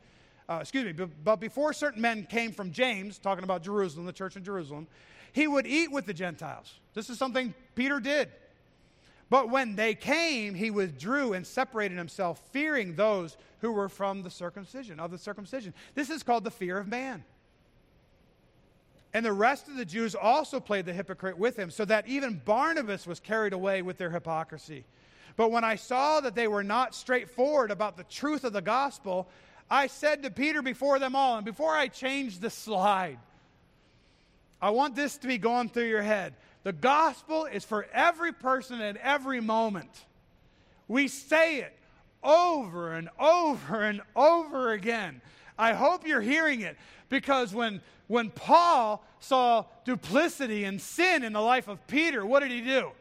uh, 0.49 0.59
excuse 0.61 0.85
me, 0.85 1.07
but 1.25 1.37
before 1.37 1.73
certain 1.73 2.01
men 2.01 2.27
came 2.29 2.53
from 2.53 2.71
James, 2.71 3.19
talking 3.19 3.45
about 3.45 3.63
Jerusalem, 3.63 4.07
the 4.07 4.13
church 4.13 4.37
in 4.37 4.45
Jerusalem, 4.45 4.87
he 5.33 5.47
would 5.47 5.67
eat 5.67 5.91
with 5.91 6.07
the 6.07 6.15
Gentiles. 6.15 6.75
This 6.95 7.11
is 7.11 7.19
something 7.19 7.55
Peter 7.75 7.99
did. 8.01 8.29
But 9.31 9.49
when 9.49 9.77
they 9.77 9.95
came, 9.95 10.55
he 10.55 10.73
withdrew 10.73 11.35
and 11.35 11.47
separated 11.47 11.97
himself, 11.97 12.43
fearing 12.53 12.97
those 12.97 13.37
who 13.61 13.71
were 13.71 13.89
from 13.89 14.23
the 14.23 14.31
circumcision, 14.31 14.99
of 14.99 15.13
the 15.13 15.19
circumcision. 15.19 15.73
This 15.95 16.11
is 16.11 16.25
called 16.25 16.43
the 16.43 16.51
fear 16.51 16.79
of 16.79 16.89
man. 16.89 17.25
And 19.13 19.27
the 19.27 19.33
rest 19.33 19.69
of 19.69 19.77
the 19.77 19.85
Jews 19.85 20.15
also 20.15 20.61
played 20.61 20.87
the 20.87 20.93
hypocrite 20.93 21.37
with 21.37 21.57
him, 21.57 21.71
so 21.71 21.85
that 21.85 22.07
even 22.07 22.41
Barnabas 22.45 23.07
was 23.07 23.19
carried 23.19 23.53
away 23.53 23.83
with 23.83 23.99
their 23.99 24.11
hypocrisy. 24.11 24.85
But 25.37 25.51
when 25.51 25.65
I 25.65 25.77
saw 25.77 26.21
that 26.21 26.35
they 26.35 26.49
were 26.49 26.63
not 26.63 26.95
straightforward 26.95 27.71
about 27.71 27.97
the 27.97 28.05
truth 28.05 28.45
of 28.45 28.53
the 28.53 28.63
gospel, 28.63 29.29
I 29.71 29.87
said 29.87 30.23
to 30.23 30.31
Peter 30.31 30.63
before 30.63 30.99
them 30.99 31.17
all, 31.17 31.37
and 31.37 31.45
before 31.45 31.75
I 31.75 31.89
change 31.89 32.39
the 32.39 32.51
slide, 32.51 33.19
I 34.61 34.71
want 34.71 34.95
this 34.95 35.17
to 35.19 35.27
be 35.27 35.39
going 35.39 35.71
through 35.71 35.89
your 35.89 36.03
head. 36.03 36.35
The 36.63 36.73
gospel 36.73 37.47
is 37.47 37.65
for 37.65 37.87
every 37.93 38.33
person 38.33 38.81
at 38.81 38.97
every 38.99 39.41
moment. 39.41 39.91
We 40.87 41.09
say 41.09 41.61
it 41.61 41.77
over 42.23 42.93
and 42.93 43.09
over 43.19 43.81
and 43.81 44.03
over 44.15 44.73
again. 44.73 45.23
I 45.61 45.75
hope 45.75 46.07
you're 46.07 46.23
hearing 46.23 46.63
it 46.63 46.77
because 47.11 47.55
when, 47.55 47.83
when 48.07 48.31
Paul 48.31 49.05
saw 49.21 49.67
duplicity 49.85 50.65
and 50.65 50.81
sin 50.81 51.23
in 51.23 51.35
the 51.35 51.41
life 51.41 51.69
of 51.69 51.87
Peter, 51.87 52.25
what 52.25 52.41
did 52.41 52.51
he 52.51 52.63
do? 52.63 52.93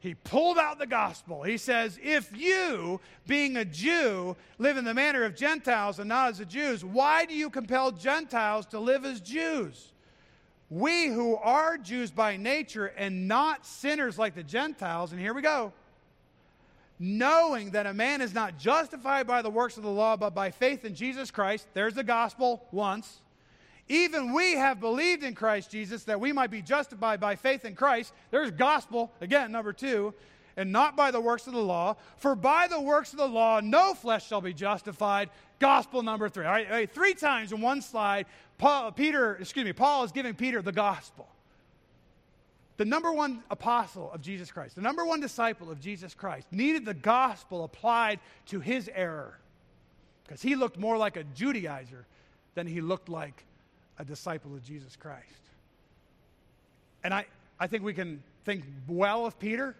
He 0.00 0.14
pulled 0.14 0.58
out 0.58 0.78
the 0.78 0.86
gospel. 0.86 1.42
He 1.42 1.56
says, 1.56 1.98
If 2.02 2.36
you, 2.36 3.00
being 3.26 3.56
a 3.56 3.64
Jew, 3.64 4.36
live 4.58 4.76
in 4.76 4.84
the 4.84 4.94
manner 4.94 5.24
of 5.24 5.34
Gentiles 5.36 5.98
and 5.98 6.08
not 6.08 6.30
as 6.30 6.38
the 6.38 6.44
Jews, 6.44 6.84
why 6.84 7.24
do 7.24 7.34
you 7.34 7.50
compel 7.50 7.92
Gentiles 7.92 8.66
to 8.66 8.80
live 8.80 9.04
as 9.04 9.20
Jews? 9.20 9.92
We 10.70 11.06
who 11.06 11.36
are 11.36 11.78
Jews 11.78 12.10
by 12.10 12.36
nature 12.36 12.86
and 12.86 13.26
not 13.26 13.64
sinners 13.64 14.18
like 14.18 14.34
the 14.34 14.42
Gentiles, 14.42 15.12
and 15.12 15.20
here 15.20 15.34
we 15.34 15.42
go, 15.42 15.72
knowing 16.98 17.70
that 17.70 17.86
a 17.86 17.94
man 17.94 18.20
is 18.20 18.34
not 18.34 18.58
justified 18.58 19.26
by 19.26 19.42
the 19.42 19.50
works 19.50 19.76
of 19.76 19.82
the 19.82 19.90
law, 19.90 20.16
but 20.16 20.34
by 20.34 20.50
faith 20.50 20.84
in 20.84 20.94
Jesus 20.94 21.30
Christ. 21.30 21.66
There's 21.74 21.94
the 21.94 22.04
gospel 22.04 22.66
once. 22.72 23.20
Even 23.88 24.32
we 24.34 24.52
have 24.54 24.80
believed 24.80 25.22
in 25.22 25.34
Christ 25.34 25.70
Jesus 25.70 26.04
that 26.04 26.20
we 26.20 26.32
might 26.32 26.50
be 26.50 26.60
justified 26.60 27.20
by 27.20 27.36
faith 27.36 27.64
in 27.64 27.74
Christ. 27.74 28.12
There's 28.30 28.50
gospel, 28.50 29.10
again, 29.20 29.50
number 29.50 29.72
two, 29.72 30.12
and 30.56 30.72
not 30.72 30.96
by 30.96 31.10
the 31.10 31.20
works 31.20 31.46
of 31.46 31.54
the 31.54 31.60
law. 31.60 31.96
For 32.16 32.34
by 32.34 32.66
the 32.68 32.80
works 32.80 33.12
of 33.12 33.18
the 33.18 33.28
law, 33.28 33.60
no 33.60 33.94
flesh 33.94 34.28
shall 34.28 34.40
be 34.40 34.52
justified. 34.52 35.30
Gospel 35.58 36.02
number 36.02 36.28
three. 36.28 36.44
All 36.44 36.52
right, 36.52 36.66
all 36.66 36.72
right 36.72 36.90
three 36.90 37.14
times 37.14 37.52
in 37.52 37.60
one 37.60 37.80
slide, 37.80 38.26
Paul, 38.58 38.92
Peter, 38.92 39.36
excuse 39.36 39.64
me, 39.64 39.72
Paul 39.72 40.04
is 40.04 40.12
giving 40.12 40.34
Peter 40.34 40.60
the 40.60 40.72
gospel. 40.72 41.28
The 42.78 42.84
number 42.84 43.12
one 43.12 43.42
apostle 43.50 44.10
of 44.12 44.22
Jesus 44.22 44.52
Christ, 44.52 44.76
the 44.76 44.82
number 44.82 45.04
one 45.04 45.20
disciple 45.20 45.68
of 45.70 45.80
Jesus 45.80 46.14
Christ, 46.14 46.46
needed 46.52 46.84
the 46.84 46.94
gospel 46.94 47.64
applied 47.64 48.20
to 48.46 48.60
his 48.60 48.88
error 48.94 49.36
because 50.24 50.40
he 50.40 50.54
looked 50.54 50.78
more 50.78 50.96
like 50.96 51.16
a 51.16 51.24
Judaizer 51.24 52.04
than 52.54 52.68
he 52.68 52.80
looked 52.80 53.08
like 53.08 53.44
a 53.98 54.04
disciple 54.04 54.54
of 54.54 54.64
Jesus 54.64 54.94
Christ. 54.94 55.24
And 57.02 57.12
I, 57.12 57.26
I 57.58 57.66
think 57.66 57.82
we 57.82 57.94
can 57.94 58.22
think 58.44 58.64
well 58.86 59.26
of 59.26 59.38
Peter, 59.40 59.74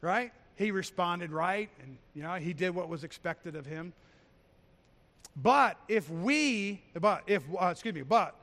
right? 0.00 0.32
He 0.54 0.70
responded 0.70 1.32
right, 1.32 1.68
and 1.82 1.96
you 2.14 2.22
know, 2.22 2.34
he 2.34 2.52
did 2.52 2.74
what 2.74 2.88
was 2.88 3.02
expected 3.02 3.56
of 3.56 3.66
him. 3.66 3.92
But 5.34 5.78
if 5.88 6.08
we, 6.08 6.80
but 6.94 7.24
if, 7.26 7.42
uh, 7.60 7.66
excuse 7.66 7.94
me, 7.94 8.02
but, 8.02 8.36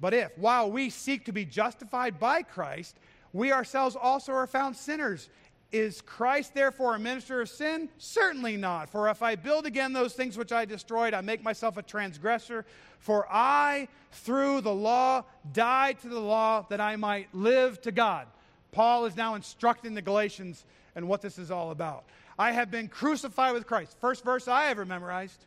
but 0.00 0.14
if, 0.14 0.36
while 0.36 0.68
we 0.68 0.90
seek 0.90 1.24
to 1.26 1.32
be 1.32 1.44
justified 1.44 2.18
by 2.18 2.42
Christ, 2.42 2.96
we 3.36 3.52
ourselves 3.52 3.96
also 4.00 4.32
are 4.32 4.46
found 4.46 4.76
sinners. 4.76 5.28
Is 5.72 6.00
Christ 6.00 6.54
therefore 6.54 6.94
a 6.94 6.98
minister 6.98 7.40
of 7.40 7.48
sin? 7.48 7.88
Certainly 7.98 8.56
not. 8.56 8.88
For 8.88 9.08
if 9.08 9.22
I 9.22 9.34
build 9.34 9.66
again 9.66 9.92
those 9.92 10.14
things 10.14 10.38
which 10.38 10.52
I 10.52 10.64
destroyed, 10.64 11.12
I 11.12 11.20
make 11.20 11.42
myself 11.42 11.76
a 11.76 11.82
transgressor. 11.82 12.64
For 12.98 13.26
I, 13.30 13.88
through 14.12 14.62
the 14.62 14.72
law, 14.72 15.24
died 15.52 16.00
to 16.00 16.08
the 16.08 16.20
law 16.20 16.64
that 16.70 16.80
I 16.80 16.96
might 16.96 17.34
live 17.34 17.80
to 17.82 17.92
God. 17.92 18.26
Paul 18.72 19.06
is 19.06 19.16
now 19.16 19.34
instructing 19.34 19.94
the 19.94 20.02
Galatians 20.02 20.64
and 20.94 21.08
what 21.08 21.20
this 21.20 21.38
is 21.38 21.50
all 21.50 21.72
about. 21.72 22.04
I 22.38 22.52
have 22.52 22.70
been 22.70 22.88
crucified 22.88 23.54
with 23.54 23.66
Christ. 23.66 23.96
First 24.00 24.24
verse 24.24 24.48
I 24.48 24.68
ever 24.68 24.84
memorized. 24.84 25.44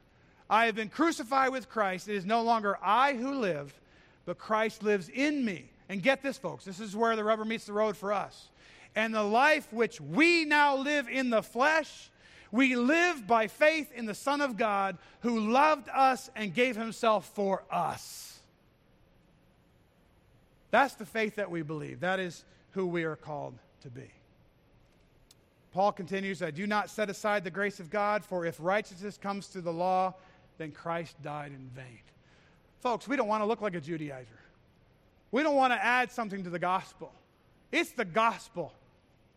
I 0.50 0.66
have 0.66 0.76
been 0.76 0.90
crucified 0.90 1.52
with 1.52 1.70
Christ. 1.70 2.08
It 2.08 2.16
is 2.16 2.26
no 2.26 2.42
longer 2.42 2.78
I 2.84 3.14
who 3.14 3.36
live, 3.36 3.74
but 4.26 4.38
Christ 4.38 4.84
lives 4.84 5.10
in 5.10 5.46
me. 5.46 5.72
And 5.90 6.02
get 6.04 6.22
this, 6.22 6.38
folks, 6.38 6.64
this 6.64 6.80
is 6.80 6.96
where 6.96 7.16
the 7.16 7.24
rubber 7.24 7.44
meets 7.44 7.66
the 7.66 7.74
road 7.74 7.98
for 7.98 8.14
us 8.14 8.50
and 8.96 9.14
the 9.14 9.24
life 9.24 9.72
which 9.72 10.02
we 10.02 10.46
now 10.46 10.76
live 10.76 11.08
in 11.08 11.30
the 11.30 11.44
flesh, 11.44 12.10
we 12.52 12.76
live 12.76 13.28
by 13.28 13.48
faith 13.48 13.92
in 13.94 14.06
the 14.06 14.16
Son 14.16 14.42
of 14.42 14.58
God 14.58 14.98
who 15.22 15.52
loved 15.52 15.88
us 15.90 16.30
and 16.36 16.54
gave 16.54 16.76
himself 16.76 17.30
for 17.34 17.64
us. 17.72 18.40
That's 20.72 20.96
the 20.96 21.06
faith 21.06 21.36
that 21.36 21.50
we 21.50 21.62
believe. 21.62 22.00
That 22.00 22.20
is 22.20 22.44
who 22.72 22.86
we 22.86 23.04
are 23.04 23.16
called 23.16 23.56
to 23.82 23.90
be. 23.90 24.12
Paul 25.72 25.92
continues, 25.92 26.42
I 26.42 26.52
do 26.52 26.66
not 26.66 26.90
set 26.90 27.10
aside 27.10 27.44
the 27.44 27.52
grace 27.52 27.80
of 27.80 27.92
God, 27.92 28.26
for 28.26 28.46
if 28.46 28.58
righteousness 28.60 29.18
comes 29.18 29.48
through 29.48 29.62
the 29.62 29.74
law, 29.74 30.16
then 30.58 30.72
Christ 30.72 31.22
died 31.22 31.52
in 31.52 31.70
vain. 31.76 32.00
Folks, 32.80 33.08
we 33.08 33.16
don't 33.16 33.28
want 33.28 33.42
to 33.42 33.46
look 33.46 33.62
like 33.62 33.76
a 33.76 33.82
Judaizer. 33.82 34.26
We 35.32 35.44
don't 35.44 35.56
want 35.56 35.74
to 35.74 35.84
add 35.84 36.12
something 36.12 36.44
to 36.44 36.50
the 36.50 36.60
gospel. 36.60 37.12
It's 37.72 37.92
the 37.92 38.06
gospel, 38.06 38.74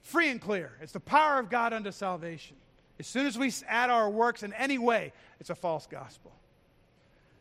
free 0.01 0.31
and 0.31 0.41
clear. 0.41 0.73
It's 0.81 0.93
the 0.93 1.01
power 1.01 1.39
of 1.39 1.51
God 1.51 1.73
unto 1.73 1.93
salvation. 1.93 2.57
As 2.99 3.07
soon 3.07 3.27
as 3.27 3.39
we 3.39 3.53
add 3.69 3.91
our 3.91 4.09
works 4.09 4.43
in 4.43 4.53
any 4.55 4.79
way, 4.79 5.13
it's 5.41 5.51
a 5.51 5.55
false 5.55 5.87
gospel. 5.87 6.33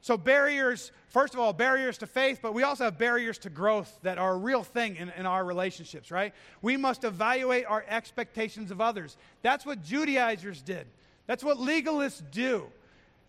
So, 0.03 0.17
barriers, 0.17 0.91
first 1.09 1.35
of 1.35 1.39
all, 1.39 1.53
barriers 1.53 1.99
to 1.99 2.07
faith, 2.07 2.39
but 2.41 2.55
we 2.55 2.63
also 2.63 2.85
have 2.85 2.97
barriers 2.97 3.37
to 3.39 3.51
growth 3.51 3.99
that 4.01 4.17
are 4.17 4.33
a 4.33 4.37
real 4.37 4.63
thing 4.63 4.95
in, 4.95 5.09
in 5.11 5.27
our 5.27 5.45
relationships, 5.45 6.09
right? 6.09 6.33
We 6.63 6.75
must 6.75 7.03
evaluate 7.03 7.65
our 7.67 7.85
expectations 7.87 8.71
of 8.71 8.81
others. 8.81 9.15
That's 9.43 9.63
what 9.63 9.83
Judaizers 9.83 10.63
did, 10.63 10.87
that's 11.27 11.43
what 11.43 11.57
legalists 11.57 12.23
do. 12.31 12.65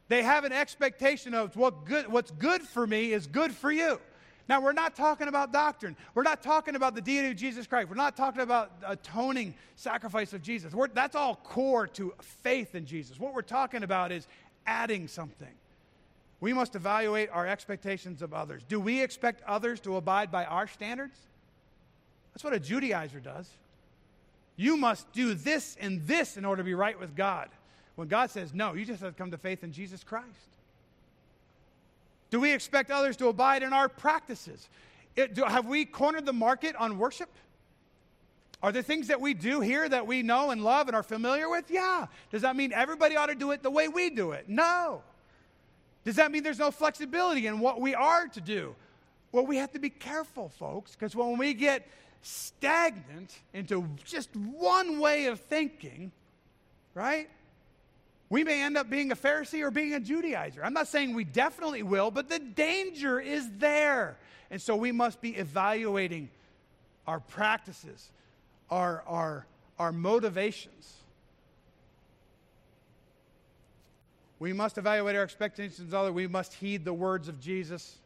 They 0.09 0.23
have 0.23 0.45
an 0.45 0.53
expectation 0.53 1.33
of 1.33 1.57
what 1.57 1.85
good, 1.85 2.09
what's 2.09 2.31
good 2.33 2.63
for 2.63 2.87
me 2.87 3.13
is 3.13 3.27
good 3.27 3.53
for 3.53 3.71
you. 3.71 4.01
Now, 4.53 4.61
we're 4.61 4.75
not 4.75 4.95
talking 4.95 5.29
about 5.29 5.51
doctrine. 5.51 5.97
We're 6.15 6.25
not 6.25 6.43
talking 6.43 6.77
about 6.77 6.95
the 6.95 7.01
deity 7.01 7.29
of 7.29 7.37
Jesus 7.37 7.67
Christ. 7.67 7.89
We're 7.89 7.95
not 7.95 8.19
talking 8.19 8.43
about 8.43 8.71
atoning 8.87 9.55
sacrifice 9.77 10.35
of 10.35 10.43
Jesus. 10.43 10.75
We're, 10.75 10.89
that's 10.89 11.17
all 11.17 11.37
core 11.37 11.87
to 11.87 12.13
faith 12.21 12.75
in 12.75 12.85
Jesus. 12.85 13.19
What 13.19 13.33
we're 13.33 13.41
talking 13.41 13.83
about 13.83 14.13
is 14.13 14.29
adding 14.67 15.09
something. 15.09 15.49
We 16.41 16.53
must 16.53 16.77
evaluate 16.77 17.31
our 17.33 17.47
expectations 17.47 18.21
of 18.21 18.35
others. 18.35 18.63
Do 18.69 18.79
we 18.79 19.03
expect 19.03 19.43
others 19.45 19.81
to 19.81 19.97
abide 19.97 20.31
by 20.31 20.45
our 20.45 20.67
standards? 20.67 21.19
That's 22.35 22.45
what 22.45 22.53
a 22.53 22.61
Judaizer 22.61 23.23
does. 23.23 23.49
You 24.57 24.77
must 24.77 25.11
do 25.15 25.33
this 25.33 25.79
and 25.81 26.07
this 26.07 26.37
in 26.37 26.45
order 26.45 26.61
to 26.61 26.67
be 26.67 26.75
right 26.75 27.01
with 27.01 27.17
God. 27.17 27.49
When 27.95 28.07
God 28.07 28.29
says, 28.31 28.53
no, 28.53 28.75
you 28.75 28.85
just 28.85 29.01
have 29.01 29.15
to 29.15 29.19
come 29.19 29.31
to 29.31 29.39
faith 29.39 29.65
in 29.65 29.73
Jesus 29.73 30.05
Christ. 30.05 30.27
Do 32.33 32.41
we 32.41 32.51
expect 32.51 32.91
others 32.91 33.19
to 33.19 33.29
abide 33.29 33.63
in 33.63 33.75
our 33.75 33.91
practices? 33.91 34.71
It, 35.17 35.35
do, 35.35 35.45
have 35.45 35.67
we 35.67 35.85
cornered 35.85 36.25
the 36.25 36.33
market 36.33 36.75
on 36.77 36.97
worship? 36.97 37.29
Are 38.63 38.73
there 38.73 38.81
things 38.81 39.09
that 39.09 39.21
we 39.21 39.35
do 39.35 39.61
here 39.61 39.87
that 39.87 40.07
we 40.07 40.23
know 40.23 40.51
and 40.51 40.65
love 40.65 40.89
and 40.89 40.97
are 40.97 41.03
familiar 41.03 41.51
with? 41.51 41.71
Yeah. 41.71 42.07
Does 42.31 42.41
that 42.41 42.57
mean 42.57 42.73
everybody 42.73 43.17
ought 43.17 43.27
to 43.27 43.35
do 43.35 43.51
it 43.51 43.63
the 43.63 43.71
way 43.71 43.87
we 43.87 44.09
do 44.09 44.33
it? 44.33 44.49
No. 44.49 45.03
Does 46.07 46.17
that 46.17 46.33
mean 46.33 46.43
there's 46.43 46.59
no 46.59 46.71
flexibility 46.71 47.47
in 47.47 47.61
what 47.61 47.83
we 47.83 47.95
are 47.95 48.27
to 48.29 48.41
do? 48.41 48.75
Well, 49.31 49.45
we 49.45 49.59
have 49.59 49.73
to 49.73 49.79
be 49.79 49.91
careful, 49.91 50.49
folks, 50.49 50.93
because 50.93 51.15
when 51.15 51.37
we 51.37 51.53
get 51.53 51.87
stagnant 52.23 53.41
into 53.53 53.87
just 54.05 54.35
one 54.37 55.01
way 55.01 55.27
of 55.27 55.39
thinking, 55.39 56.13
right? 56.95 57.29
We 58.33 58.45
may 58.45 58.63
end 58.63 58.79
up 58.79 58.89
being 58.89 59.13
a 59.13 59.15
Pharisee 59.15 59.61
or 59.61 59.71
being 59.71 59.93
a 59.93 60.01
Judaizer. 60.01 60.61
I'm 60.65 60.73
not 60.73 60.89
saying 60.89 61.13
we 61.13 61.23
definitely 61.23 61.83
will, 61.83 62.11
but 62.11 62.31
the 62.31 62.39
danger 62.39 63.21
is 63.21 63.47
there. 63.59 64.17
And 64.51 64.59
so 64.59 64.75
we 64.75 64.91
must 64.91 65.21
be 65.21 65.37
evaluating 65.37 66.31
our 67.07 67.21
practices, 67.21 68.11
our, 68.71 69.05
our, 69.07 69.47
our 69.79 69.93
motivations. 69.93 70.95
We 74.39 74.55
must 74.55 74.79
evaluate 74.79 75.15
our 75.15 75.25
expectations 75.25 75.81
of 75.81 75.93
others. 75.93 76.13
We 76.13 76.27
must 76.27 76.55
heed 76.55 76.87
the 76.87 76.95
words 76.95 77.29
of 77.29 77.39
Jesus. 77.39 77.99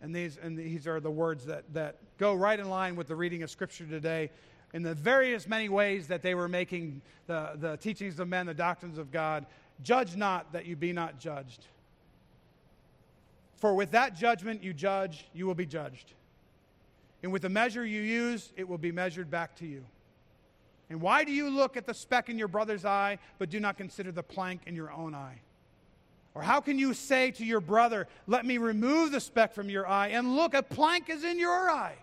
And 0.00 0.14
these, 0.14 0.38
and 0.40 0.56
these 0.56 0.86
are 0.86 1.00
the 1.00 1.10
words 1.10 1.46
that, 1.46 1.64
that 1.74 1.96
go 2.18 2.34
right 2.34 2.60
in 2.60 2.70
line 2.70 2.94
with 2.94 3.08
the 3.08 3.16
reading 3.16 3.42
of 3.42 3.50
Scripture 3.50 3.86
today 3.86 4.30
in 4.74 4.82
the 4.82 4.92
various 4.92 5.46
many 5.46 5.68
ways 5.68 6.08
that 6.08 6.20
they 6.20 6.34
were 6.34 6.48
making 6.48 7.00
the, 7.28 7.52
the 7.54 7.76
teachings 7.76 8.18
of 8.18 8.28
men, 8.28 8.44
the 8.44 8.52
doctrines 8.52 8.98
of 8.98 9.10
God. 9.12 9.46
Judge 9.82 10.16
not 10.16 10.52
that 10.52 10.66
you 10.66 10.76
be 10.76 10.92
not 10.92 11.18
judged. 11.18 11.66
For 13.56 13.74
with 13.74 13.92
that 13.92 14.14
judgment 14.14 14.62
you 14.62 14.72
judge, 14.72 15.26
you 15.32 15.46
will 15.46 15.54
be 15.54 15.66
judged. 15.66 16.12
And 17.22 17.32
with 17.32 17.42
the 17.42 17.48
measure 17.48 17.84
you 17.84 18.02
use, 18.02 18.52
it 18.56 18.68
will 18.68 18.78
be 18.78 18.92
measured 18.92 19.30
back 19.30 19.56
to 19.56 19.66
you. 19.66 19.84
And 20.90 21.00
why 21.00 21.24
do 21.24 21.32
you 21.32 21.48
look 21.48 21.76
at 21.76 21.86
the 21.86 21.94
speck 21.94 22.28
in 22.28 22.38
your 22.38 22.48
brother's 22.48 22.84
eye, 22.84 23.18
but 23.38 23.48
do 23.48 23.58
not 23.58 23.76
consider 23.76 24.12
the 24.12 24.22
plank 24.22 24.60
in 24.66 24.76
your 24.76 24.92
own 24.92 25.14
eye? 25.14 25.40
Or 26.34 26.42
how 26.42 26.60
can 26.60 26.78
you 26.78 26.92
say 26.94 27.30
to 27.32 27.44
your 27.44 27.60
brother, 27.60 28.08
Let 28.26 28.44
me 28.44 28.58
remove 28.58 29.12
the 29.12 29.20
speck 29.20 29.54
from 29.54 29.70
your 29.70 29.86
eye, 29.86 30.08
and 30.08 30.36
look, 30.36 30.52
a 30.52 30.62
plank 30.62 31.08
is 31.08 31.24
in 31.24 31.38
your 31.38 31.70
eye? 31.70 31.96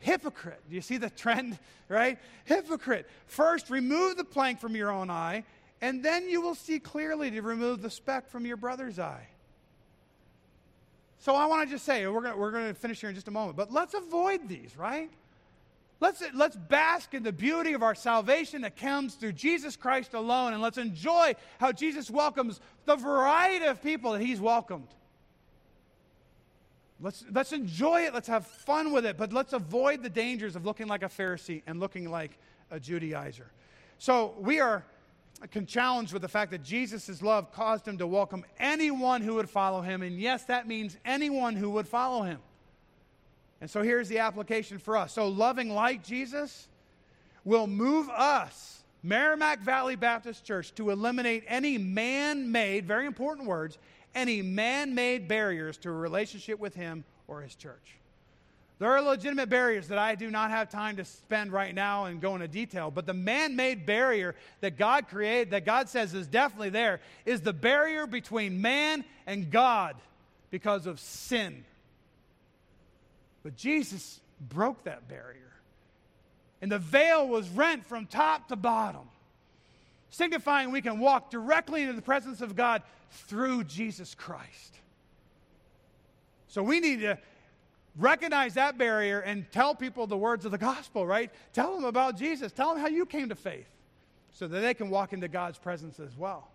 Hypocrite. 0.00 0.60
Do 0.68 0.74
you 0.74 0.80
see 0.80 0.96
the 0.96 1.10
trend, 1.10 1.58
right? 1.88 2.18
Hypocrite. 2.44 3.08
First, 3.26 3.70
remove 3.70 4.16
the 4.16 4.24
plank 4.24 4.60
from 4.60 4.74
your 4.74 4.90
own 4.90 5.10
eye, 5.10 5.44
and 5.80 6.04
then 6.04 6.28
you 6.28 6.40
will 6.40 6.54
see 6.54 6.78
clearly 6.78 7.30
to 7.30 7.40
remove 7.42 7.82
the 7.82 7.90
speck 7.90 8.28
from 8.28 8.44
your 8.44 8.56
brother's 8.56 8.98
eye. 8.98 9.28
So 11.20 11.34
I 11.34 11.46
want 11.46 11.68
to 11.68 11.74
just 11.74 11.84
say, 11.84 12.06
we're 12.06 12.22
going 12.22 12.38
we're 12.38 12.68
to 12.68 12.74
finish 12.74 13.00
here 13.00 13.08
in 13.08 13.14
just 13.14 13.28
a 13.28 13.32
moment, 13.32 13.56
but 13.56 13.72
let's 13.72 13.94
avoid 13.94 14.48
these, 14.48 14.76
right? 14.76 15.10
Let's, 16.00 16.22
let's 16.32 16.56
bask 16.56 17.12
in 17.12 17.24
the 17.24 17.32
beauty 17.32 17.72
of 17.72 17.82
our 17.82 17.96
salvation 17.96 18.62
that 18.62 18.76
comes 18.76 19.14
through 19.14 19.32
Jesus 19.32 19.74
Christ 19.74 20.14
alone, 20.14 20.52
and 20.52 20.62
let's 20.62 20.78
enjoy 20.78 21.34
how 21.58 21.72
Jesus 21.72 22.08
welcomes 22.08 22.60
the 22.84 22.94
variety 22.94 23.64
of 23.64 23.82
people 23.82 24.12
that 24.12 24.20
He's 24.22 24.40
welcomed. 24.40 24.88
Let's, 27.00 27.24
let's 27.32 27.52
enjoy 27.52 28.02
it, 28.02 28.14
let's 28.14 28.28
have 28.28 28.46
fun 28.46 28.92
with 28.92 29.06
it, 29.06 29.16
but 29.16 29.32
let's 29.32 29.52
avoid 29.52 30.02
the 30.02 30.08
dangers 30.08 30.54
of 30.54 30.64
looking 30.64 30.86
like 30.86 31.02
a 31.02 31.08
Pharisee 31.08 31.62
and 31.66 31.80
looking 31.80 32.10
like 32.10 32.38
a 32.70 32.78
Judaizer. 32.78 33.46
So 33.98 34.34
we 34.38 34.60
are 34.60 34.84
can 35.46 35.66
challenge 35.66 36.12
with 36.12 36.22
the 36.22 36.28
fact 36.28 36.50
that 36.50 36.64
Jesus' 36.64 37.22
love 37.22 37.52
caused 37.52 37.86
him 37.86 37.98
to 37.98 38.06
welcome 38.06 38.44
anyone 38.58 39.22
who 39.22 39.34
would 39.34 39.48
follow 39.48 39.80
him. 39.80 40.02
And 40.02 40.18
yes, 40.18 40.44
that 40.44 40.66
means 40.66 40.96
anyone 41.04 41.54
who 41.54 41.70
would 41.70 41.86
follow 41.86 42.22
him. 42.22 42.40
And 43.60 43.70
so 43.70 43.82
here's 43.82 44.08
the 44.08 44.18
application 44.18 44.78
for 44.78 44.96
us. 44.96 45.12
So, 45.12 45.28
loving 45.28 45.70
like 45.70 46.04
Jesus 46.04 46.68
will 47.44 47.66
move 47.66 48.08
us, 48.10 48.82
Merrimack 49.02 49.60
Valley 49.60 49.96
Baptist 49.96 50.44
Church, 50.44 50.74
to 50.74 50.90
eliminate 50.90 51.44
any 51.46 51.78
man 51.78 52.52
made, 52.52 52.86
very 52.86 53.06
important 53.06 53.48
words, 53.48 53.78
any 54.14 54.42
man 54.42 54.94
made 54.94 55.28
barriers 55.28 55.76
to 55.78 55.88
a 55.88 55.92
relationship 55.92 56.58
with 56.58 56.74
him 56.74 57.04
or 57.26 57.42
his 57.42 57.54
church. 57.54 57.98
There 58.78 58.90
are 58.90 59.02
legitimate 59.02 59.48
barriers 59.48 59.88
that 59.88 59.98
I 59.98 60.14
do 60.14 60.30
not 60.30 60.50
have 60.50 60.70
time 60.70 60.96
to 60.96 61.04
spend 61.04 61.52
right 61.52 61.74
now 61.74 62.04
and 62.04 62.20
go 62.20 62.34
into 62.36 62.46
detail, 62.46 62.92
but 62.92 63.06
the 63.06 63.14
man 63.14 63.56
made 63.56 63.86
barrier 63.86 64.36
that 64.60 64.78
God 64.78 65.08
created, 65.08 65.50
that 65.50 65.64
God 65.64 65.88
says 65.88 66.14
is 66.14 66.28
definitely 66.28 66.70
there, 66.70 67.00
is 67.26 67.40
the 67.40 67.52
barrier 67.52 68.06
between 68.06 68.62
man 68.62 69.04
and 69.26 69.50
God 69.50 69.96
because 70.50 70.86
of 70.86 71.00
sin. 71.00 71.64
But 73.42 73.56
Jesus 73.56 74.20
broke 74.40 74.84
that 74.84 75.08
barrier. 75.08 75.52
And 76.62 76.70
the 76.70 76.78
veil 76.78 77.26
was 77.26 77.48
rent 77.48 77.84
from 77.84 78.06
top 78.06 78.48
to 78.48 78.56
bottom, 78.56 79.08
signifying 80.10 80.70
we 80.70 80.82
can 80.82 81.00
walk 81.00 81.30
directly 81.30 81.82
into 81.82 81.94
the 81.94 82.02
presence 82.02 82.40
of 82.40 82.54
God 82.54 82.82
through 83.10 83.64
Jesus 83.64 84.14
Christ. 84.14 84.78
So 86.48 86.62
we 86.62 86.80
need 86.80 87.00
to 87.00 87.18
recognize 87.98 88.54
that 88.54 88.78
barrier 88.78 89.20
and 89.20 89.50
tell 89.50 89.74
people 89.74 90.06
the 90.06 90.16
words 90.16 90.44
of 90.44 90.52
the 90.52 90.58
gospel, 90.58 91.06
right? 91.06 91.30
Tell 91.52 91.74
them 91.74 91.84
about 91.84 92.16
Jesus. 92.16 92.52
Tell 92.52 92.72
them 92.72 92.80
how 92.80 92.88
you 92.88 93.04
came 93.04 93.28
to 93.28 93.34
faith 93.34 93.68
so 94.32 94.46
that 94.46 94.60
they 94.60 94.74
can 94.74 94.88
walk 94.88 95.12
into 95.12 95.28
God's 95.28 95.58
presence 95.58 96.00
as 96.00 96.16
well. 96.16 96.48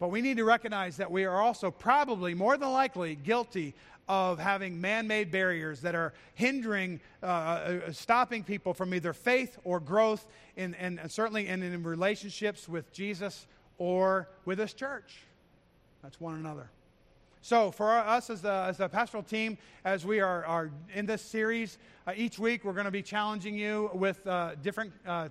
But 0.00 0.08
we 0.08 0.22
need 0.22 0.38
to 0.38 0.44
recognize 0.44 0.96
that 0.96 1.10
we 1.10 1.24
are 1.24 1.40
also 1.40 1.70
probably, 1.70 2.34
more 2.34 2.56
than 2.56 2.72
likely, 2.72 3.14
guilty 3.14 3.74
of 4.08 4.38
having 4.38 4.80
man 4.80 5.06
made 5.06 5.30
barriers 5.30 5.80
that 5.80 5.94
are 5.94 6.12
hindering, 6.34 7.00
uh, 7.22 7.26
uh, 7.26 7.92
stopping 7.92 8.42
people 8.42 8.74
from 8.74 8.92
either 8.92 9.12
faith 9.12 9.58
or 9.64 9.80
growth, 9.80 10.26
in, 10.56 10.74
and 10.74 11.00
certainly 11.10 11.46
in, 11.46 11.62
in 11.62 11.82
relationships 11.82 12.68
with 12.68 12.92
Jesus 12.92 13.46
or 13.78 14.28
with 14.44 14.58
His 14.58 14.74
church. 14.74 15.22
That's 16.02 16.20
one 16.20 16.34
another. 16.34 16.68
So, 17.44 17.70
for 17.70 17.92
us 17.92 18.30
as 18.30 18.40
the, 18.40 18.50
as 18.50 18.78
the 18.78 18.88
pastoral 18.88 19.22
team, 19.22 19.58
as 19.84 20.06
we 20.06 20.20
are, 20.20 20.46
are 20.46 20.70
in 20.94 21.04
this 21.04 21.20
series, 21.20 21.76
uh, 22.06 22.12
each 22.16 22.38
week 22.38 22.64
we're 22.64 22.72
going 22.72 22.86
to 22.86 22.90
be 22.90 23.02
challenging 23.02 23.54
you 23.54 23.90
with 23.92 24.26
uh, 24.26 24.54
different, 24.62 24.94
uh, 25.06 25.28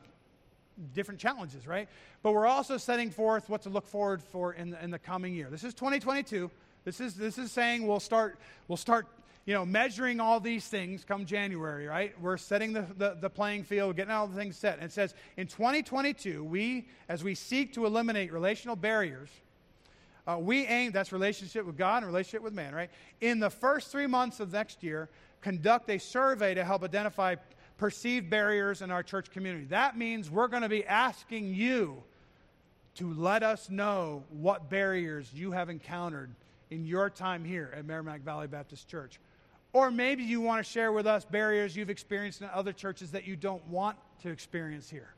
different 0.93 1.20
challenges, 1.20 1.66
right? 1.66 1.89
But 2.22 2.34
we're 2.34 2.45
also 2.45 2.78
setting 2.78 3.09
forth 3.09 3.49
what 3.49 3.64
to 3.64 3.70
look 3.70 3.88
forward 3.88 4.22
for 4.22 4.53
in 4.53 4.70
the, 4.70 4.84
in 4.84 4.91
the 4.91 4.99
coming 4.99 5.34
year. 5.34 5.49
This 5.49 5.64
is 5.64 5.74
2022. 5.74 6.51
This 6.84 7.01
is, 7.01 7.16
this 7.16 7.39
is 7.39 7.51
saying 7.51 7.88
we'll 7.88 7.99
start, 7.99 8.38
we'll 8.68 8.78
start 8.78 9.07
you 9.45 9.55
know, 9.55 9.66
measuring 9.66 10.20
all 10.20 10.39
these 10.39 10.68
things 10.68 11.03
come 11.03 11.26
January, 11.26 11.88
right? 11.88 12.14
We're 12.22 12.38
setting 12.38 12.74
the, 12.74 12.86
the, 12.95 13.18
the, 13.20 13.30
playing 13.32 13.64
field, 13.64 13.95
getting 13.95 14.14
all 14.14 14.28
the 14.28 14.36
things 14.36 14.55
set. 14.55 14.76
And 14.76 14.84
it 14.84 14.91
says 14.91 15.16
in 15.36 15.47
2022, 15.47 16.43
we, 16.43 16.86
as 17.09 17.24
we 17.24 17.34
seek 17.34 17.74
to 17.74 17.88
eliminate 17.88 18.32
relational 18.32 18.76
barriers, 18.76 19.30
uh, 20.26 20.38
we 20.39 20.65
aim, 20.65 20.91
that's 20.91 21.11
relationship 21.11 21.65
with 21.65 21.78
God 21.78 21.97
and 21.97 22.07
relationship 22.07 22.41
with 22.41 22.53
man, 22.53 22.74
right? 22.74 22.89
In 23.19 23.39
the 23.39 23.49
first 23.49 23.91
three 23.91 24.07
months 24.07 24.39
of 24.39 24.53
next 24.53 24.84
year, 24.84 25.09
conduct 25.41 25.89
a 25.89 25.97
survey 25.97 26.53
to 26.53 26.63
help 26.63 26.84
identify 26.84 27.36
perceived 27.78 28.30
barriers 28.30 28.82
in 28.82 28.91
our 28.91 29.03
church 29.03 29.32
community. 29.32 29.65
That 29.65 29.97
means 29.97 30.30
we're 30.30 30.47
going 30.47 30.63
to 30.63 30.69
be 30.69 30.86
asking 30.86 31.53
you 31.53 32.01
to 32.95 33.13
let 33.13 33.43
us 33.43 33.69
know 33.69 34.24
what 34.30 34.69
barriers 34.69 35.30
you 35.34 35.51
have 35.51 35.69
encountered 35.69 36.30
in 36.69 36.86
your 36.86 37.09
time 37.09 37.43
here 37.43 37.74
at 37.76 37.86
Merrimack 37.86 38.21
Valley 38.21 38.47
Baptist 38.47 38.88
Church. 38.88 39.19
Or 39.74 39.89
maybe 39.89 40.24
you 40.24 40.39
want 40.39 40.63
to 40.63 40.71
share 40.71 40.91
with 40.91 41.07
us 41.07 41.26
barriers 41.26 41.76
you've 41.76 41.89
experienced 41.89 42.41
in 42.41 42.49
other 42.53 42.71
churches 42.71 43.11
that 43.11 43.28
you 43.28 43.36
don't 43.36 43.65
want 43.67 43.97
to 44.21 44.30
experience 44.30 44.89
here. 44.89 45.13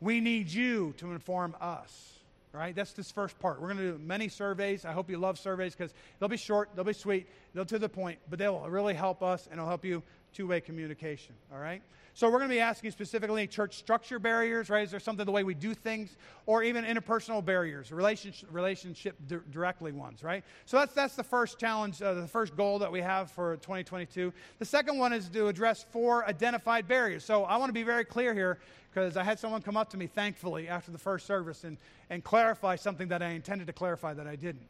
We 0.00 0.20
need 0.20 0.48
you 0.48 0.94
to 0.98 1.12
inform 1.12 1.56
us. 1.60 2.15
Right? 2.52 2.74
That's 2.74 2.92
this 2.92 3.10
first 3.10 3.38
part. 3.38 3.60
We're 3.60 3.68
going 3.68 3.78
to 3.78 3.92
do 3.92 3.98
many 3.98 4.28
surveys. 4.28 4.86
I 4.86 4.92
hope 4.92 5.10
you 5.10 5.18
love 5.18 5.38
surveys 5.38 5.74
because 5.74 5.92
they'll 6.18 6.28
be 6.28 6.38
short, 6.38 6.70
they'll 6.74 6.84
be 6.84 6.94
sweet, 6.94 7.28
they'll 7.52 7.66
to 7.66 7.78
the 7.78 7.88
point, 7.88 8.18
but 8.30 8.38
they'll 8.38 8.60
really 8.60 8.94
help 8.94 9.22
us 9.22 9.46
and 9.46 9.58
it'll 9.58 9.68
help 9.68 9.84
you 9.84 10.02
two 10.32 10.46
way 10.46 10.60
communication. 10.60 11.34
All 11.52 11.58
right? 11.58 11.82
So 12.16 12.28
we're 12.30 12.38
going 12.38 12.48
to 12.48 12.54
be 12.54 12.60
asking 12.60 12.92
specifically 12.92 13.46
church 13.46 13.76
structure 13.76 14.18
barriers, 14.18 14.70
right? 14.70 14.84
Is 14.84 14.90
there 14.90 15.00
something 15.00 15.26
the 15.26 15.32
way 15.32 15.44
we 15.44 15.52
do 15.52 15.74
things, 15.74 16.16
or 16.46 16.62
even 16.62 16.86
interpersonal 16.86 17.44
barriers, 17.44 17.92
relationship, 17.92 18.48
relationship 18.50 19.16
di- 19.28 19.36
directly 19.52 19.92
ones, 19.92 20.24
right? 20.24 20.42
So 20.64 20.78
that's 20.78 20.94
that's 20.94 21.14
the 21.14 21.22
first 21.22 21.58
challenge, 21.58 22.00
uh, 22.00 22.14
the 22.14 22.26
first 22.26 22.56
goal 22.56 22.78
that 22.78 22.90
we 22.90 23.02
have 23.02 23.30
for 23.30 23.56
2022. 23.56 24.32
The 24.58 24.64
second 24.64 24.96
one 24.96 25.12
is 25.12 25.28
to 25.28 25.48
address 25.48 25.84
four 25.92 26.26
identified 26.26 26.88
barriers. 26.88 27.22
So 27.22 27.44
I 27.44 27.58
want 27.58 27.68
to 27.68 27.74
be 27.74 27.82
very 27.82 28.06
clear 28.06 28.32
here 28.32 28.60
because 28.94 29.18
I 29.18 29.22
had 29.22 29.38
someone 29.38 29.60
come 29.60 29.76
up 29.76 29.90
to 29.90 29.98
me, 29.98 30.06
thankfully, 30.06 30.68
after 30.68 30.92
the 30.92 30.98
first 30.98 31.26
service 31.26 31.64
and 31.64 31.76
and 32.08 32.24
clarify 32.24 32.76
something 32.76 33.08
that 33.08 33.22
I 33.22 33.32
intended 33.32 33.66
to 33.66 33.74
clarify 33.74 34.14
that 34.14 34.26
I 34.26 34.36
didn't. 34.36 34.68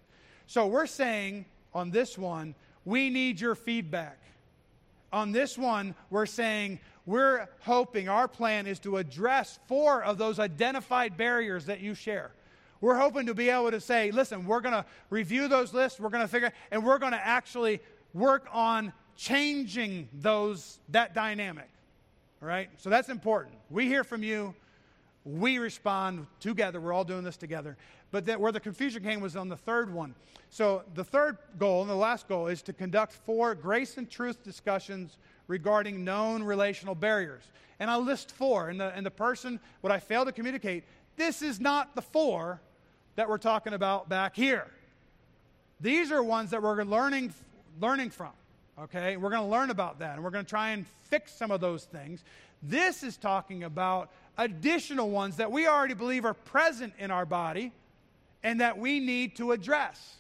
So 0.49 0.67
we're 0.67 0.89
saying 0.89 1.45
on 1.73 1.93
this 1.93 2.19
one, 2.19 2.57
we 2.85 3.09
need 3.09 3.41
your 3.41 3.55
feedback. 3.55 4.19
On 5.13 5.31
this 5.31 5.57
one, 5.57 5.95
we're 6.11 6.27
saying 6.27 6.81
we're 7.07 7.49
hoping 7.61 8.09
our 8.09 8.27
plan 8.27 8.67
is 8.67 8.81
to 8.81 8.97
address 8.97 9.59
four 9.69 10.03
of 10.03 10.19
those 10.19 10.39
identified 10.41 11.17
barriers 11.17 11.67
that 11.67 11.81
you 11.81 11.95
share. 11.95 12.33
We're 12.81 12.99
hoping 12.99 13.27
to 13.27 13.35
be 13.35 13.49
able 13.49 13.71
to 13.71 13.81
say, 13.81 14.11
listen, 14.11 14.45
we're 14.45 14.61
going 14.61 14.75
to 14.75 14.85
review 15.09 15.49
those 15.49 15.73
lists, 15.73 15.99
we're 15.99 16.11
going 16.11 16.25
to 16.25 16.29
figure, 16.29 16.53
and 16.71 16.85
we're 16.85 16.99
going 16.99 17.13
to 17.13 17.27
actually 17.27 17.81
work 18.13 18.49
on 18.53 18.93
changing 19.17 20.09
those 20.13 20.79
that 20.91 21.15
dynamic. 21.15 21.69
All 22.43 22.49
right? 22.49 22.69
So 22.77 22.91
that's 22.91 23.09
important. 23.09 23.57
We 23.71 23.87
hear 23.87 24.05
from 24.05 24.23
you, 24.23 24.55
we 25.25 25.59
respond 25.59 26.27
together. 26.39 26.81
We're 26.81 26.93
all 26.93 27.05
doing 27.05 27.25
this 27.25 27.37
together. 27.37 27.77
But 28.11 28.27
that 28.27 28.41
where 28.41 28.53
the 28.53 28.61
confusion 28.61 29.03
came 29.03 29.21
was 29.21 29.37
on 29.37 29.49
the 29.49 29.57
third 29.57 29.93
one. 29.93 30.15
So 30.51 30.83
the 30.95 31.03
third 31.03 31.39
goal 31.59 31.81
and 31.81 31.91
the 31.91 31.97
last 31.97 32.29
goal 32.29 32.47
is 32.47 32.63
to 32.63 32.73
conduct 32.73 33.13
four 33.13 33.55
grace 33.55 33.97
and 33.97 34.09
truth 34.09 34.45
discussions 34.45 35.19
regarding 35.49 36.05
known 36.05 36.43
relational 36.43 36.95
barriers. 36.95 37.43
And 37.79 37.91
I 37.91 37.97
list 37.97 38.33
four. 38.33 38.69
And 38.69 38.81
the, 38.81 38.95
and 38.95 39.05
the 39.05 39.11
person, 39.11 39.61
what 39.81 39.93
I 39.93 39.99
fail 39.99 40.25
to 40.25 40.33
communicate, 40.33 40.85
this 41.17 41.43
is 41.43 41.61
not 41.61 41.95
the 41.95 42.03
four 42.03 42.61
that 43.17 43.29
we're 43.29 43.39
talking 43.39 43.73
about 43.73 44.09
back 44.09 44.37
here. 44.37 44.67
These 45.81 46.11
are 46.11 46.23
ones 46.23 46.51
that 46.51 46.63
we're 46.63 46.83
learning, 46.85 47.35
learning 47.81 48.11
from. 48.11 48.33
Okay? 48.79 49.17
We're 49.17 49.31
going 49.31 49.43
to 49.43 49.49
learn 49.49 49.71
about 49.71 49.99
that. 50.01 50.15
And 50.15 50.25
we're 50.25 50.31
going 50.31 50.45
to 50.45 50.49
try 50.49 50.71
and 50.71 50.87
fix 51.05 51.33
some 51.33 51.51
of 51.51 51.61
those 51.61 51.85
things. 51.85 52.25
This 52.63 53.03
is 53.03 53.17
talking 53.17 53.65
about 53.65 54.11
additional 54.39 55.11
ones 55.11 55.37
that 55.37 55.51
we 55.51 55.67
already 55.67 55.95
believe 55.95 56.25
are 56.25 56.35
present 56.35 56.93
in 56.99 57.11
our 57.11 57.27
body 57.27 57.73
and 58.43 58.61
that 58.61 58.79
we 58.79 59.01
need 59.01 59.37
to 59.37 59.53
address. 59.53 60.17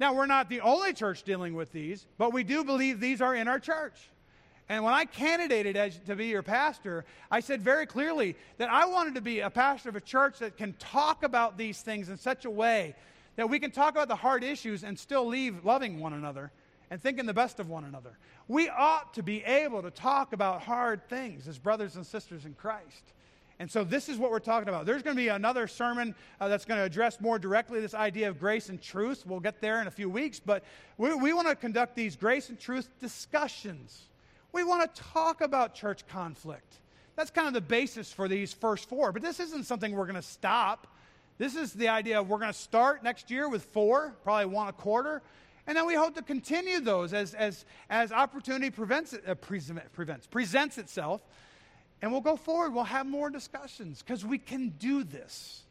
Now, 0.00 0.14
we're 0.14 0.26
not 0.26 0.48
the 0.48 0.60
only 0.60 0.92
church 0.92 1.24
dealing 1.24 1.54
with 1.54 1.72
these, 1.72 2.06
but 2.18 2.32
we 2.32 2.44
do 2.44 2.62
believe 2.62 3.00
these 3.00 3.20
are 3.20 3.34
in 3.34 3.48
our 3.48 3.58
church. 3.58 3.94
And 4.68 4.84
when 4.84 4.92
I 4.92 5.06
candidated 5.06 5.76
as, 5.76 5.98
to 6.06 6.14
be 6.14 6.26
your 6.26 6.42
pastor, 6.42 7.04
I 7.30 7.40
said 7.40 7.62
very 7.62 7.86
clearly 7.86 8.36
that 8.58 8.68
I 8.70 8.84
wanted 8.84 9.14
to 9.14 9.22
be 9.22 9.40
a 9.40 9.48
pastor 9.48 9.88
of 9.88 9.96
a 9.96 10.00
church 10.00 10.40
that 10.40 10.56
can 10.56 10.74
talk 10.74 11.22
about 11.22 11.56
these 11.56 11.80
things 11.80 12.10
in 12.10 12.18
such 12.18 12.44
a 12.44 12.50
way 12.50 12.94
that 13.36 13.48
we 13.48 13.60
can 13.60 13.70
talk 13.70 13.92
about 13.94 14.08
the 14.08 14.16
hard 14.16 14.42
issues 14.42 14.82
and 14.82 14.98
still 14.98 15.24
leave 15.24 15.64
loving 15.64 16.00
one 16.00 16.12
another 16.12 16.50
and 16.90 17.00
thinking 17.00 17.24
the 17.24 17.32
best 17.32 17.60
of 17.60 17.68
one 17.68 17.84
another. 17.84 18.18
We 18.48 18.68
ought 18.68 19.14
to 19.14 19.22
be 19.22 19.44
able 19.44 19.80
to 19.82 19.90
talk 19.90 20.32
about 20.32 20.62
hard 20.62 21.08
things 21.08 21.46
as 21.46 21.56
brothers 21.56 21.96
and 21.96 22.04
sisters 22.04 22.44
in 22.44 22.54
Christ. 22.54 23.12
And 23.60 23.70
so, 23.70 23.84
this 23.84 24.08
is 24.08 24.18
what 24.18 24.30
we're 24.30 24.38
talking 24.38 24.68
about. 24.68 24.86
There's 24.86 25.02
going 25.02 25.16
to 25.16 25.22
be 25.22 25.28
another 25.28 25.66
sermon 25.66 26.14
uh, 26.40 26.48
that's 26.48 26.64
going 26.64 26.78
to 26.78 26.84
address 26.84 27.20
more 27.20 27.38
directly 27.38 27.80
this 27.80 27.94
idea 27.94 28.28
of 28.28 28.38
grace 28.38 28.68
and 28.68 28.80
truth. 28.80 29.24
We'll 29.26 29.40
get 29.40 29.60
there 29.60 29.80
in 29.80 29.86
a 29.86 29.90
few 29.90 30.08
weeks, 30.08 30.40
but 30.40 30.64
we, 30.96 31.12
we 31.14 31.32
want 31.32 31.48
to 31.48 31.56
conduct 31.56 31.96
these 31.96 32.14
grace 32.16 32.48
and 32.50 32.58
truth 32.58 32.88
discussions. 33.00 34.07
We 34.52 34.64
want 34.64 34.94
to 34.94 35.02
talk 35.12 35.40
about 35.40 35.74
church 35.74 36.06
conflict. 36.06 36.74
That's 37.16 37.30
kind 37.30 37.48
of 37.48 37.54
the 37.54 37.60
basis 37.60 38.12
for 38.12 38.28
these 38.28 38.52
first 38.52 38.88
four, 38.88 39.12
but 39.12 39.22
this 39.22 39.40
isn't 39.40 39.64
something 39.64 39.92
we're 39.92 40.06
going 40.06 40.16
to 40.16 40.22
stop. 40.22 40.86
This 41.36 41.56
is 41.56 41.72
the 41.72 41.88
idea 41.88 42.20
of 42.20 42.28
we're 42.28 42.38
going 42.38 42.52
to 42.52 42.58
start 42.58 43.02
next 43.02 43.30
year 43.30 43.48
with 43.48 43.64
four, 43.64 44.14
probably 44.22 44.46
one 44.46 44.68
a 44.68 44.72
quarter, 44.72 45.22
and 45.68 45.76
then 45.76 45.86
we 45.86 45.94
hope 45.94 46.14
to 46.14 46.22
continue 46.22 46.80
those 46.80 47.12
as, 47.12 47.34
as, 47.34 47.66
as 47.90 48.10
opportunity 48.10 48.70
prevents, 48.70 49.14
uh, 49.14 49.34
prevents, 49.34 50.26
presents 50.26 50.78
itself. 50.78 51.20
And 52.00 52.10
we'll 52.10 52.22
go 52.22 52.36
forward. 52.36 52.72
We'll 52.72 52.84
have 52.84 53.06
more 53.06 53.28
discussions 53.28 54.02
because 54.02 54.24
we 54.24 54.38
can 54.38 54.70
do 54.78 55.04
this 55.04 55.64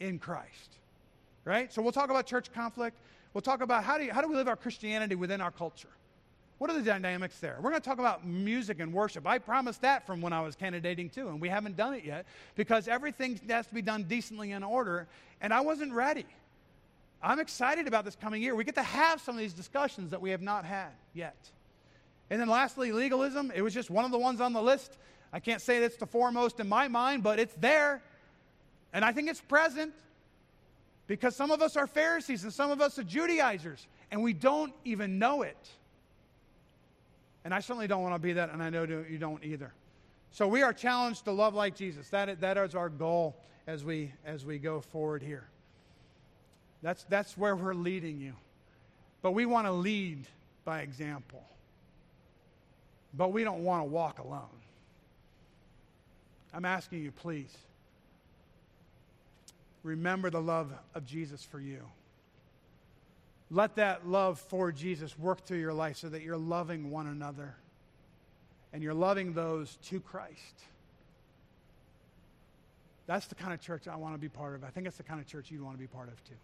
in 0.00 0.18
Christ. 0.18 0.78
Right? 1.44 1.70
So 1.72 1.82
we'll 1.82 1.92
talk 1.92 2.08
about 2.08 2.26
church 2.26 2.52
conflict. 2.52 2.96
We'll 3.34 3.42
talk 3.42 3.60
about 3.60 3.84
how 3.84 3.98
do, 3.98 4.04
you, 4.04 4.12
how 4.12 4.22
do 4.22 4.28
we 4.28 4.36
live 4.36 4.48
our 4.48 4.56
Christianity 4.56 5.14
within 5.14 5.40
our 5.40 5.50
culture? 5.50 5.88
What 6.58 6.70
are 6.70 6.74
the 6.74 6.82
dynamics 6.82 7.38
there? 7.40 7.56
We're 7.60 7.70
going 7.70 7.82
to 7.82 7.88
talk 7.88 7.98
about 7.98 8.26
music 8.26 8.80
and 8.80 8.92
worship. 8.92 9.26
I 9.26 9.38
promised 9.38 9.82
that 9.82 10.06
from 10.06 10.20
when 10.20 10.32
I 10.32 10.40
was 10.40 10.54
candidating 10.54 11.10
too, 11.10 11.28
and 11.28 11.40
we 11.40 11.48
haven't 11.48 11.76
done 11.76 11.94
it 11.94 12.04
yet 12.04 12.26
because 12.54 12.86
everything 12.86 13.40
has 13.48 13.66
to 13.66 13.74
be 13.74 13.82
done 13.82 14.04
decently 14.04 14.52
in 14.52 14.62
order, 14.62 15.08
and 15.40 15.52
I 15.52 15.60
wasn't 15.60 15.92
ready. 15.92 16.26
I'm 17.22 17.40
excited 17.40 17.88
about 17.88 18.04
this 18.04 18.16
coming 18.16 18.42
year. 18.42 18.54
We 18.54 18.64
get 18.64 18.76
to 18.76 18.82
have 18.82 19.20
some 19.20 19.34
of 19.34 19.40
these 19.40 19.54
discussions 19.54 20.10
that 20.10 20.20
we 20.20 20.30
have 20.30 20.42
not 20.42 20.64
had 20.64 20.90
yet. 21.12 21.36
And 22.30 22.40
then 22.40 22.48
lastly, 22.48 22.92
legalism. 22.92 23.50
It 23.54 23.62
was 23.62 23.74
just 23.74 23.90
one 23.90 24.04
of 24.04 24.10
the 24.10 24.18
ones 24.18 24.40
on 24.40 24.52
the 24.52 24.62
list. 24.62 24.96
I 25.32 25.40
can't 25.40 25.60
say 25.60 25.80
that's 25.80 25.96
the 25.96 26.06
foremost 26.06 26.60
in 26.60 26.68
my 26.68 26.86
mind, 26.88 27.22
but 27.22 27.38
it's 27.38 27.54
there. 27.54 28.02
And 28.92 29.04
I 29.04 29.12
think 29.12 29.28
it's 29.28 29.40
present 29.40 29.92
because 31.06 31.34
some 31.34 31.50
of 31.50 31.62
us 31.62 31.76
are 31.76 31.86
Pharisees 31.86 32.44
and 32.44 32.52
some 32.52 32.70
of 32.70 32.80
us 32.80 32.98
are 32.98 33.02
Judaizers, 33.02 33.86
and 34.10 34.22
we 34.22 34.32
don't 34.32 34.72
even 34.84 35.18
know 35.18 35.42
it. 35.42 35.68
And 37.44 37.52
I 37.52 37.60
certainly 37.60 37.86
don't 37.86 38.02
want 38.02 38.14
to 38.14 38.18
be 38.18 38.32
that, 38.34 38.50
and 38.50 38.62
I 38.62 38.70
know 38.70 38.84
you 38.84 39.18
don't 39.18 39.44
either. 39.44 39.72
So 40.30 40.48
we 40.48 40.62
are 40.62 40.72
challenged 40.72 41.26
to 41.26 41.32
love 41.32 41.54
like 41.54 41.76
Jesus. 41.76 42.08
That, 42.08 42.40
that 42.40 42.56
is 42.56 42.74
our 42.74 42.88
goal 42.88 43.36
as 43.66 43.84
we, 43.84 44.12
as 44.24 44.44
we 44.44 44.58
go 44.58 44.80
forward 44.80 45.22
here. 45.22 45.44
That's, 46.82 47.04
that's 47.04 47.36
where 47.36 47.54
we're 47.54 47.74
leading 47.74 48.20
you. 48.20 48.34
But 49.22 49.32
we 49.32 49.46
want 49.46 49.66
to 49.66 49.72
lead 49.72 50.26
by 50.64 50.80
example. 50.80 51.42
But 53.14 53.32
we 53.32 53.44
don't 53.44 53.62
want 53.62 53.82
to 53.82 53.88
walk 53.88 54.18
alone. 54.18 54.42
I'm 56.52 56.64
asking 56.64 57.02
you, 57.02 57.10
please, 57.10 57.56
remember 59.82 60.30
the 60.30 60.40
love 60.40 60.72
of 60.94 61.06
Jesus 61.06 61.42
for 61.42 61.60
you. 61.60 61.80
Let 63.50 63.76
that 63.76 64.06
love 64.06 64.38
for 64.38 64.72
Jesus 64.72 65.18
work 65.18 65.44
through 65.44 65.58
your 65.58 65.72
life 65.72 65.96
so 65.98 66.08
that 66.08 66.22
you're 66.22 66.36
loving 66.36 66.90
one 66.90 67.06
another 67.06 67.54
and 68.72 68.82
you're 68.82 68.94
loving 68.94 69.32
those 69.32 69.76
to 69.84 70.00
Christ. 70.00 70.62
That's 73.06 73.26
the 73.26 73.34
kind 73.34 73.52
of 73.52 73.60
church 73.60 73.86
I 73.86 73.96
want 73.96 74.14
to 74.14 74.18
be 74.18 74.28
part 74.28 74.54
of. 74.54 74.64
I 74.64 74.68
think 74.68 74.86
it's 74.86 74.96
the 74.96 75.02
kind 75.02 75.20
of 75.20 75.26
church 75.26 75.50
you'd 75.50 75.62
want 75.62 75.76
to 75.76 75.80
be 75.80 75.86
part 75.86 76.08
of 76.08 76.24
too. 76.24 76.34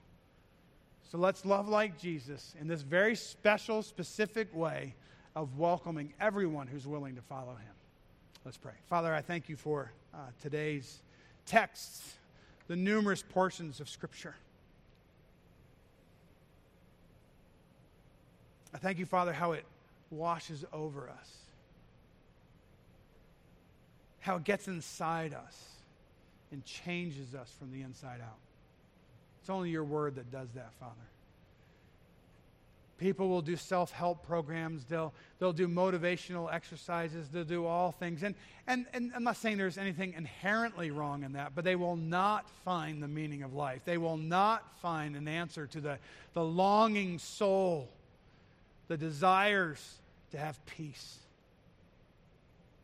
So 1.11 1.19
let's 1.19 1.45
love 1.45 1.69
like 1.69 1.99
Jesus 1.99 2.55
in 2.61 2.69
this 2.69 2.83
very 2.83 3.17
special, 3.17 3.83
specific 3.83 4.55
way 4.55 4.95
of 5.35 5.59
welcoming 5.59 6.13
everyone 6.21 6.67
who's 6.67 6.87
willing 6.87 7.17
to 7.17 7.23
follow 7.23 7.53
him. 7.53 7.75
Let's 8.45 8.59
pray. 8.59 8.75
Father, 8.89 9.13
I 9.13 9.21
thank 9.21 9.49
you 9.49 9.57
for 9.57 9.93
uh, 10.15 10.19
today's 10.41 11.01
texts, 11.47 12.15
the 12.69 12.77
numerous 12.77 13.23
portions 13.23 13.81
of 13.81 13.89
Scripture. 13.89 14.37
I 18.75 18.79
thank 18.79 18.99
you, 18.99 19.07
Father, 19.07 19.33
how 19.33 19.53
it 19.53 19.65
washes 20.11 20.65
over 20.73 21.09
us, 21.09 21.31
how 24.21 24.37
it 24.37 24.45
gets 24.45 24.69
inside 24.69 25.35
us 25.35 25.69
and 26.53 26.65
changes 26.65 27.35
us 27.35 27.53
from 27.59 27.73
the 27.73 27.83
inside 27.83 28.21
out. 28.21 28.39
It's 29.41 29.51
only 29.51 29.71
your 29.71 29.85
word 29.85 30.17
that 30.17 30.31
does 30.31 30.49
that, 30.55 30.73
Father. 30.79 30.95
People 33.01 33.31
will 33.31 33.41
do 33.41 33.57
self 33.57 33.91
help 33.93 34.27
programs. 34.27 34.85
They'll, 34.85 35.15
they'll 35.39 35.55
do 35.55 35.67
motivational 35.67 36.53
exercises. 36.53 37.29
They'll 37.31 37.45
do 37.45 37.65
all 37.65 37.93
things. 37.93 38.23
And, 38.23 38.35
and, 38.67 38.85
and 38.93 39.11
I'm 39.17 39.25
not 39.25 39.39
saying 39.39 39.57
there's 39.57 39.79
anything 39.79 40.13
inherently 40.13 40.91
wrong 40.91 41.23
in 41.23 41.33
that, 41.33 41.53
but 41.55 41.65
they 41.65 41.77
will 41.77 41.97
not 41.97 42.47
find 42.63 43.03
the 43.03 43.09
meaning 43.09 43.43
of 43.43 43.55
life. 43.55 43.81
They 43.87 43.97
will 43.97 44.19
not 44.19 44.79
find 44.83 45.17
an 45.17 45.29
answer 45.29 45.67
to 45.69 45.81
the, 45.81 45.99
the 46.35 46.45
longing 46.45 47.19
soul, 47.19 47.89
the 48.91 48.97
desires 48.97 50.01
to 50.33 50.37
have 50.37 50.59
peace 50.67 51.17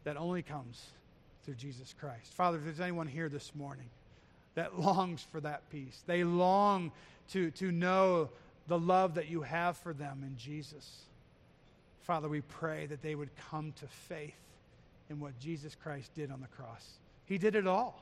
that 0.05 0.17
only 0.17 0.41
comes 0.41 0.81
through 1.45 1.55
Jesus 1.55 1.97
Christ. 1.99 2.33
Father, 2.33 2.59
if 2.59 2.65
there's 2.65 2.81
anyone 2.81 3.09
here 3.09 3.29
this 3.29 3.53
morning 3.57 3.89
that 4.55 4.79
longs 4.79 5.27
for 5.33 5.41
that 5.41 5.69
peace, 5.69 6.05
they 6.07 6.23
long 6.23 6.93
to, 7.31 7.51
to 7.51 7.73
know 7.73 8.29
the 8.69 8.79
love 8.79 9.15
that 9.17 9.29
you 9.29 9.43
have 9.43 9.77
for 9.79 9.93
them 9.93 10.23
in 10.23 10.37
Jesus. 10.39 10.89
Father, 12.03 12.29
we 12.29 12.41
pray 12.41 12.87
that 12.87 13.03
they 13.03 13.17
would 13.17 13.31
come 13.51 13.73
to 13.81 13.87
faith 13.89 14.39
in 15.11 15.19
what 15.19 15.37
Jesus 15.41 15.75
Christ 15.75 16.15
did 16.15 16.31
on 16.31 16.41
the 16.41 16.47
cross. 16.57 16.87
He 17.25 17.37
did 17.37 17.57
it 17.57 17.67
all. 17.67 18.01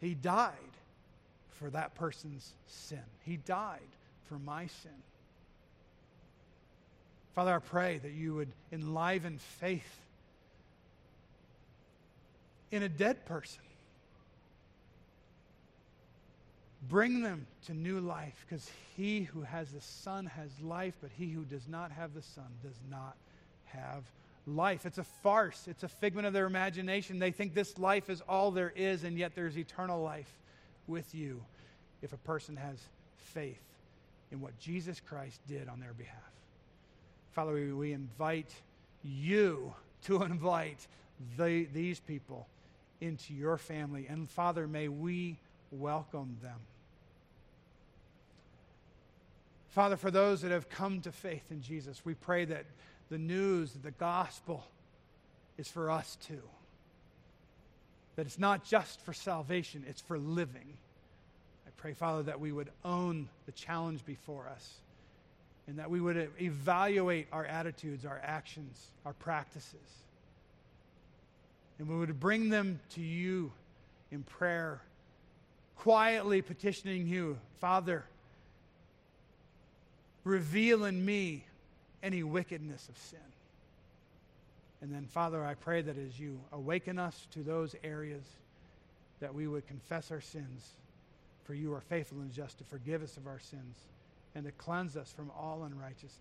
He 0.00 0.14
died 0.14 0.52
for 1.50 1.68
that 1.68 1.94
person's 1.96 2.54
sin, 2.66 3.04
He 3.26 3.36
died 3.36 3.80
for 4.26 4.38
my 4.38 4.68
sin. 4.68 5.02
Father, 7.36 7.54
I 7.54 7.58
pray 7.58 7.98
that 7.98 8.12
you 8.12 8.34
would 8.34 8.48
enliven 8.72 9.36
faith 9.36 10.00
in 12.70 12.82
a 12.82 12.88
dead 12.88 13.26
person. 13.26 13.60
Bring 16.88 17.20
them 17.20 17.46
to 17.66 17.74
new 17.74 18.00
life 18.00 18.42
because 18.48 18.70
he 18.96 19.24
who 19.24 19.42
has 19.42 19.70
the 19.70 19.82
Son 19.82 20.24
has 20.24 20.48
life, 20.62 20.94
but 21.02 21.10
he 21.18 21.26
who 21.28 21.42
does 21.42 21.68
not 21.68 21.92
have 21.92 22.14
the 22.14 22.22
Son 22.22 22.46
does 22.62 22.80
not 22.90 23.16
have 23.66 24.02
life. 24.46 24.86
It's 24.86 24.96
a 24.96 25.04
farce, 25.04 25.68
it's 25.68 25.82
a 25.82 25.88
figment 25.88 26.26
of 26.26 26.32
their 26.32 26.46
imagination. 26.46 27.18
They 27.18 27.32
think 27.32 27.52
this 27.52 27.76
life 27.76 28.08
is 28.08 28.22
all 28.22 28.50
there 28.50 28.72
is, 28.74 29.04
and 29.04 29.18
yet 29.18 29.34
there's 29.34 29.58
eternal 29.58 30.02
life 30.02 30.32
with 30.86 31.14
you 31.14 31.42
if 32.00 32.14
a 32.14 32.18
person 32.18 32.56
has 32.56 32.78
faith 33.18 33.60
in 34.32 34.40
what 34.40 34.58
Jesus 34.58 35.02
Christ 35.06 35.38
did 35.46 35.68
on 35.68 35.80
their 35.80 35.92
behalf. 35.92 36.35
Father, 37.36 37.52
we, 37.76 37.92
invite 37.92 38.50
you 39.02 39.74
to 40.04 40.22
invite 40.22 40.86
the, 41.36 41.66
these 41.66 42.00
people 42.00 42.48
into 43.02 43.34
your 43.34 43.58
family. 43.58 44.06
And 44.08 44.30
Father, 44.30 44.66
may 44.66 44.88
we 44.88 45.36
welcome 45.70 46.38
them. 46.42 46.58
Father, 49.68 49.98
for 49.98 50.10
those 50.10 50.40
that 50.40 50.50
have 50.50 50.70
come 50.70 51.02
to 51.02 51.12
faith 51.12 51.42
in 51.50 51.60
Jesus, 51.60 52.00
we 52.06 52.14
pray 52.14 52.46
that 52.46 52.64
the 53.10 53.18
news, 53.18 53.74
the 53.82 53.90
gospel, 53.90 54.64
is 55.58 55.68
for 55.68 55.90
us 55.90 56.16
too. 56.26 56.42
That 58.14 58.24
it's 58.24 58.38
not 58.38 58.64
just 58.64 59.02
for 59.02 59.12
salvation, 59.12 59.84
it's 59.86 60.00
for 60.00 60.18
living. 60.18 60.78
I 61.66 61.70
pray, 61.76 61.92
Father, 61.92 62.22
that 62.22 62.40
we 62.40 62.50
would 62.50 62.70
own 62.82 63.28
the 63.44 63.52
challenge 63.52 64.06
before 64.06 64.48
us 64.48 64.80
and 65.68 65.78
that 65.78 65.90
we 65.90 66.00
would 66.00 66.30
evaluate 66.40 67.26
our 67.32 67.44
attitudes, 67.44 68.04
our 68.04 68.20
actions, 68.22 68.90
our 69.04 69.12
practices. 69.14 69.74
And 71.78 71.88
we 71.88 71.96
would 71.96 72.20
bring 72.20 72.48
them 72.48 72.80
to 72.94 73.00
you 73.00 73.52
in 74.12 74.22
prayer, 74.22 74.80
quietly 75.76 76.40
petitioning 76.40 77.06
you, 77.06 77.36
Father, 77.60 78.04
reveal 80.24 80.84
in 80.84 81.04
me 81.04 81.44
any 82.02 82.22
wickedness 82.22 82.88
of 82.88 82.96
sin. 82.98 83.18
And 84.80 84.94
then, 84.94 85.06
Father, 85.06 85.44
I 85.44 85.54
pray 85.54 85.82
that 85.82 85.96
as 85.98 86.18
you 86.18 86.38
awaken 86.52 86.98
us 86.98 87.26
to 87.32 87.40
those 87.40 87.74
areas, 87.82 88.22
that 89.20 89.34
we 89.34 89.48
would 89.48 89.66
confess 89.66 90.10
our 90.12 90.20
sins, 90.20 90.70
for 91.44 91.54
you 91.54 91.74
are 91.74 91.80
faithful 91.80 92.18
and 92.18 92.32
just 92.32 92.58
to 92.58 92.64
forgive 92.64 93.02
us 93.02 93.16
of 93.16 93.26
our 93.26 93.40
sins 93.40 93.76
and 94.36 94.44
to 94.44 94.52
cleanse 94.52 94.96
us 94.98 95.10
from 95.10 95.30
all 95.30 95.64
unrighteousness. 95.64 96.12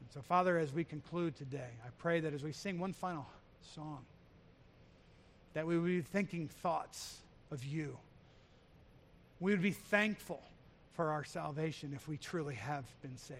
And 0.00 0.10
so, 0.10 0.22
Father, 0.22 0.58
as 0.58 0.72
we 0.72 0.84
conclude 0.84 1.36
today, 1.36 1.68
I 1.84 1.88
pray 1.98 2.20
that 2.20 2.32
as 2.32 2.42
we 2.42 2.52
sing 2.52 2.80
one 2.80 2.94
final 2.94 3.26
song, 3.74 3.98
that 5.52 5.66
we 5.66 5.78
would 5.78 5.86
be 5.86 6.00
thinking 6.00 6.48
thoughts 6.48 7.18
of 7.50 7.62
you. 7.62 7.98
We 9.38 9.52
would 9.52 9.60
be 9.60 9.72
thankful 9.72 10.42
for 10.94 11.10
our 11.10 11.24
salvation 11.24 11.92
if 11.94 12.08
we 12.08 12.16
truly 12.16 12.54
have 12.54 12.84
been 13.02 13.18
saved. 13.18 13.38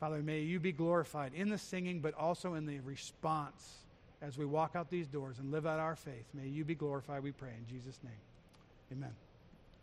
Father, 0.00 0.22
may 0.22 0.40
you 0.40 0.58
be 0.58 0.72
glorified 0.72 1.32
in 1.32 1.48
the 1.48 1.58
singing, 1.58 2.00
but 2.00 2.12
also 2.14 2.54
in 2.54 2.66
the 2.66 2.80
response 2.80 3.76
as 4.20 4.36
we 4.36 4.44
walk 4.44 4.72
out 4.74 4.90
these 4.90 5.06
doors 5.06 5.38
and 5.38 5.52
live 5.52 5.64
out 5.64 5.78
our 5.78 5.94
faith. 5.94 6.26
May 6.34 6.48
you 6.48 6.64
be 6.64 6.74
glorified, 6.74 7.22
we 7.22 7.30
pray, 7.30 7.52
in 7.56 7.66
Jesus' 7.72 8.00
name. 8.02 8.12
Amen. 8.92 9.25